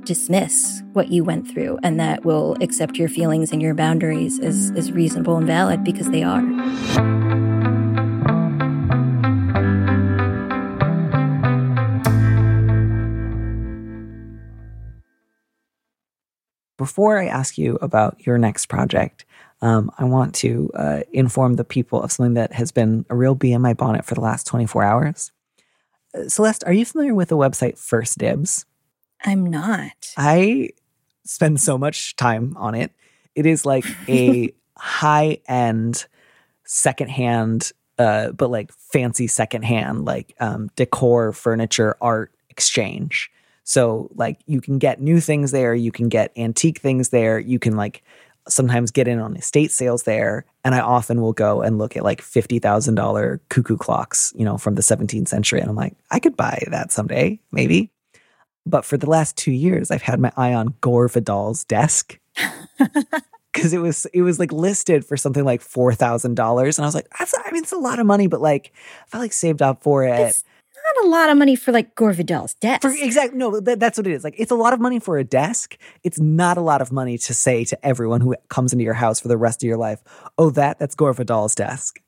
dismiss 0.06 0.82
what 0.94 1.10
you 1.10 1.24
went 1.24 1.50
through 1.50 1.80
and 1.84 2.00
that 2.00 2.26
will 2.26 2.56
accept 2.62 2.98
your 2.98 3.10
feelings 3.10 3.52
and 3.52 3.62
your 3.62 3.74
boundaries 3.74 4.40
as 4.40 4.72
as 4.76 4.92
reasonable 4.92 5.38
and 5.38 5.48
valid 5.48 5.84
because 5.84 6.10
they 6.10 6.24
are 6.24 6.42
before 16.84 17.18
I 17.18 17.28
ask 17.28 17.58
you 17.58 17.78
about 17.82 18.18
your 18.28 18.38
next 18.38 18.66
project, 18.66 19.24
um, 19.62 19.90
I 19.98 20.04
want 20.04 20.36
to 20.36 20.70
uh, 20.76 21.00
inform 21.14 21.54
the 21.54 21.64
people 21.64 22.04
of 22.04 22.12
something 22.12 22.34
that 22.34 22.52
has 22.52 22.74
been 22.74 23.06
a 23.10 23.16
real 23.16 23.36
bee 23.36 23.54
in 23.54 23.62
my 23.62 23.74
bonnet 23.74 24.04
for 24.04 24.16
the 24.16 24.22
last 24.22 24.46
24 24.48 24.84
hours. 24.84 25.32
Uh, 26.14 26.28
Celeste, 26.28 26.66
are 26.66 26.74
you 26.74 26.84
familiar 26.84 27.16
with 27.16 27.30
the 27.30 27.38
website 27.38 27.78
First 27.78 28.18
Dibs? 28.18 28.66
I'm 29.24 29.46
not. 29.46 30.14
I 30.18 30.70
spend 31.26 31.62
so 31.62 31.78
much 31.78 32.16
time 32.16 32.56
on 32.58 32.76
it. 32.76 32.92
It 33.36 33.46
is 33.46 33.66
like 33.66 33.86
a 34.08 34.54
high 34.78 35.40
end 35.48 36.06
secondhand, 36.66 37.72
uh, 37.98 38.32
but 38.32 38.50
like 38.50 38.72
fancy 38.74 39.28
secondhand, 39.28 40.06
like 40.06 40.36
um, 40.40 40.70
decor, 40.76 41.32
furniture, 41.32 41.96
art 42.02 42.32
exchange. 42.50 43.32
So 43.64 44.10
like 44.16 44.40
you 44.46 44.62
can 44.62 44.78
get 44.78 45.02
new 45.02 45.20
things 45.20 45.52
there, 45.52 45.74
you 45.74 45.92
can 45.92 46.10
get 46.10 46.32
antique 46.38 46.80
things 46.80 47.10
there, 47.10 47.40
you 47.40 47.60
can 47.60 47.78
like 47.78 48.04
sometimes 48.50 48.92
get 48.92 49.08
in 49.08 49.20
on 49.20 49.38
estate 49.38 49.72
sales 49.72 50.04
there. 50.04 50.46
And 50.66 50.76
I 50.76 50.82
often 50.82 51.22
will 51.22 51.32
go 51.32 51.62
and 51.62 51.78
look 51.78 51.96
at 51.96 52.04
like 52.04 52.22
fifty 52.22 52.60
thousand 52.60 52.96
dollar 52.96 53.40
cuckoo 53.50 53.78
clocks, 53.78 54.34
you 54.36 54.44
know, 54.44 54.58
from 54.58 54.76
the 54.76 54.82
17th 54.82 55.30
century. 55.30 55.62
And 55.62 55.70
I'm 55.70 55.76
like, 55.76 55.96
I 56.12 56.20
could 56.20 56.36
buy 56.36 56.64
that 56.72 56.92
someday, 56.92 57.40
maybe. 57.52 57.93
But 58.66 58.86
for 58.86 58.98
the 58.98 59.10
last 59.10 59.36
two 59.38 59.52
years, 59.52 59.92
I've 59.92 60.02
had 60.02 60.20
my 60.20 60.32
eye 60.38 60.54
on 60.54 60.76
Gore 60.82 61.08
Vidal's 61.08 61.64
desk. 61.66 62.18
Cause 63.54 63.72
it 63.72 63.78
was 63.78 64.08
it 64.14 64.24
was 64.24 64.40
like 64.40 64.52
listed 64.52 65.06
for 65.06 65.16
something 65.16 65.44
like 65.44 65.62
four 65.62 65.94
thousand 65.94 66.36
dollars. 66.36 66.80
And 66.80 66.86
I 66.86 66.88
was 66.88 66.96
like, 66.96 67.08
that's 67.20 67.36
I 67.38 67.52
mean 67.52 67.62
it's 67.62 67.72
a 67.72 67.78
lot 67.78 68.00
of 68.00 68.08
money, 68.08 68.26
but 68.26 68.42
like 68.42 68.72
if 69.06 69.14
I 69.14 69.20
like 69.20 69.32
saved 69.32 69.62
up 69.62 69.84
for 69.84 70.04
it. 70.04 70.20
It's 70.20 70.44
not 70.96 71.06
a 71.06 71.10
lot 71.10 71.30
of 71.30 71.38
money 71.38 71.56
for 71.56 71.72
like 71.72 71.96
Gore 71.96 72.14
Vidal's 72.14 72.56
desk. 72.56 72.82
For 72.82 72.90
exactly 72.90 73.38
no, 73.38 73.60
that, 73.60 73.80
that's 73.80 73.98
what 73.98 74.08
it 74.08 74.14
is. 74.14 74.24
Like 74.24 74.36
it's 74.38 74.52
a 74.52 74.56
lot 74.56 74.74
of 74.74 74.80
money 74.80 75.00
for 75.00 75.18
a 75.18 75.24
desk. 75.24 75.78
It's 76.04 76.20
not 76.20 76.58
a 76.58 76.62
lot 76.62 76.82
of 76.82 76.92
money 76.92 77.18
to 77.20 77.34
say 77.34 77.64
to 77.66 77.86
everyone 77.86 78.22
who 78.22 78.36
comes 78.50 78.74
into 78.74 78.84
your 78.84 78.96
house 78.96 79.20
for 79.20 79.28
the 79.28 79.38
rest 79.38 79.64
of 79.64 79.68
your 79.68 79.78
life, 79.78 80.02
"Oh, 80.38 80.50
that 80.52 80.80
that's 80.80 80.96
Gore 80.96 81.14
Vidal's 81.14 81.56
desk." 81.56 82.00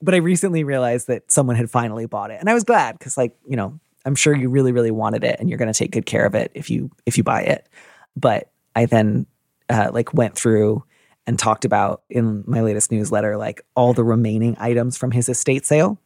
But 0.00 0.14
I 0.14 0.18
recently 0.18 0.62
realized 0.62 1.06
that 1.08 1.30
someone 1.30 1.56
had 1.56 1.70
finally 1.70 2.06
bought 2.06 2.30
it, 2.30 2.40
and 2.40 2.48
I 2.48 2.54
was 2.54 2.64
glad 2.64 2.98
because, 2.98 3.16
like, 3.16 3.34
you 3.46 3.56
know, 3.56 3.80
I'm 4.04 4.14
sure 4.14 4.34
you 4.34 4.48
really, 4.48 4.72
really 4.72 4.90
wanted 4.90 5.24
it, 5.24 5.38
and 5.40 5.48
you're 5.48 5.58
going 5.58 5.72
to 5.72 5.78
take 5.78 5.90
good 5.90 6.06
care 6.06 6.24
of 6.26 6.34
it 6.34 6.50
if 6.54 6.70
you 6.70 6.90
if 7.06 7.18
you 7.18 7.24
buy 7.24 7.42
it. 7.42 7.68
But 8.16 8.50
I 8.74 8.86
then 8.86 9.26
uh, 9.68 9.90
like 9.92 10.14
went 10.14 10.34
through 10.34 10.84
and 11.26 11.38
talked 11.38 11.64
about 11.64 12.02
in 12.08 12.42
my 12.46 12.62
latest 12.62 12.90
newsletter 12.90 13.36
like 13.36 13.60
all 13.74 13.92
the 13.92 14.04
remaining 14.04 14.56
items 14.58 14.96
from 14.96 15.10
his 15.10 15.28
estate 15.28 15.66
sale 15.66 15.98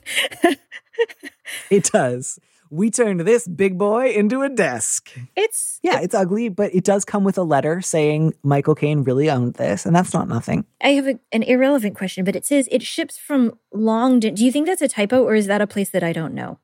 It 1.70 1.91
does. 1.91 2.39
We 2.72 2.89
turned 2.89 3.22
this 3.22 3.47
big 3.47 3.78
boy 3.78 4.09
into 4.09 4.41
a 4.41 4.49
desk. 4.49 5.11
it's 5.36 5.80
Yeah, 5.84 5.99
it's 5.99 6.16
ugly, 6.16 6.49
but 6.49 6.74
it 6.74 6.84
does 6.84 7.05
come 7.05 7.24
with 7.24 7.38
a 7.38 7.43
letter 7.43 7.80
saying 7.80 8.34
Michael 8.43 8.76
Caine 8.76 9.03
really 9.03 9.30
owned 9.30 9.53
this, 9.53 9.86
and 9.86 9.95
that's 9.95 10.13
not 10.13 10.28
nothing. 10.28 10.66
I 10.82 10.89
have 10.89 11.07
a, 11.07 11.20
an 11.32 11.43
irrelevant 11.43 11.95
question, 11.95 12.26
but 12.26 12.36
it 12.36 12.45
says 12.45 12.68
it 12.72 12.82
ships 12.82 13.18
from 13.18 13.57
Longden. 13.74 14.34
Do 14.36 14.43
you 14.43 14.51
think 14.51 14.66
that's 14.66 14.82
a 14.82 14.88
typo 14.88 15.24
or 15.24 15.36
is 15.36 15.45
that 15.47 15.61
a 15.61 15.68
place 15.68 15.89
that 15.91 16.03
I 16.03 16.11
don't 16.11 16.34
know? 16.34 16.59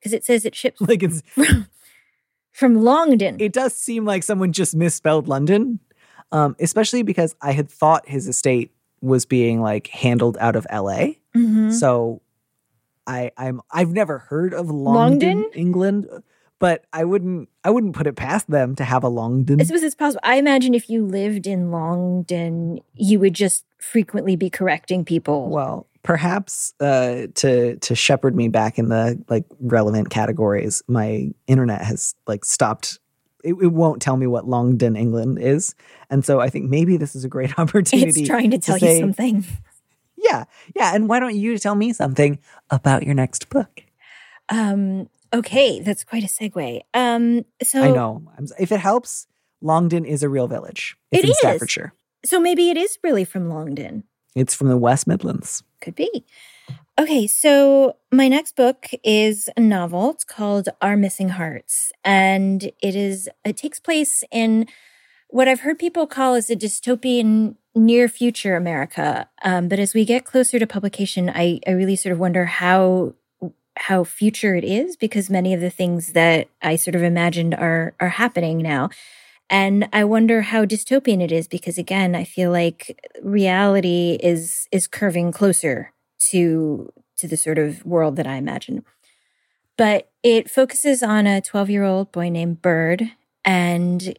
Because 0.00 0.12
it 0.12 0.24
says 0.24 0.44
it 0.44 0.54
ships 0.54 0.80
Like 0.88 1.02
it's 1.02 1.22
from, 1.26 1.68
from 2.50 2.74
Longden. 2.82 3.36
it 3.40 3.52
does 3.52 3.74
seem 3.74 4.04
like 4.04 4.24
someone 4.24 4.52
just 4.52 4.74
misspelled 4.74 5.28
London, 5.28 5.78
um, 6.32 6.56
especially 6.60 7.02
because 7.02 7.34
I 7.42 7.52
had 7.52 7.70
thought 7.70 8.08
his 8.08 8.28
estate 8.28 8.72
was 9.00 9.24
being 9.24 9.60
like 9.60 9.86
handled 9.88 10.36
out 10.40 10.56
of 10.56 10.66
L.A. 10.70 11.18
Mhm. 11.34 11.72
So 11.72 12.20
I 13.06 13.30
I'm 13.36 13.60
I've 13.70 13.90
never 13.92 14.18
heard 14.18 14.52
of 14.54 14.70
Longdon, 14.70 15.28
Longdon? 15.38 15.50
England, 15.54 16.08
but 16.58 16.84
I 16.92 17.04
wouldn't 17.04 17.48
I 17.64 17.70
wouldn't 17.70 17.94
put 17.94 18.06
it 18.06 18.16
past 18.16 18.50
them 18.50 18.74
to 18.76 18.84
have 18.84 19.02
a 19.04 19.08
Longdon. 19.08 19.60
I 19.60 19.64
suppose 19.64 19.82
it's 19.82 19.94
possible. 19.94 20.20
I 20.22 20.36
imagine 20.36 20.74
if 20.74 20.88
you 20.90 21.04
lived 21.04 21.46
in 21.46 21.70
Longden, 21.70 22.80
you 22.94 23.18
would 23.20 23.34
just 23.34 23.64
frequently 23.78 24.36
be 24.36 24.50
correcting 24.50 25.04
people. 25.04 25.48
Well, 25.48 25.86
perhaps 26.02 26.74
uh, 26.80 27.26
to 27.36 27.76
to 27.76 27.94
shepherd 27.94 28.36
me 28.36 28.48
back 28.48 28.78
in 28.78 28.88
the 28.88 29.22
like 29.28 29.44
relevant 29.60 30.10
categories, 30.10 30.82
my 30.86 31.30
internet 31.46 31.82
has 31.82 32.14
like 32.26 32.44
stopped. 32.44 32.98
It, 33.44 33.54
it 33.54 33.72
won't 33.72 34.02
tell 34.02 34.16
me 34.16 34.26
what 34.26 34.46
Longdon, 34.46 34.96
England 34.96 35.38
is, 35.40 35.74
and 36.10 36.24
so 36.24 36.40
I 36.40 36.50
think 36.50 36.68
maybe 36.68 36.96
this 36.96 37.14
is 37.16 37.24
a 37.24 37.28
great 37.28 37.58
opportunity. 37.58 38.20
it's 38.20 38.28
trying 38.28 38.50
to 38.50 38.58
tell 38.58 38.78
say, 38.78 38.96
you 38.96 39.00
something. 39.00 39.44
Yeah, 40.16 40.44
yeah. 40.76 40.94
And 40.94 41.08
why 41.08 41.18
don't 41.20 41.34
you 41.34 41.56
tell 41.58 41.74
me 41.74 41.92
something 41.94 42.38
about 42.68 43.04
your 43.04 43.14
next 43.14 43.48
book? 43.48 43.82
Um, 44.50 45.08
okay, 45.32 45.80
that's 45.80 46.04
quite 46.04 46.24
a 46.24 46.26
segue. 46.26 46.80
Um, 46.92 47.44
so 47.62 47.82
I 47.82 47.90
know. 47.90 48.22
I'm, 48.36 48.46
if 48.58 48.70
it 48.70 48.80
helps, 48.80 49.26
Longdon 49.62 50.04
is 50.04 50.22
a 50.22 50.28
real 50.28 50.46
village. 50.48 50.96
It's 51.10 51.20
It 51.20 51.24
in 51.24 51.30
is. 51.30 51.38
Staffordshire. 51.38 51.94
so 52.24 52.38
maybe 52.38 52.68
it 52.70 52.76
is 52.76 52.98
really 53.02 53.24
from 53.24 53.48
Longden. 53.48 54.04
It's 54.36 54.54
from 54.54 54.68
the 54.68 54.76
West 54.76 55.06
Midlands. 55.06 55.62
Could 55.80 55.94
be. 55.94 56.24
Okay, 57.00 57.26
so 57.26 57.96
my 58.12 58.28
next 58.28 58.56
book 58.56 58.88
is 59.02 59.48
a 59.56 59.60
novel. 59.60 60.10
It's 60.10 60.22
called 60.22 60.68
Our 60.82 60.98
Missing 60.98 61.30
Hearts, 61.30 61.92
and 62.04 62.62
it 62.82 62.94
is 62.94 63.26
it 63.42 63.56
takes 63.56 63.80
place 63.80 64.22
in 64.30 64.66
what 65.28 65.48
I've 65.48 65.60
heard 65.60 65.78
people 65.78 66.06
call 66.06 66.34
as 66.34 66.50
a 66.50 66.56
dystopian 66.56 67.54
near 67.74 68.06
future 68.06 68.54
America. 68.54 69.30
Um, 69.42 69.66
but 69.66 69.78
as 69.78 69.94
we 69.94 70.04
get 70.04 70.26
closer 70.26 70.58
to 70.58 70.66
publication, 70.66 71.30
I, 71.30 71.60
I 71.66 71.70
really 71.70 71.96
sort 71.96 72.12
of 72.12 72.18
wonder 72.18 72.44
how 72.44 73.14
how 73.78 74.04
future 74.04 74.54
it 74.54 74.64
is 74.64 74.94
because 74.98 75.30
many 75.30 75.54
of 75.54 75.62
the 75.62 75.70
things 75.70 76.12
that 76.12 76.48
I 76.60 76.76
sort 76.76 76.96
of 76.96 77.02
imagined 77.02 77.54
are 77.54 77.94
are 77.98 78.10
happening 78.10 78.58
now. 78.58 78.90
And 79.48 79.88
I 79.90 80.04
wonder 80.04 80.42
how 80.42 80.66
dystopian 80.66 81.22
it 81.22 81.32
is 81.32 81.48
because 81.48 81.78
again, 81.78 82.14
I 82.14 82.24
feel 82.24 82.50
like 82.50 83.10
reality 83.22 84.18
is 84.22 84.68
is 84.70 84.86
curving 84.86 85.32
closer 85.32 85.94
to 86.28 86.92
to 87.16 87.28
the 87.28 87.36
sort 87.36 87.58
of 87.58 87.84
world 87.84 88.16
that 88.16 88.26
I 88.26 88.36
imagine. 88.36 88.84
But 89.76 90.10
it 90.22 90.50
focuses 90.50 91.02
on 91.02 91.26
a 91.26 91.40
12-year-old 91.40 92.12
boy 92.12 92.28
named 92.28 92.62
Bird 92.62 93.10
and 93.44 94.18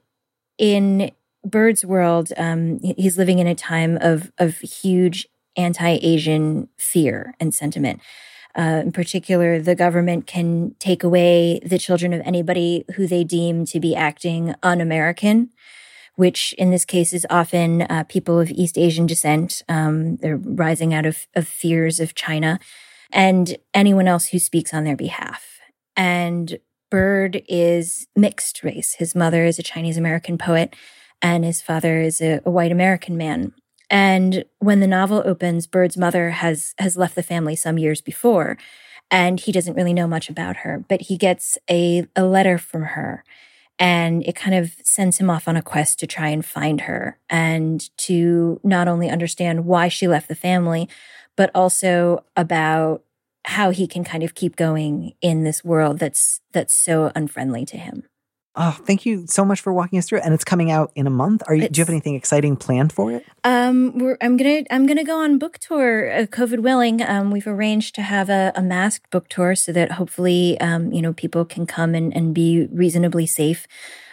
in 0.58 1.12
Bird's 1.44 1.84
world, 1.84 2.32
um, 2.38 2.80
he's 2.80 3.18
living 3.18 3.40
in 3.40 3.48
a 3.48 3.56
time 3.56 3.98
of 4.02 4.32
of 4.38 4.60
huge 4.60 5.28
anti-Asian 5.58 6.70
fear 6.78 7.34
and 7.40 7.54
sentiment. 7.54 8.00
Uh, 8.58 8.82
in 8.84 8.92
particular, 8.92 9.60
the 9.60 9.76
government 9.76 10.28
can 10.28 10.76
take 10.80 11.04
away 11.04 11.60
the 11.66 11.78
children 11.78 12.14
of 12.14 12.22
anybody 12.26 12.86
who 12.96 13.08
they 13.08 13.24
deem 13.24 13.66
to 13.66 13.80
be 13.80 13.96
acting 13.96 14.54
un 14.62 14.82
American, 14.82 15.50
which 16.16 16.54
in 16.54 16.72
this 16.72 16.86
case 16.86 17.14
is 17.14 17.26
often 17.30 17.84
uh, 17.84 18.04
people 18.08 18.40
of 18.40 18.52
East 18.52 18.78
Asian 18.78 19.06
descent. 19.06 19.64
Um, 19.70 20.18
they're 20.18 20.38
rising 20.38 20.94
out 20.94 21.06
of, 21.06 21.28
of 21.36 21.48
fears 21.48 22.00
of 22.00 22.16
China 22.16 22.60
and 23.12 23.58
anyone 23.74 24.08
else 24.08 24.28
who 24.28 24.40
speaks 24.40 24.74
on 24.74 24.84
their 24.84 24.96
behalf. 24.96 25.60
And 25.96 26.60
Bird 26.92 27.42
is 27.48 28.08
mixed 28.16 28.64
race. 28.64 28.96
His 28.96 29.16
mother 29.16 29.46
is 29.46 29.58
a 29.58 29.64
Chinese 29.64 29.98
American 29.98 30.38
poet, 30.38 30.76
and 31.22 31.46
his 31.46 31.62
father 31.62 32.02
is 32.02 32.22
a, 32.22 32.42
a 32.46 32.52
white 32.52 32.72
American 32.72 33.16
man. 33.16 33.54
And 33.90 34.44
when 34.60 34.82
the 34.82 34.88
novel 34.88 35.24
opens, 35.26 35.68
Bird's 35.68 35.98
mother 35.98 36.32
has 36.32 36.76
has 36.80 36.98
left 36.98 37.16
the 37.16 37.24
family 37.24 37.56
some 37.56 37.78
years 37.78 38.02
before, 38.02 38.58
and 39.10 39.40
he 39.40 39.54
doesn't 39.54 39.76
really 39.76 39.94
know 39.94 40.08
much 40.08 40.30
about 40.30 40.58
her. 40.58 40.84
But 40.88 41.04
he 41.04 41.18
gets 41.18 41.58
a, 41.70 42.08
a 42.16 42.26
letter 42.26 42.58
from 42.58 42.84
her, 42.84 43.24
and 43.82 44.24
it 44.28 44.36
kind 44.36 44.54
of 44.54 44.76
sends 44.84 45.18
him 45.18 45.28
off 45.28 45.48
on 45.48 45.58
a 45.58 45.62
quest 45.64 45.98
to 46.00 46.08
try 46.08 46.30
and 46.30 46.46
find 46.46 46.82
her 46.82 47.18
and 47.32 47.90
to 47.98 48.62
not 48.64 48.88
only 48.88 49.10
understand 49.10 49.66
why 49.66 49.88
she 49.88 50.08
left 50.08 50.28
the 50.28 50.36
family, 50.36 50.88
but 51.36 51.50
also 51.56 52.24
about 52.38 53.04
how 53.46 53.72
he 53.72 53.88
can 53.88 54.04
kind 54.04 54.22
of 54.22 54.36
keep 54.36 54.56
going 54.56 55.14
in 55.20 55.44
this 55.44 55.64
world 55.64 55.98
that's 55.98 56.42
that's 56.52 56.76
so 56.76 57.12
unfriendly 57.16 57.66
to 57.66 57.78
him. 57.78 58.04
Oh, 58.54 58.78
thank 58.86 59.06
you 59.06 59.26
so 59.28 59.46
much 59.46 59.62
for 59.62 59.72
walking 59.72 59.98
us 59.98 60.10
through 60.10 60.20
it. 60.20 60.26
And 60.26 60.34
it's 60.34 60.44
coming 60.44 60.72
out 60.72 60.92
in 60.94 61.08
a 61.08 61.10
month. 61.10 61.42
Are 61.48 61.56
you? 61.56 61.70
do 61.70 61.80
you 61.80 61.82
have 61.84 61.90
anything 61.90 62.16
exciting 62.16 62.58
planned 62.58 62.92
for 62.92 63.12
it? 63.12 63.26
Um, 63.46 64.18
I'm 64.20 64.36
gonna 64.36 64.64
I'm 64.70 64.86
gonna 64.86 65.06
go 65.06 65.20
on 65.20 65.38
book 65.38 65.58
tour, 65.60 66.12
uh, 66.12 66.26
COVID 66.26 66.60
willing. 66.60 67.02
Um, 67.02 67.32
we've 67.32 67.48
arranged 67.48 67.96
to 67.96 68.02
have 68.02 68.30
a, 68.30 68.52
a 68.54 68.62
masked 68.62 69.10
book 69.10 69.30
tour 69.30 69.56
so 69.56 69.72
that 69.72 69.94
hopefully, 69.94 70.60
um, 70.60 70.92
you 70.92 71.02
know, 71.02 71.14
people 71.14 71.46
can 71.46 71.66
come 71.66 71.96
and, 71.96 72.14
and 72.16 72.34
be 72.34 72.68
reasonably 72.72 73.26
safe, 73.26 73.68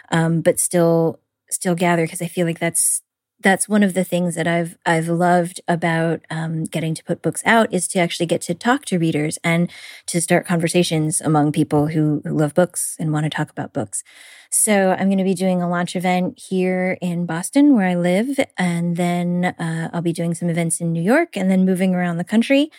um, 0.09 0.39
but 0.41 0.57
still 0.57 1.19
still 1.49 1.75
gather 1.75 2.05
because 2.05 2.21
I 2.21 2.27
feel 2.27 2.45
like 2.45 2.59
that's 2.59 3.01
that's 3.41 3.69
one 3.69 3.83
of 3.83 3.93
the 3.93 4.03
things 4.03 4.35
that 4.35 4.47
I've 4.47 4.77
I've 4.85 5.07
loved 5.07 5.61
about 5.67 6.21
um, 6.29 6.65
getting 6.65 6.93
to 6.95 7.03
put 7.03 7.21
books 7.21 7.41
out 7.45 7.73
is 7.73 7.87
to 7.89 7.99
actually 7.99 8.25
get 8.25 8.41
to 8.43 8.53
talk 8.53 8.85
to 8.85 8.99
readers 8.99 9.39
and 9.43 9.71
to 10.07 10.19
start 10.19 10.45
conversations 10.45 11.21
among 11.21 11.51
people 11.51 11.87
who, 11.87 12.21
who 12.25 12.37
love 12.37 12.53
books 12.53 12.95
and 12.99 13.13
want 13.13 13.23
to 13.25 13.29
talk 13.29 13.49
about 13.49 13.73
books. 13.73 14.03
So 14.49 14.91
I'm 14.91 15.07
going 15.07 15.19
to 15.19 15.23
be 15.23 15.35
doing 15.35 15.61
a 15.61 15.69
launch 15.69 15.95
event 15.95 16.39
here 16.49 16.97
in 17.01 17.25
Boston 17.25 17.75
where 17.75 17.87
I 17.87 17.95
live, 17.95 18.39
and 18.57 18.97
then 18.97 19.53
uh, 19.59 19.89
I'll 19.93 20.01
be 20.01 20.13
doing 20.13 20.33
some 20.33 20.49
events 20.49 20.81
in 20.81 20.91
New 20.91 21.03
York, 21.03 21.37
and 21.37 21.49
then 21.49 21.65
moving 21.65 21.93
around 21.93 22.17
the 22.17 22.23
country 22.23 22.71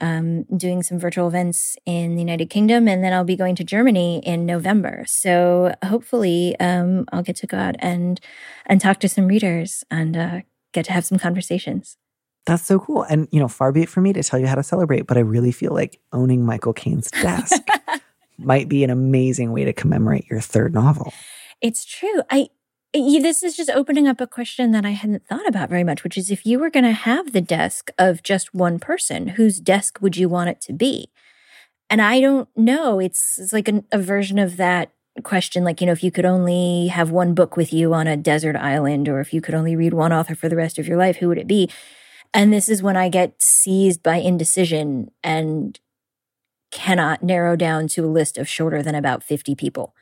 um, 0.00 0.44
doing 0.56 0.82
some 0.82 0.98
virtual 0.98 1.28
events 1.28 1.76
in 1.86 2.14
the 2.14 2.20
United 2.20 2.50
Kingdom, 2.50 2.88
and 2.88 3.04
then 3.04 3.12
I'll 3.12 3.24
be 3.24 3.36
going 3.36 3.54
to 3.56 3.64
Germany 3.64 4.22
in 4.24 4.46
November. 4.46 5.04
So 5.06 5.74
hopefully, 5.84 6.56
um, 6.58 7.04
I'll 7.12 7.22
get 7.22 7.36
to 7.36 7.46
go 7.46 7.58
out 7.58 7.76
and 7.78 8.20
and 8.66 8.80
talk 8.80 9.00
to 9.00 9.08
some 9.08 9.26
readers 9.26 9.84
and 9.90 10.16
uh, 10.16 10.40
get 10.72 10.86
to 10.86 10.92
have 10.92 11.04
some 11.04 11.18
conversations. 11.18 11.96
That's 12.46 12.64
so 12.64 12.80
cool. 12.80 13.02
And 13.04 13.28
you 13.30 13.38
know, 13.38 13.48
far 13.48 13.70
be 13.70 13.82
it 13.82 13.88
from 13.88 14.04
me 14.04 14.12
to 14.14 14.22
tell 14.22 14.40
you 14.40 14.46
how 14.46 14.56
to 14.56 14.62
celebrate, 14.62 15.06
but 15.06 15.16
I 15.16 15.20
really 15.20 15.52
feel 15.52 15.72
like 15.72 16.00
owning 16.12 16.44
Michael 16.44 16.72
Caine's 16.72 17.10
desk 17.10 17.62
might 18.38 18.68
be 18.68 18.82
an 18.82 18.90
amazing 18.90 19.52
way 19.52 19.64
to 19.64 19.72
commemorate 19.72 20.26
your 20.28 20.40
third 20.40 20.74
novel. 20.74 21.12
It's 21.60 21.84
true. 21.84 22.22
I 22.30 22.48
this 22.92 23.42
is 23.42 23.56
just 23.56 23.70
opening 23.70 24.06
up 24.06 24.20
a 24.20 24.26
question 24.26 24.70
that 24.72 24.84
I 24.84 24.90
hadn't 24.90 25.26
thought 25.26 25.46
about 25.48 25.70
very 25.70 25.84
much, 25.84 26.04
which 26.04 26.18
is 26.18 26.30
if 26.30 26.44
you 26.44 26.58
were 26.58 26.70
going 26.70 26.84
to 26.84 26.92
have 26.92 27.32
the 27.32 27.40
desk 27.40 27.90
of 27.98 28.22
just 28.22 28.54
one 28.54 28.78
person, 28.78 29.28
whose 29.28 29.60
desk 29.60 29.98
would 30.02 30.16
you 30.16 30.28
want 30.28 30.50
it 30.50 30.60
to 30.62 30.72
be? 30.72 31.10
And 31.88 32.02
I 32.02 32.20
don't 32.20 32.48
know. 32.56 32.98
It's, 32.98 33.38
it's 33.38 33.52
like 33.52 33.68
a 33.68 33.98
version 33.98 34.38
of 34.38 34.56
that 34.56 34.92
question 35.24 35.64
like, 35.64 35.80
you 35.80 35.86
know, 35.86 35.92
if 35.92 36.02
you 36.02 36.10
could 36.10 36.24
only 36.24 36.88
have 36.88 37.10
one 37.10 37.34
book 37.34 37.56
with 37.56 37.72
you 37.72 37.92
on 37.92 38.06
a 38.06 38.16
desert 38.16 38.56
island, 38.56 39.08
or 39.08 39.20
if 39.20 39.32
you 39.32 39.40
could 39.40 39.54
only 39.54 39.76
read 39.76 39.92
one 39.92 40.12
author 40.12 40.34
for 40.34 40.48
the 40.48 40.56
rest 40.56 40.78
of 40.78 40.86
your 40.86 40.96
life, 40.96 41.16
who 41.16 41.28
would 41.28 41.38
it 41.38 41.46
be? 41.46 41.70
And 42.34 42.52
this 42.52 42.68
is 42.68 42.82
when 42.82 42.96
I 42.96 43.08
get 43.08 43.40
seized 43.42 44.02
by 44.02 44.16
indecision 44.16 45.10
and 45.22 45.78
cannot 46.70 47.22
narrow 47.22 47.56
down 47.56 47.88
to 47.88 48.04
a 48.04 48.08
list 48.08 48.38
of 48.38 48.48
shorter 48.48 48.82
than 48.82 48.94
about 48.94 49.22
50 49.22 49.54
people. 49.54 49.94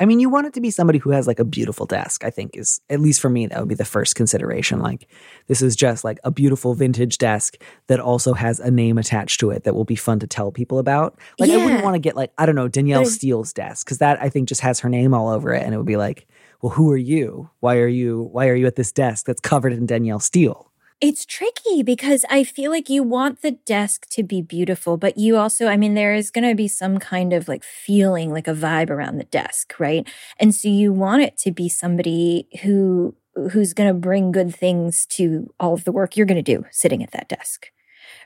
I 0.00 0.06
mean, 0.06 0.20
you 0.20 0.28
want 0.28 0.46
it 0.46 0.54
to 0.54 0.60
be 0.60 0.70
somebody 0.70 0.98
who 0.98 1.10
has 1.10 1.26
like 1.26 1.40
a 1.40 1.44
beautiful 1.44 1.84
desk, 1.84 2.24
I 2.24 2.30
think 2.30 2.56
is 2.56 2.80
at 2.88 3.00
least 3.00 3.20
for 3.20 3.28
me, 3.28 3.46
that 3.46 3.58
would 3.58 3.68
be 3.68 3.74
the 3.74 3.84
first 3.84 4.14
consideration. 4.14 4.78
Like, 4.78 5.08
this 5.48 5.60
is 5.60 5.74
just 5.74 6.04
like 6.04 6.20
a 6.22 6.30
beautiful 6.30 6.74
vintage 6.74 7.18
desk 7.18 7.56
that 7.88 7.98
also 7.98 8.34
has 8.34 8.60
a 8.60 8.70
name 8.70 8.98
attached 8.98 9.40
to 9.40 9.50
it 9.50 9.64
that 9.64 9.74
will 9.74 9.84
be 9.84 9.96
fun 9.96 10.20
to 10.20 10.26
tell 10.26 10.52
people 10.52 10.78
about. 10.78 11.18
Like, 11.38 11.50
yeah. 11.50 11.56
I 11.56 11.64
wouldn't 11.64 11.84
want 11.84 11.94
to 11.94 12.00
get 12.00 12.16
like, 12.16 12.32
I 12.38 12.46
don't 12.46 12.54
know, 12.54 12.68
Danielle 12.68 13.02
but 13.02 13.10
Steel's 13.10 13.52
desk, 13.52 13.86
because 13.86 13.98
that 13.98 14.22
I 14.22 14.28
think 14.28 14.48
just 14.48 14.60
has 14.60 14.80
her 14.80 14.88
name 14.88 15.14
all 15.14 15.28
over 15.28 15.52
it. 15.52 15.62
And 15.64 15.74
it 15.74 15.78
would 15.78 15.86
be 15.86 15.96
like, 15.96 16.28
well, 16.62 16.70
who 16.70 16.90
are 16.92 16.96
you? 16.96 17.50
Why 17.60 17.78
are 17.78 17.88
you, 17.88 18.28
why 18.32 18.48
are 18.48 18.54
you 18.54 18.66
at 18.66 18.76
this 18.76 18.92
desk 18.92 19.26
that's 19.26 19.40
covered 19.40 19.72
in 19.72 19.86
Danielle 19.86 20.20
Steel? 20.20 20.67
It's 21.00 21.24
tricky 21.24 21.84
because 21.84 22.24
I 22.28 22.42
feel 22.42 22.72
like 22.72 22.88
you 22.88 23.04
want 23.04 23.40
the 23.40 23.52
desk 23.52 24.08
to 24.10 24.24
be 24.24 24.42
beautiful, 24.42 24.96
but 24.96 25.16
you 25.16 25.36
also, 25.36 25.68
I 25.68 25.76
mean, 25.76 25.94
there 25.94 26.12
is 26.12 26.32
going 26.32 26.48
to 26.48 26.56
be 26.56 26.66
some 26.66 26.98
kind 26.98 27.32
of 27.32 27.46
like 27.46 27.62
feeling, 27.62 28.32
like 28.32 28.48
a 28.48 28.54
vibe 28.54 28.90
around 28.90 29.18
the 29.18 29.24
desk, 29.24 29.78
right? 29.78 30.08
And 30.40 30.52
so 30.52 30.68
you 30.68 30.92
want 30.92 31.22
it 31.22 31.38
to 31.38 31.52
be 31.52 31.68
somebody 31.68 32.48
who 32.62 33.14
who's 33.52 33.72
going 33.72 33.86
to 33.86 33.94
bring 33.94 34.32
good 34.32 34.52
things 34.52 35.06
to 35.06 35.48
all 35.60 35.72
of 35.72 35.84
the 35.84 35.92
work 35.92 36.16
you're 36.16 36.26
going 36.26 36.42
to 36.42 36.56
do 36.56 36.64
sitting 36.72 37.04
at 37.04 37.12
that 37.12 37.28
desk 37.28 37.68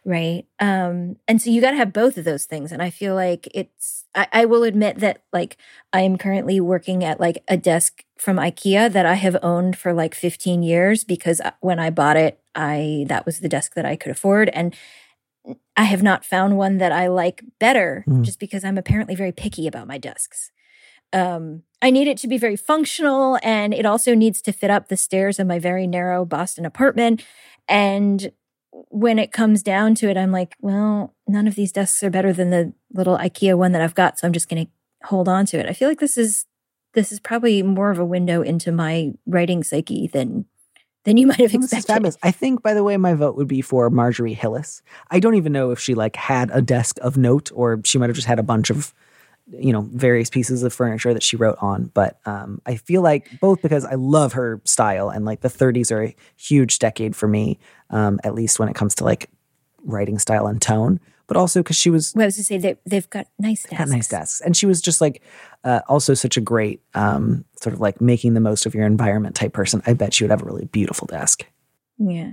right 0.04 0.46
um 0.58 1.16
and 1.28 1.40
so 1.40 1.48
you 1.48 1.60
got 1.60 1.70
to 1.70 1.76
have 1.76 1.92
both 1.92 2.16
of 2.16 2.24
those 2.24 2.44
things 2.44 2.72
and 2.72 2.82
i 2.82 2.90
feel 2.90 3.14
like 3.14 3.48
it's 3.54 4.04
I, 4.14 4.26
I, 4.32 4.44
will 4.46 4.64
admit 4.64 4.98
that 4.98 5.22
like 5.32 5.56
i 5.92 6.00
am 6.00 6.18
currently 6.18 6.60
working 6.60 7.04
at 7.04 7.20
like 7.20 7.44
a 7.46 7.56
desk 7.56 8.04
from 8.18 8.36
ikea 8.36 8.92
that 8.92 9.06
i 9.06 9.14
have 9.14 9.36
owned 9.42 9.78
for 9.78 9.92
like 9.92 10.14
15 10.14 10.62
years 10.62 11.04
because 11.04 11.40
uh, 11.40 11.52
when 11.60 11.78
i 11.78 11.90
bought 11.90 12.16
it 12.16 12.40
i 12.54 13.04
that 13.08 13.24
was 13.24 13.38
the 13.38 13.48
desk 13.48 13.74
that 13.74 13.86
i 13.86 13.94
could 13.94 14.10
afford 14.10 14.48
and 14.50 14.74
i 15.76 15.84
have 15.84 16.02
not 16.02 16.24
found 16.24 16.56
one 16.56 16.78
that 16.78 16.92
i 16.92 17.06
like 17.06 17.44
better 17.60 18.04
mm. 18.08 18.22
just 18.22 18.40
because 18.40 18.64
i'm 18.64 18.78
apparently 18.78 19.14
very 19.14 19.32
picky 19.32 19.68
about 19.68 19.86
my 19.86 19.98
desks 19.98 20.50
um 21.12 21.62
I 21.84 21.90
need 21.90 22.06
it 22.06 22.16
to 22.18 22.28
be 22.28 22.38
very 22.38 22.54
functional 22.54 23.40
and 23.42 23.74
it 23.74 23.84
also 23.84 24.14
needs 24.14 24.40
to 24.42 24.52
fit 24.52 24.70
up 24.70 24.86
the 24.86 24.96
stairs 24.96 25.40
of 25.40 25.48
my 25.48 25.58
very 25.58 25.88
narrow 25.88 26.24
Boston 26.24 26.64
apartment. 26.64 27.24
And 27.68 28.30
when 28.72 29.18
it 29.18 29.32
comes 29.32 29.62
down 29.62 29.94
to 29.96 30.08
it, 30.08 30.16
I'm 30.16 30.32
like, 30.32 30.56
well, 30.60 31.14
none 31.28 31.46
of 31.46 31.54
these 31.54 31.72
desks 31.72 32.02
are 32.02 32.10
better 32.10 32.32
than 32.32 32.50
the 32.50 32.72
little 32.92 33.18
IKEA 33.18 33.56
one 33.56 33.72
that 33.72 33.82
I've 33.82 33.94
got, 33.94 34.18
so 34.18 34.26
I'm 34.26 34.32
just 34.32 34.48
going 34.48 34.66
to 34.66 35.06
hold 35.06 35.28
on 35.28 35.46
to 35.46 35.58
it. 35.58 35.66
I 35.66 35.72
feel 35.72 35.88
like 35.88 36.00
this 36.00 36.16
is 36.16 36.46
this 36.94 37.12
is 37.12 37.20
probably 37.20 37.62
more 37.62 37.90
of 37.90 37.98
a 37.98 38.04
window 38.04 38.42
into 38.42 38.70
my 38.70 39.12
writing 39.26 39.62
psyche 39.62 40.06
than 40.06 40.46
than 41.04 41.16
you 41.16 41.26
might 41.28 41.40
have 41.40 41.54
expected. 41.54 42.02
This. 42.02 42.18
I 42.22 42.30
think, 42.30 42.62
by 42.62 42.74
the 42.74 42.84
way, 42.84 42.96
my 42.96 43.14
vote 43.14 43.36
would 43.36 43.48
be 43.48 43.60
for 43.60 43.90
Marjorie 43.90 44.34
Hillis. 44.34 44.82
I 45.10 45.20
don't 45.20 45.34
even 45.34 45.52
know 45.52 45.70
if 45.70 45.78
she 45.78 45.94
like 45.94 46.16
had 46.16 46.50
a 46.52 46.62
desk 46.62 46.98
of 47.02 47.16
note 47.16 47.50
or 47.54 47.80
she 47.84 47.98
might 47.98 48.08
have 48.08 48.16
just 48.16 48.28
had 48.28 48.38
a 48.38 48.44
bunch 48.44 48.70
of 48.70 48.94
you 49.50 49.72
know 49.72 49.82
various 49.92 50.30
pieces 50.30 50.62
of 50.62 50.72
furniture 50.72 51.12
that 51.12 51.22
she 51.22 51.36
wrote 51.36 51.58
on. 51.60 51.90
But 51.94 52.18
um, 52.26 52.60
i 52.66 52.76
feel 52.76 53.02
like 53.02 53.28
both 53.40 53.60
because 53.62 53.84
i 53.84 53.94
love 53.94 54.32
her 54.34 54.60
style 54.64 55.10
and 55.10 55.24
like 55.24 55.40
the 55.40 55.48
30s 55.48 55.90
are 55.90 56.04
a 56.04 56.16
huge 56.36 56.78
decade 56.78 57.16
for 57.16 57.28
me 57.28 57.58
um, 57.90 58.20
at 58.24 58.34
least 58.34 58.58
when 58.58 58.68
it 58.68 58.74
comes 58.74 58.94
to 58.96 59.04
like 59.04 59.28
writing 59.84 60.18
style 60.18 60.46
and 60.46 60.62
tone 60.62 61.00
but 61.32 61.36
also 61.36 61.60
because 61.60 61.76
she 61.76 61.88
was 61.88 62.12
well, 62.14 62.24
i 62.24 62.26
was 62.26 62.36
to 62.36 62.44
say 62.44 62.58
they, 62.58 62.76
they've 62.86 63.08
got 63.08 63.26
nice 63.38 63.62
desks 63.62 63.78
got 63.78 63.88
nice 63.88 64.08
desks. 64.08 64.40
And 64.42 64.56
she 64.56 64.66
was 64.66 64.82
just 64.82 65.00
like 65.00 65.22
uh, 65.64 65.80
also 65.88 66.12
such 66.14 66.36
a 66.36 66.40
great 66.40 66.82
um, 66.94 67.46
sort 67.60 67.72
of 67.72 67.80
like 67.80 68.00
making 68.02 68.34
the 68.34 68.40
most 68.40 68.66
of 68.66 68.74
your 68.74 68.86
environment 68.86 69.34
type 69.34 69.54
person. 69.54 69.82
I 69.86 69.94
bet 69.94 70.12
she 70.12 70.24
would 70.24 70.30
have 70.30 70.42
a 70.42 70.44
really 70.44 70.66
beautiful 70.66 71.06
desk. 71.06 71.46
Yeah. 71.96 72.32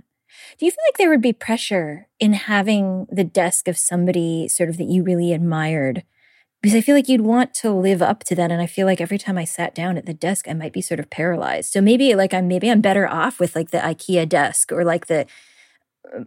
Do 0.58 0.66
you 0.66 0.72
feel 0.72 0.84
like 0.88 0.98
there 0.98 1.10
would 1.10 1.22
be 1.22 1.32
pressure 1.32 2.08
in 2.20 2.34
having 2.34 3.08
the 3.10 3.24
desk 3.24 3.68
of 3.68 3.78
somebody 3.78 4.48
sort 4.48 4.70
of 4.70 4.78
that 4.78 4.90
you 4.90 5.04
really 5.04 5.32
admired 5.32 6.04
because 6.62 6.76
I 6.76 6.82
feel 6.82 6.96
like 6.96 7.08
you'd 7.08 7.22
want 7.22 7.54
to 7.56 7.72
live 7.72 8.02
up 8.02 8.24
to 8.26 8.36
that. 8.36 8.52
And 8.52 8.62
I 8.62 8.68
feel 8.68 8.86
like 8.86 9.00
every 9.00 9.18
time 9.18 9.38
I 9.38 9.46
sat 9.46 9.74
down 9.74 9.98
at 9.98 10.06
the 10.06 10.14
desk, 10.14 10.48
I 10.48 10.54
might 10.54 10.74
be 10.74 10.82
sort 10.82 11.00
of 11.00 11.10
paralyzed. 11.10 11.72
So 11.72 11.82
maybe 11.82 12.16
like 12.16 12.34
I'm 12.34 12.48
maybe 12.48 12.70
I'm 12.70 12.82
better 12.82 13.08
off 13.08 13.40
with 13.40 13.56
like 13.56 13.72
the 13.72 13.80
IKEA 13.80 14.28
desk 14.28 14.72
or 14.72 14.84
like 14.84 15.08
the 15.08 15.26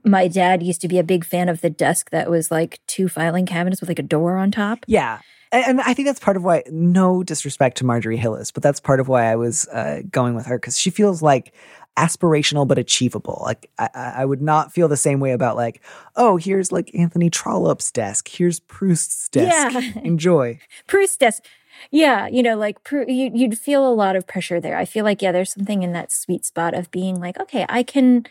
my 0.05 0.29
dad 0.29 0.63
used 0.63 0.81
to 0.83 0.89
be 0.89 0.99
a 0.99 1.05
big 1.05 1.25
fan 1.25 1.49
of 1.49 1.61
the 1.61 1.71
desk 1.71 2.11
that 2.11 2.31
was 2.31 2.51
like 2.51 2.81
two 2.87 3.09
filing 3.09 3.47
cabinets 3.47 3.81
with 3.81 3.91
like 3.91 3.99
a 3.99 4.05
door 4.05 4.37
on 4.37 4.51
top. 4.51 4.85
Yeah. 4.87 5.21
And, 5.51 5.83
I 5.83 5.93
think 5.93 6.09
that's 6.09 6.21
part 6.21 6.39
of 6.39 6.45
why, 6.45 6.63
no 6.71 7.23
disrespect 7.23 7.77
to 7.79 7.85
Marjorie 7.85 8.17
Hillis, 8.17 8.51
but 8.51 8.63
that's 8.63 8.81
part 8.81 9.01
of 9.01 9.09
why 9.09 9.25
I 9.31 9.37
was 9.37 9.69
uh, 9.69 10.01
going 10.11 10.35
with 10.35 10.47
her 10.47 10.57
because 10.57 10.79
she 10.79 10.89
feels 10.89 11.21
like 11.21 11.53
aspirational 11.97 12.67
but 12.67 12.79
achievable. 12.79 13.43
Like 13.45 13.71
I, 13.79 13.89
I 13.95 14.25
would 14.25 14.43
not 14.43 14.73
feel 14.73 14.89
the 14.89 14.97
same 14.97 15.21
way 15.21 15.33
about 15.33 15.57
like, 15.57 15.83
oh, 16.17 16.37
here's 16.37 16.73
like 16.73 16.95
Anthony 16.95 17.31
Trollope's 17.31 17.91
desk. 17.91 18.29
Here's 18.29 18.61
Proust's 18.61 19.29
desk. 19.29 19.75
Yeah. 19.75 20.01
Enjoy. 20.05 20.59
Proust 20.87 21.21
desk. 21.21 21.45
Yeah, 21.91 22.29
you 22.29 22.43
know, 22.43 22.57
like 22.57 22.79
you, 22.93 23.31
you'd 23.35 23.59
feel 23.59 23.87
a 23.87 23.93
lot 23.93 24.15
of 24.15 24.27
pressure 24.27 24.61
there. 24.61 24.77
I 24.77 24.85
feel 24.85 25.05
like 25.05 25.21
yeah, 25.23 25.33
there's 25.33 25.53
something 25.53 25.83
in 25.83 25.93
that 25.93 26.13
sweet 26.13 26.45
spot 26.45 26.75
of 26.75 26.91
being 26.91 27.21
like, 27.21 27.39
okay, 27.41 27.67
I 27.69 27.83
can. 27.83 28.27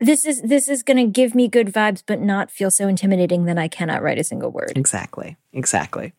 This 0.00 0.26
is 0.26 0.42
this 0.42 0.68
is 0.68 0.82
going 0.82 0.96
to 0.96 1.10
give 1.10 1.34
me 1.34 1.48
good 1.48 1.68
vibes, 1.68 2.02
but 2.04 2.20
not 2.20 2.50
feel 2.50 2.70
so 2.70 2.88
intimidating 2.88 3.44
that 3.44 3.58
I 3.58 3.68
cannot 3.68 4.02
write 4.02 4.18
a 4.18 4.24
single 4.24 4.50
word. 4.50 4.72
Exactly. 4.76 5.36
Exactly. 5.52 6.12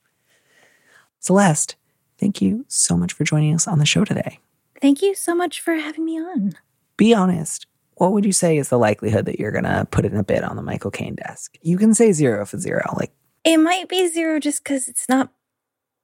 Celeste, 1.19 1.75
thank 2.17 2.41
you 2.41 2.65
so 2.67 2.95
much 2.95 3.13
for 3.13 3.25
joining 3.25 3.53
us 3.53 3.67
on 3.67 3.79
the 3.79 3.85
show 3.85 4.05
today. 4.05 4.39
Thank 4.81 5.01
you 5.01 5.15
so 5.15 5.35
much 5.35 5.61
for 5.61 5.75
having 5.75 6.05
me 6.05 6.19
on. 6.19 6.53
Be 6.97 7.13
honest. 7.13 7.67
What 7.95 8.11
would 8.11 8.25
you 8.25 8.33
say 8.33 8.57
is 8.57 8.69
the 8.69 8.77
likelihood 8.77 9.25
that 9.25 9.39
you're 9.39 9.51
going 9.51 9.63
to 9.63 9.87
put 9.89 10.05
in 10.05 10.15
a 10.17 10.23
bid 10.23 10.43
on 10.43 10.57
the 10.57 10.61
Michael 10.61 10.91
Caine 10.91 11.15
desk? 11.15 11.55
You 11.61 11.77
can 11.77 11.93
say 11.93 12.11
zero 12.11 12.45
for 12.45 12.57
zero. 12.57 12.83
Like, 12.97 13.13
It 13.43 13.57
might 13.57 13.87
be 13.87 14.07
zero 14.07 14.39
just 14.39 14.63
because 14.63 14.87
it's 14.87 15.07
not. 15.07 15.31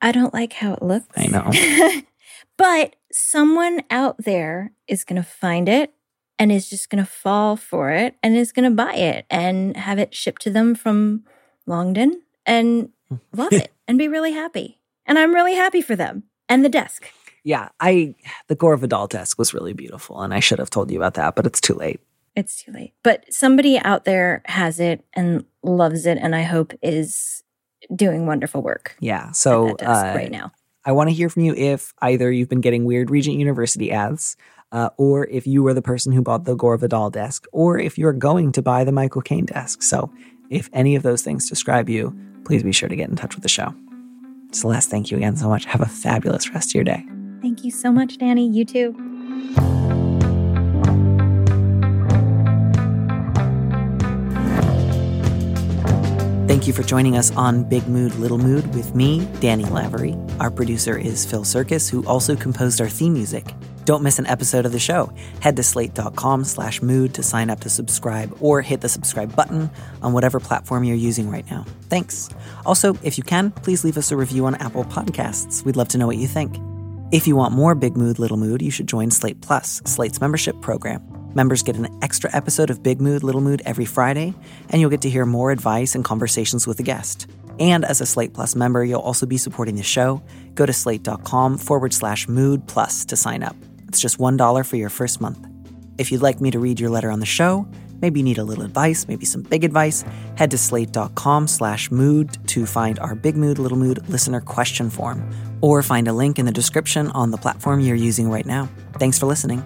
I 0.01 0.11
don't 0.11 0.33
like 0.33 0.53
how 0.53 0.73
it 0.73 0.81
looks. 0.81 1.07
I 1.17 1.27
know. 1.27 2.01
but 2.57 2.95
someone 3.11 3.83
out 3.89 4.23
there 4.23 4.71
is 4.87 5.03
going 5.03 5.21
to 5.21 5.27
find 5.27 5.67
it 5.67 5.93
and 6.39 6.51
is 6.51 6.69
just 6.69 6.89
going 6.89 7.03
to 7.03 7.09
fall 7.09 7.55
for 7.55 7.91
it 7.91 8.15
and 8.23 8.35
is 8.35 8.51
going 8.51 8.69
to 8.69 8.75
buy 8.75 8.95
it 8.95 9.25
and 9.29 9.75
have 9.77 9.99
it 9.99 10.15
shipped 10.15 10.41
to 10.43 10.49
them 10.49 10.73
from 10.73 11.23
Longdon 11.67 12.21
and 12.45 12.89
love 13.35 13.51
it 13.53 13.71
and 13.87 13.97
be 13.97 14.07
really 14.07 14.31
happy. 14.31 14.79
And 15.05 15.19
I'm 15.19 15.35
really 15.35 15.55
happy 15.55 15.81
for 15.81 15.95
them 15.95 16.23
and 16.47 16.63
the 16.63 16.69
desk. 16.69 17.11
Yeah, 17.43 17.69
I, 17.79 18.15
the 18.47 18.55
Gore 18.55 18.77
Vidal 18.77 19.07
desk 19.07 19.37
was 19.37 19.53
really 19.53 19.73
beautiful 19.73 20.21
and 20.21 20.33
I 20.33 20.39
should 20.39 20.59
have 20.59 20.69
told 20.69 20.91
you 20.91 20.97
about 20.97 21.15
that, 21.15 21.35
but 21.35 21.45
it's 21.45 21.61
too 21.61 21.73
late. 21.73 21.99
It's 22.35 22.63
too 22.63 22.71
late. 22.71 22.93
But 23.03 23.25
somebody 23.29 23.77
out 23.79 24.05
there 24.05 24.41
has 24.45 24.79
it 24.79 25.03
and 25.13 25.45
loves 25.63 26.05
it 26.05 26.17
and 26.21 26.35
I 26.35 26.43
hope 26.43 26.73
is 26.81 27.43
doing 27.95 28.25
wonderful 28.25 28.61
work 28.61 28.95
Yeah. 28.99 29.31
So, 29.31 29.75
uh, 29.77 30.13
right 30.15 30.31
now. 30.31 30.51
I 30.83 30.93
want 30.93 31.09
to 31.09 31.13
hear 31.13 31.29
from 31.29 31.43
you 31.43 31.53
if 31.53 31.93
either 32.01 32.31
you've 32.31 32.49
been 32.49 32.61
getting 32.61 32.85
weird 32.85 33.11
Regent 33.11 33.37
University 33.37 33.91
ads, 33.91 34.35
uh, 34.71 34.89
or 34.97 35.27
if 35.27 35.45
you 35.45 35.61
were 35.61 35.73
the 35.73 35.81
person 35.81 36.11
who 36.11 36.21
bought 36.21 36.45
the 36.45 36.55
Gore 36.55 36.77
Vidal 36.77 37.11
desk, 37.11 37.45
or 37.51 37.77
if 37.77 37.97
you're 37.97 38.13
going 38.13 38.51
to 38.53 38.61
buy 38.61 38.83
the 38.83 38.91
Michael 38.91 39.21
Caine 39.21 39.45
desk. 39.45 39.83
So, 39.83 40.11
if 40.49 40.69
any 40.73 40.95
of 40.95 41.03
those 41.03 41.21
things 41.21 41.47
describe 41.49 41.87
you, 41.87 42.15
please 42.45 42.63
be 42.63 42.71
sure 42.71 42.89
to 42.89 42.95
get 42.95 43.09
in 43.09 43.15
touch 43.15 43.35
with 43.35 43.43
the 43.43 43.49
show. 43.49 43.73
Celeste, 44.51 44.89
thank 44.89 45.11
you 45.11 45.17
again 45.17 45.37
so 45.37 45.47
much. 45.47 45.65
Have 45.65 45.81
a 45.81 45.85
fabulous 45.85 46.49
rest 46.49 46.71
of 46.71 46.75
your 46.75 46.83
day. 46.83 47.05
Thank 47.41 47.63
you 47.63 47.71
so 47.71 47.91
much, 47.91 48.17
Danny. 48.17 48.47
You 48.47 48.65
too. 48.65 48.95
Thank 56.47 56.67
you 56.67 56.73
for 56.73 56.83
joining 56.83 57.17
us 57.17 57.31
on 57.31 57.63
Big 57.63 57.87
Mood, 57.87 58.13
Little 58.15 58.37
Mood 58.37 58.75
with 58.75 58.93
me, 58.93 59.25
Danny 59.39 59.65
Lavery. 59.65 60.15
Our 60.39 60.51
producer 60.51 60.97
is 60.97 61.25
Phil 61.25 61.43
Surkis, 61.43 61.89
who 61.89 62.05
also 62.05 62.35
composed 62.35 62.79
our 62.81 62.89
theme 62.89 63.13
music. 63.13 63.55
Don't 63.85 64.03
miss 64.03 64.19
an 64.19 64.27
episode 64.27 64.65
of 64.65 64.71
the 64.71 64.79
show. 64.79 65.11
Head 65.39 65.55
to 65.55 65.63
slate.com 65.63 66.43
slash 66.43 66.81
mood 66.81 67.15
to 67.15 67.23
sign 67.23 67.49
up 67.49 67.61
to 67.61 67.69
subscribe 67.69 68.37
or 68.39 68.61
hit 68.61 68.81
the 68.81 68.89
subscribe 68.89 69.35
button 69.35 69.71
on 70.03 70.13
whatever 70.13 70.39
platform 70.39 70.83
you're 70.83 70.95
using 70.95 71.31
right 71.31 71.49
now. 71.49 71.65
Thanks. 71.89 72.29
Also, 72.65 72.95
if 73.01 73.17
you 73.17 73.23
can, 73.23 73.49
please 73.51 73.83
leave 73.83 73.97
us 73.97 74.11
a 74.11 74.17
review 74.17 74.45
on 74.45 74.53
Apple 74.55 74.83
Podcasts. 74.83 75.65
We'd 75.65 75.77
love 75.77 75.87
to 75.89 75.97
know 75.97 76.05
what 76.05 76.17
you 76.17 76.27
think. 76.27 76.57
If 77.11 77.27
you 77.27 77.35
want 77.35 77.53
more 77.53 77.75
Big 77.75 77.97
Mood, 77.97 78.19
Little 78.19 78.37
Mood, 78.37 78.61
you 78.61 78.71
should 78.71 78.87
join 78.87 79.11
Slate 79.11 79.41
Plus, 79.41 79.81
Slate's 79.85 80.21
membership 80.21 80.61
program. 80.61 81.01
Members 81.35 81.61
get 81.61 81.75
an 81.75 81.89
extra 82.01 82.33
episode 82.33 82.69
of 82.69 82.81
Big 82.81 83.01
Mood, 83.01 83.21
Little 83.21 83.41
Mood 83.41 83.61
every 83.65 83.83
Friday, 83.83 84.33
and 84.69 84.79
you'll 84.79 84.89
get 84.89 85.01
to 85.01 85.09
hear 85.09 85.25
more 85.25 85.51
advice 85.51 85.93
and 85.93 86.05
conversations 86.05 86.65
with 86.65 86.79
a 86.79 86.83
guest. 86.83 87.29
And 87.59 87.83
as 87.83 87.99
a 87.99 88.05
Slate 88.05 88.33
Plus 88.33 88.55
member, 88.55 88.85
you'll 88.85 89.01
also 89.01 89.25
be 89.25 89.35
supporting 89.35 89.75
the 89.75 89.83
show. 89.83 90.23
Go 90.55 90.65
to 90.65 90.71
slate.com 90.71 91.57
forward 91.57 91.93
slash 91.93 92.29
mood 92.29 92.65
plus 92.65 93.03
to 93.05 93.17
sign 93.17 93.43
up. 93.43 93.57
It's 93.89 93.99
just 93.99 94.17
$1 94.17 94.65
for 94.65 94.77
your 94.77 94.89
first 94.89 95.19
month. 95.19 95.45
If 95.97 96.13
you'd 96.13 96.21
like 96.21 96.39
me 96.39 96.49
to 96.51 96.59
read 96.59 96.79
your 96.79 96.89
letter 96.89 97.11
on 97.11 97.19
the 97.19 97.25
show, 97.25 97.67
maybe 98.01 98.19
you 98.19 98.23
need 98.23 98.37
a 98.37 98.43
little 98.43 98.63
advice, 98.63 99.07
maybe 99.07 99.25
some 99.25 99.41
big 99.41 99.63
advice, 99.63 100.03
head 100.35 100.51
to 100.51 100.57
slate.com 100.57 101.47
slash 101.47 101.91
mood 101.91 102.37
to 102.47 102.65
find 102.65 102.99
our 102.99 103.15
Big 103.15 103.35
Mood, 103.35 103.59
Little 103.59 103.77
Mood 103.77 104.07
listener 104.09 104.41
question 104.41 104.89
form, 104.89 105.29
or 105.61 105.81
find 105.81 106.07
a 106.07 106.13
link 106.13 106.39
in 106.39 106.45
the 106.45 106.51
description 106.51 107.07
on 107.09 107.31
the 107.31 107.37
platform 107.37 107.79
you're 107.79 107.95
using 107.95 108.29
right 108.29 108.45
now. 108.45 108.69
Thanks 108.99 109.17
for 109.19 109.25
listening. 109.25 109.63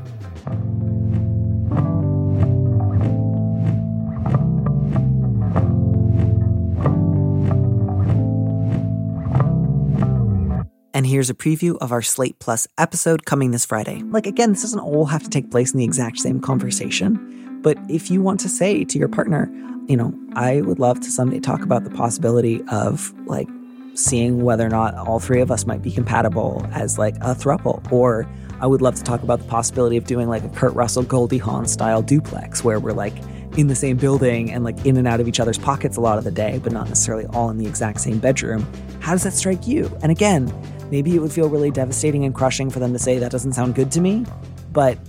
And 10.96 11.06
here's 11.06 11.30
a 11.30 11.34
preview 11.34 11.78
of 11.82 11.92
our 11.92 12.02
Slate 12.02 12.40
Plus 12.40 12.70
episode 12.78 13.26
coming 13.26 13.52
this 13.52 13.66
Friday. 13.66 14.02
Like, 14.06 14.26
again, 14.26 14.52
this 14.54 14.62
doesn't 14.62 14.80
all 14.80 15.08
have 15.08 15.24
to 15.24 15.30
take 15.30 15.52
place 15.52 15.74
in 15.74 15.78
the 15.78 15.84
exact 15.84 16.20
same 16.20 16.40
conversation, 16.40 17.35
but 17.66 17.80
if 17.90 18.12
you 18.12 18.22
want 18.22 18.40
to 18.42 18.48
say 18.48 18.84
to 18.84 19.00
your 19.00 19.08
partner, 19.08 19.52
you 19.88 19.98
know, 19.98 20.14
I 20.34 20.62
would 20.62 20.78
love 20.78 21.00
to 21.00 21.10
someday 21.10 21.40
talk 21.40 21.64
about 21.64 21.84
the 21.84 21.90
possibility 21.90 22.62
of 22.68 23.12
like 23.26 23.48
seeing 23.96 24.44
whether 24.44 24.64
or 24.64 24.70
not 24.70 24.94
all 24.94 25.20
three 25.20 25.42
of 25.42 25.50
us 25.50 25.66
might 25.66 25.82
be 25.82 25.90
compatible 25.90 26.64
as 26.74 27.00
like 27.00 27.16
a 27.22 27.34
throuple, 27.34 27.92
or 27.92 28.30
I 28.62 28.68
would 28.68 28.84
love 28.84 28.94
to 28.98 29.04
talk 29.04 29.24
about 29.24 29.40
the 29.40 29.46
possibility 29.46 29.98
of 29.98 30.06
doing 30.06 30.30
like 30.30 30.44
a 30.44 30.50
Kurt 30.50 30.76
Russell 30.76 31.02
Goldie 31.02 31.40
Hawn 31.40 31.66
style 31.66 32.04
duplex 32.04 32.64
where 32.64 32.80
we're 32.80 32.94
like 32.94 33.16
in 33.58 33.66
the 33.66 33.76
same 33.76 33.98
building 33.98 34.52
and 34.52 34.64
like 34.64 34.86
in 34.86 34.96
and 34.96 35.08
out 35.08 35.20
of 35.20 35.28
each 35.28 35.40
other's 35.40 35.58
pockets 35.58 35.98
a 35.98 36.02
lot 36.02 36.20
of 36.20 36.24
the 36.24 36.30
day, 36.30 36.60
but 36.62 36.72
not 36.72 36.88
necessarily 36.88 37.26
all 37.34 37.50
in 37.50 37.58
the 37.58 37.66
exact 37.66 38.00
same 38.00 38.20
bedroom. 38.20 38.64
How 39.00 39.14
does 39.14 39.24
that 39.24 39.34
strike 39.34 39.66
you? 39.66 39.92
And 40.04 40.12
again, 40.12 40.54
maybe 40.92 41.16
it 41.16 41.20
would 41.20 41.34
feel 41.34 41.50
really 41.50 41.72
devastating 41.72 42.26
and 42.26 42.36
crushing 42.36 42.70
for 42.70 42.78
them 42.78 42.94
to 42.94 43.00
say 43.00 43.18
that 43.18 43.32
doesn't 43.32 43.54
sound 43.54 43.74
good 43.74 43.92
to 43.94 44.02
me, 44.02 44.24
but 44.72 45.00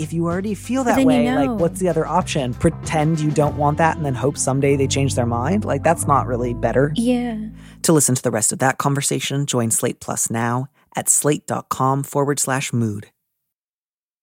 if 0.00 0.12
you 0.12 0.26
already 0.26 0.54
feel 0.54 0.82
that 0.84 0.96
then 0.96 1.00
you 1.00 1.06
way, 1.06 1.24
know. 1.24 1.36
like 1.36 1.60
what's 1.60 1.78
the 1.78 1.88
other 1.88 2.06
option? 2.06 2.54
Pretend 2.54 3.20
you 3.20 3.30
don't 3.30 3.56
want 3.56 3.78
that 3.78 3.96
and 3.96 4.04
then 4.04 4.14
hope 4.14 4.36
someday 4.38 4.76
they 4.76 4.86
change 4.86 5.14
their 5.14 5.26
mind? 5.26 5.64
Like 5.64 5.82
that's 5.82 6.06
not 6.06 6.26
really 6.26 6.54
better. 6.54 6.92
Yeah. 6.96 7.48
To 7.82 7.92
listen 7.92 8.14
to 8.14 8.22
the 8.22 8.30
rest 8.30 8.52
of 8.52 8.58
that 8.60 8.78
conversation, 8.78 9.46
join 9.46 9.70
Slate 9.70 10.00
Plus 10.00 10.30
now 10.30 10.68
at 10.96 11.08
slate.com 11.08 12.02
forward 12.02 12.40
slash 12.40 12.72
mood. 12.72 13.10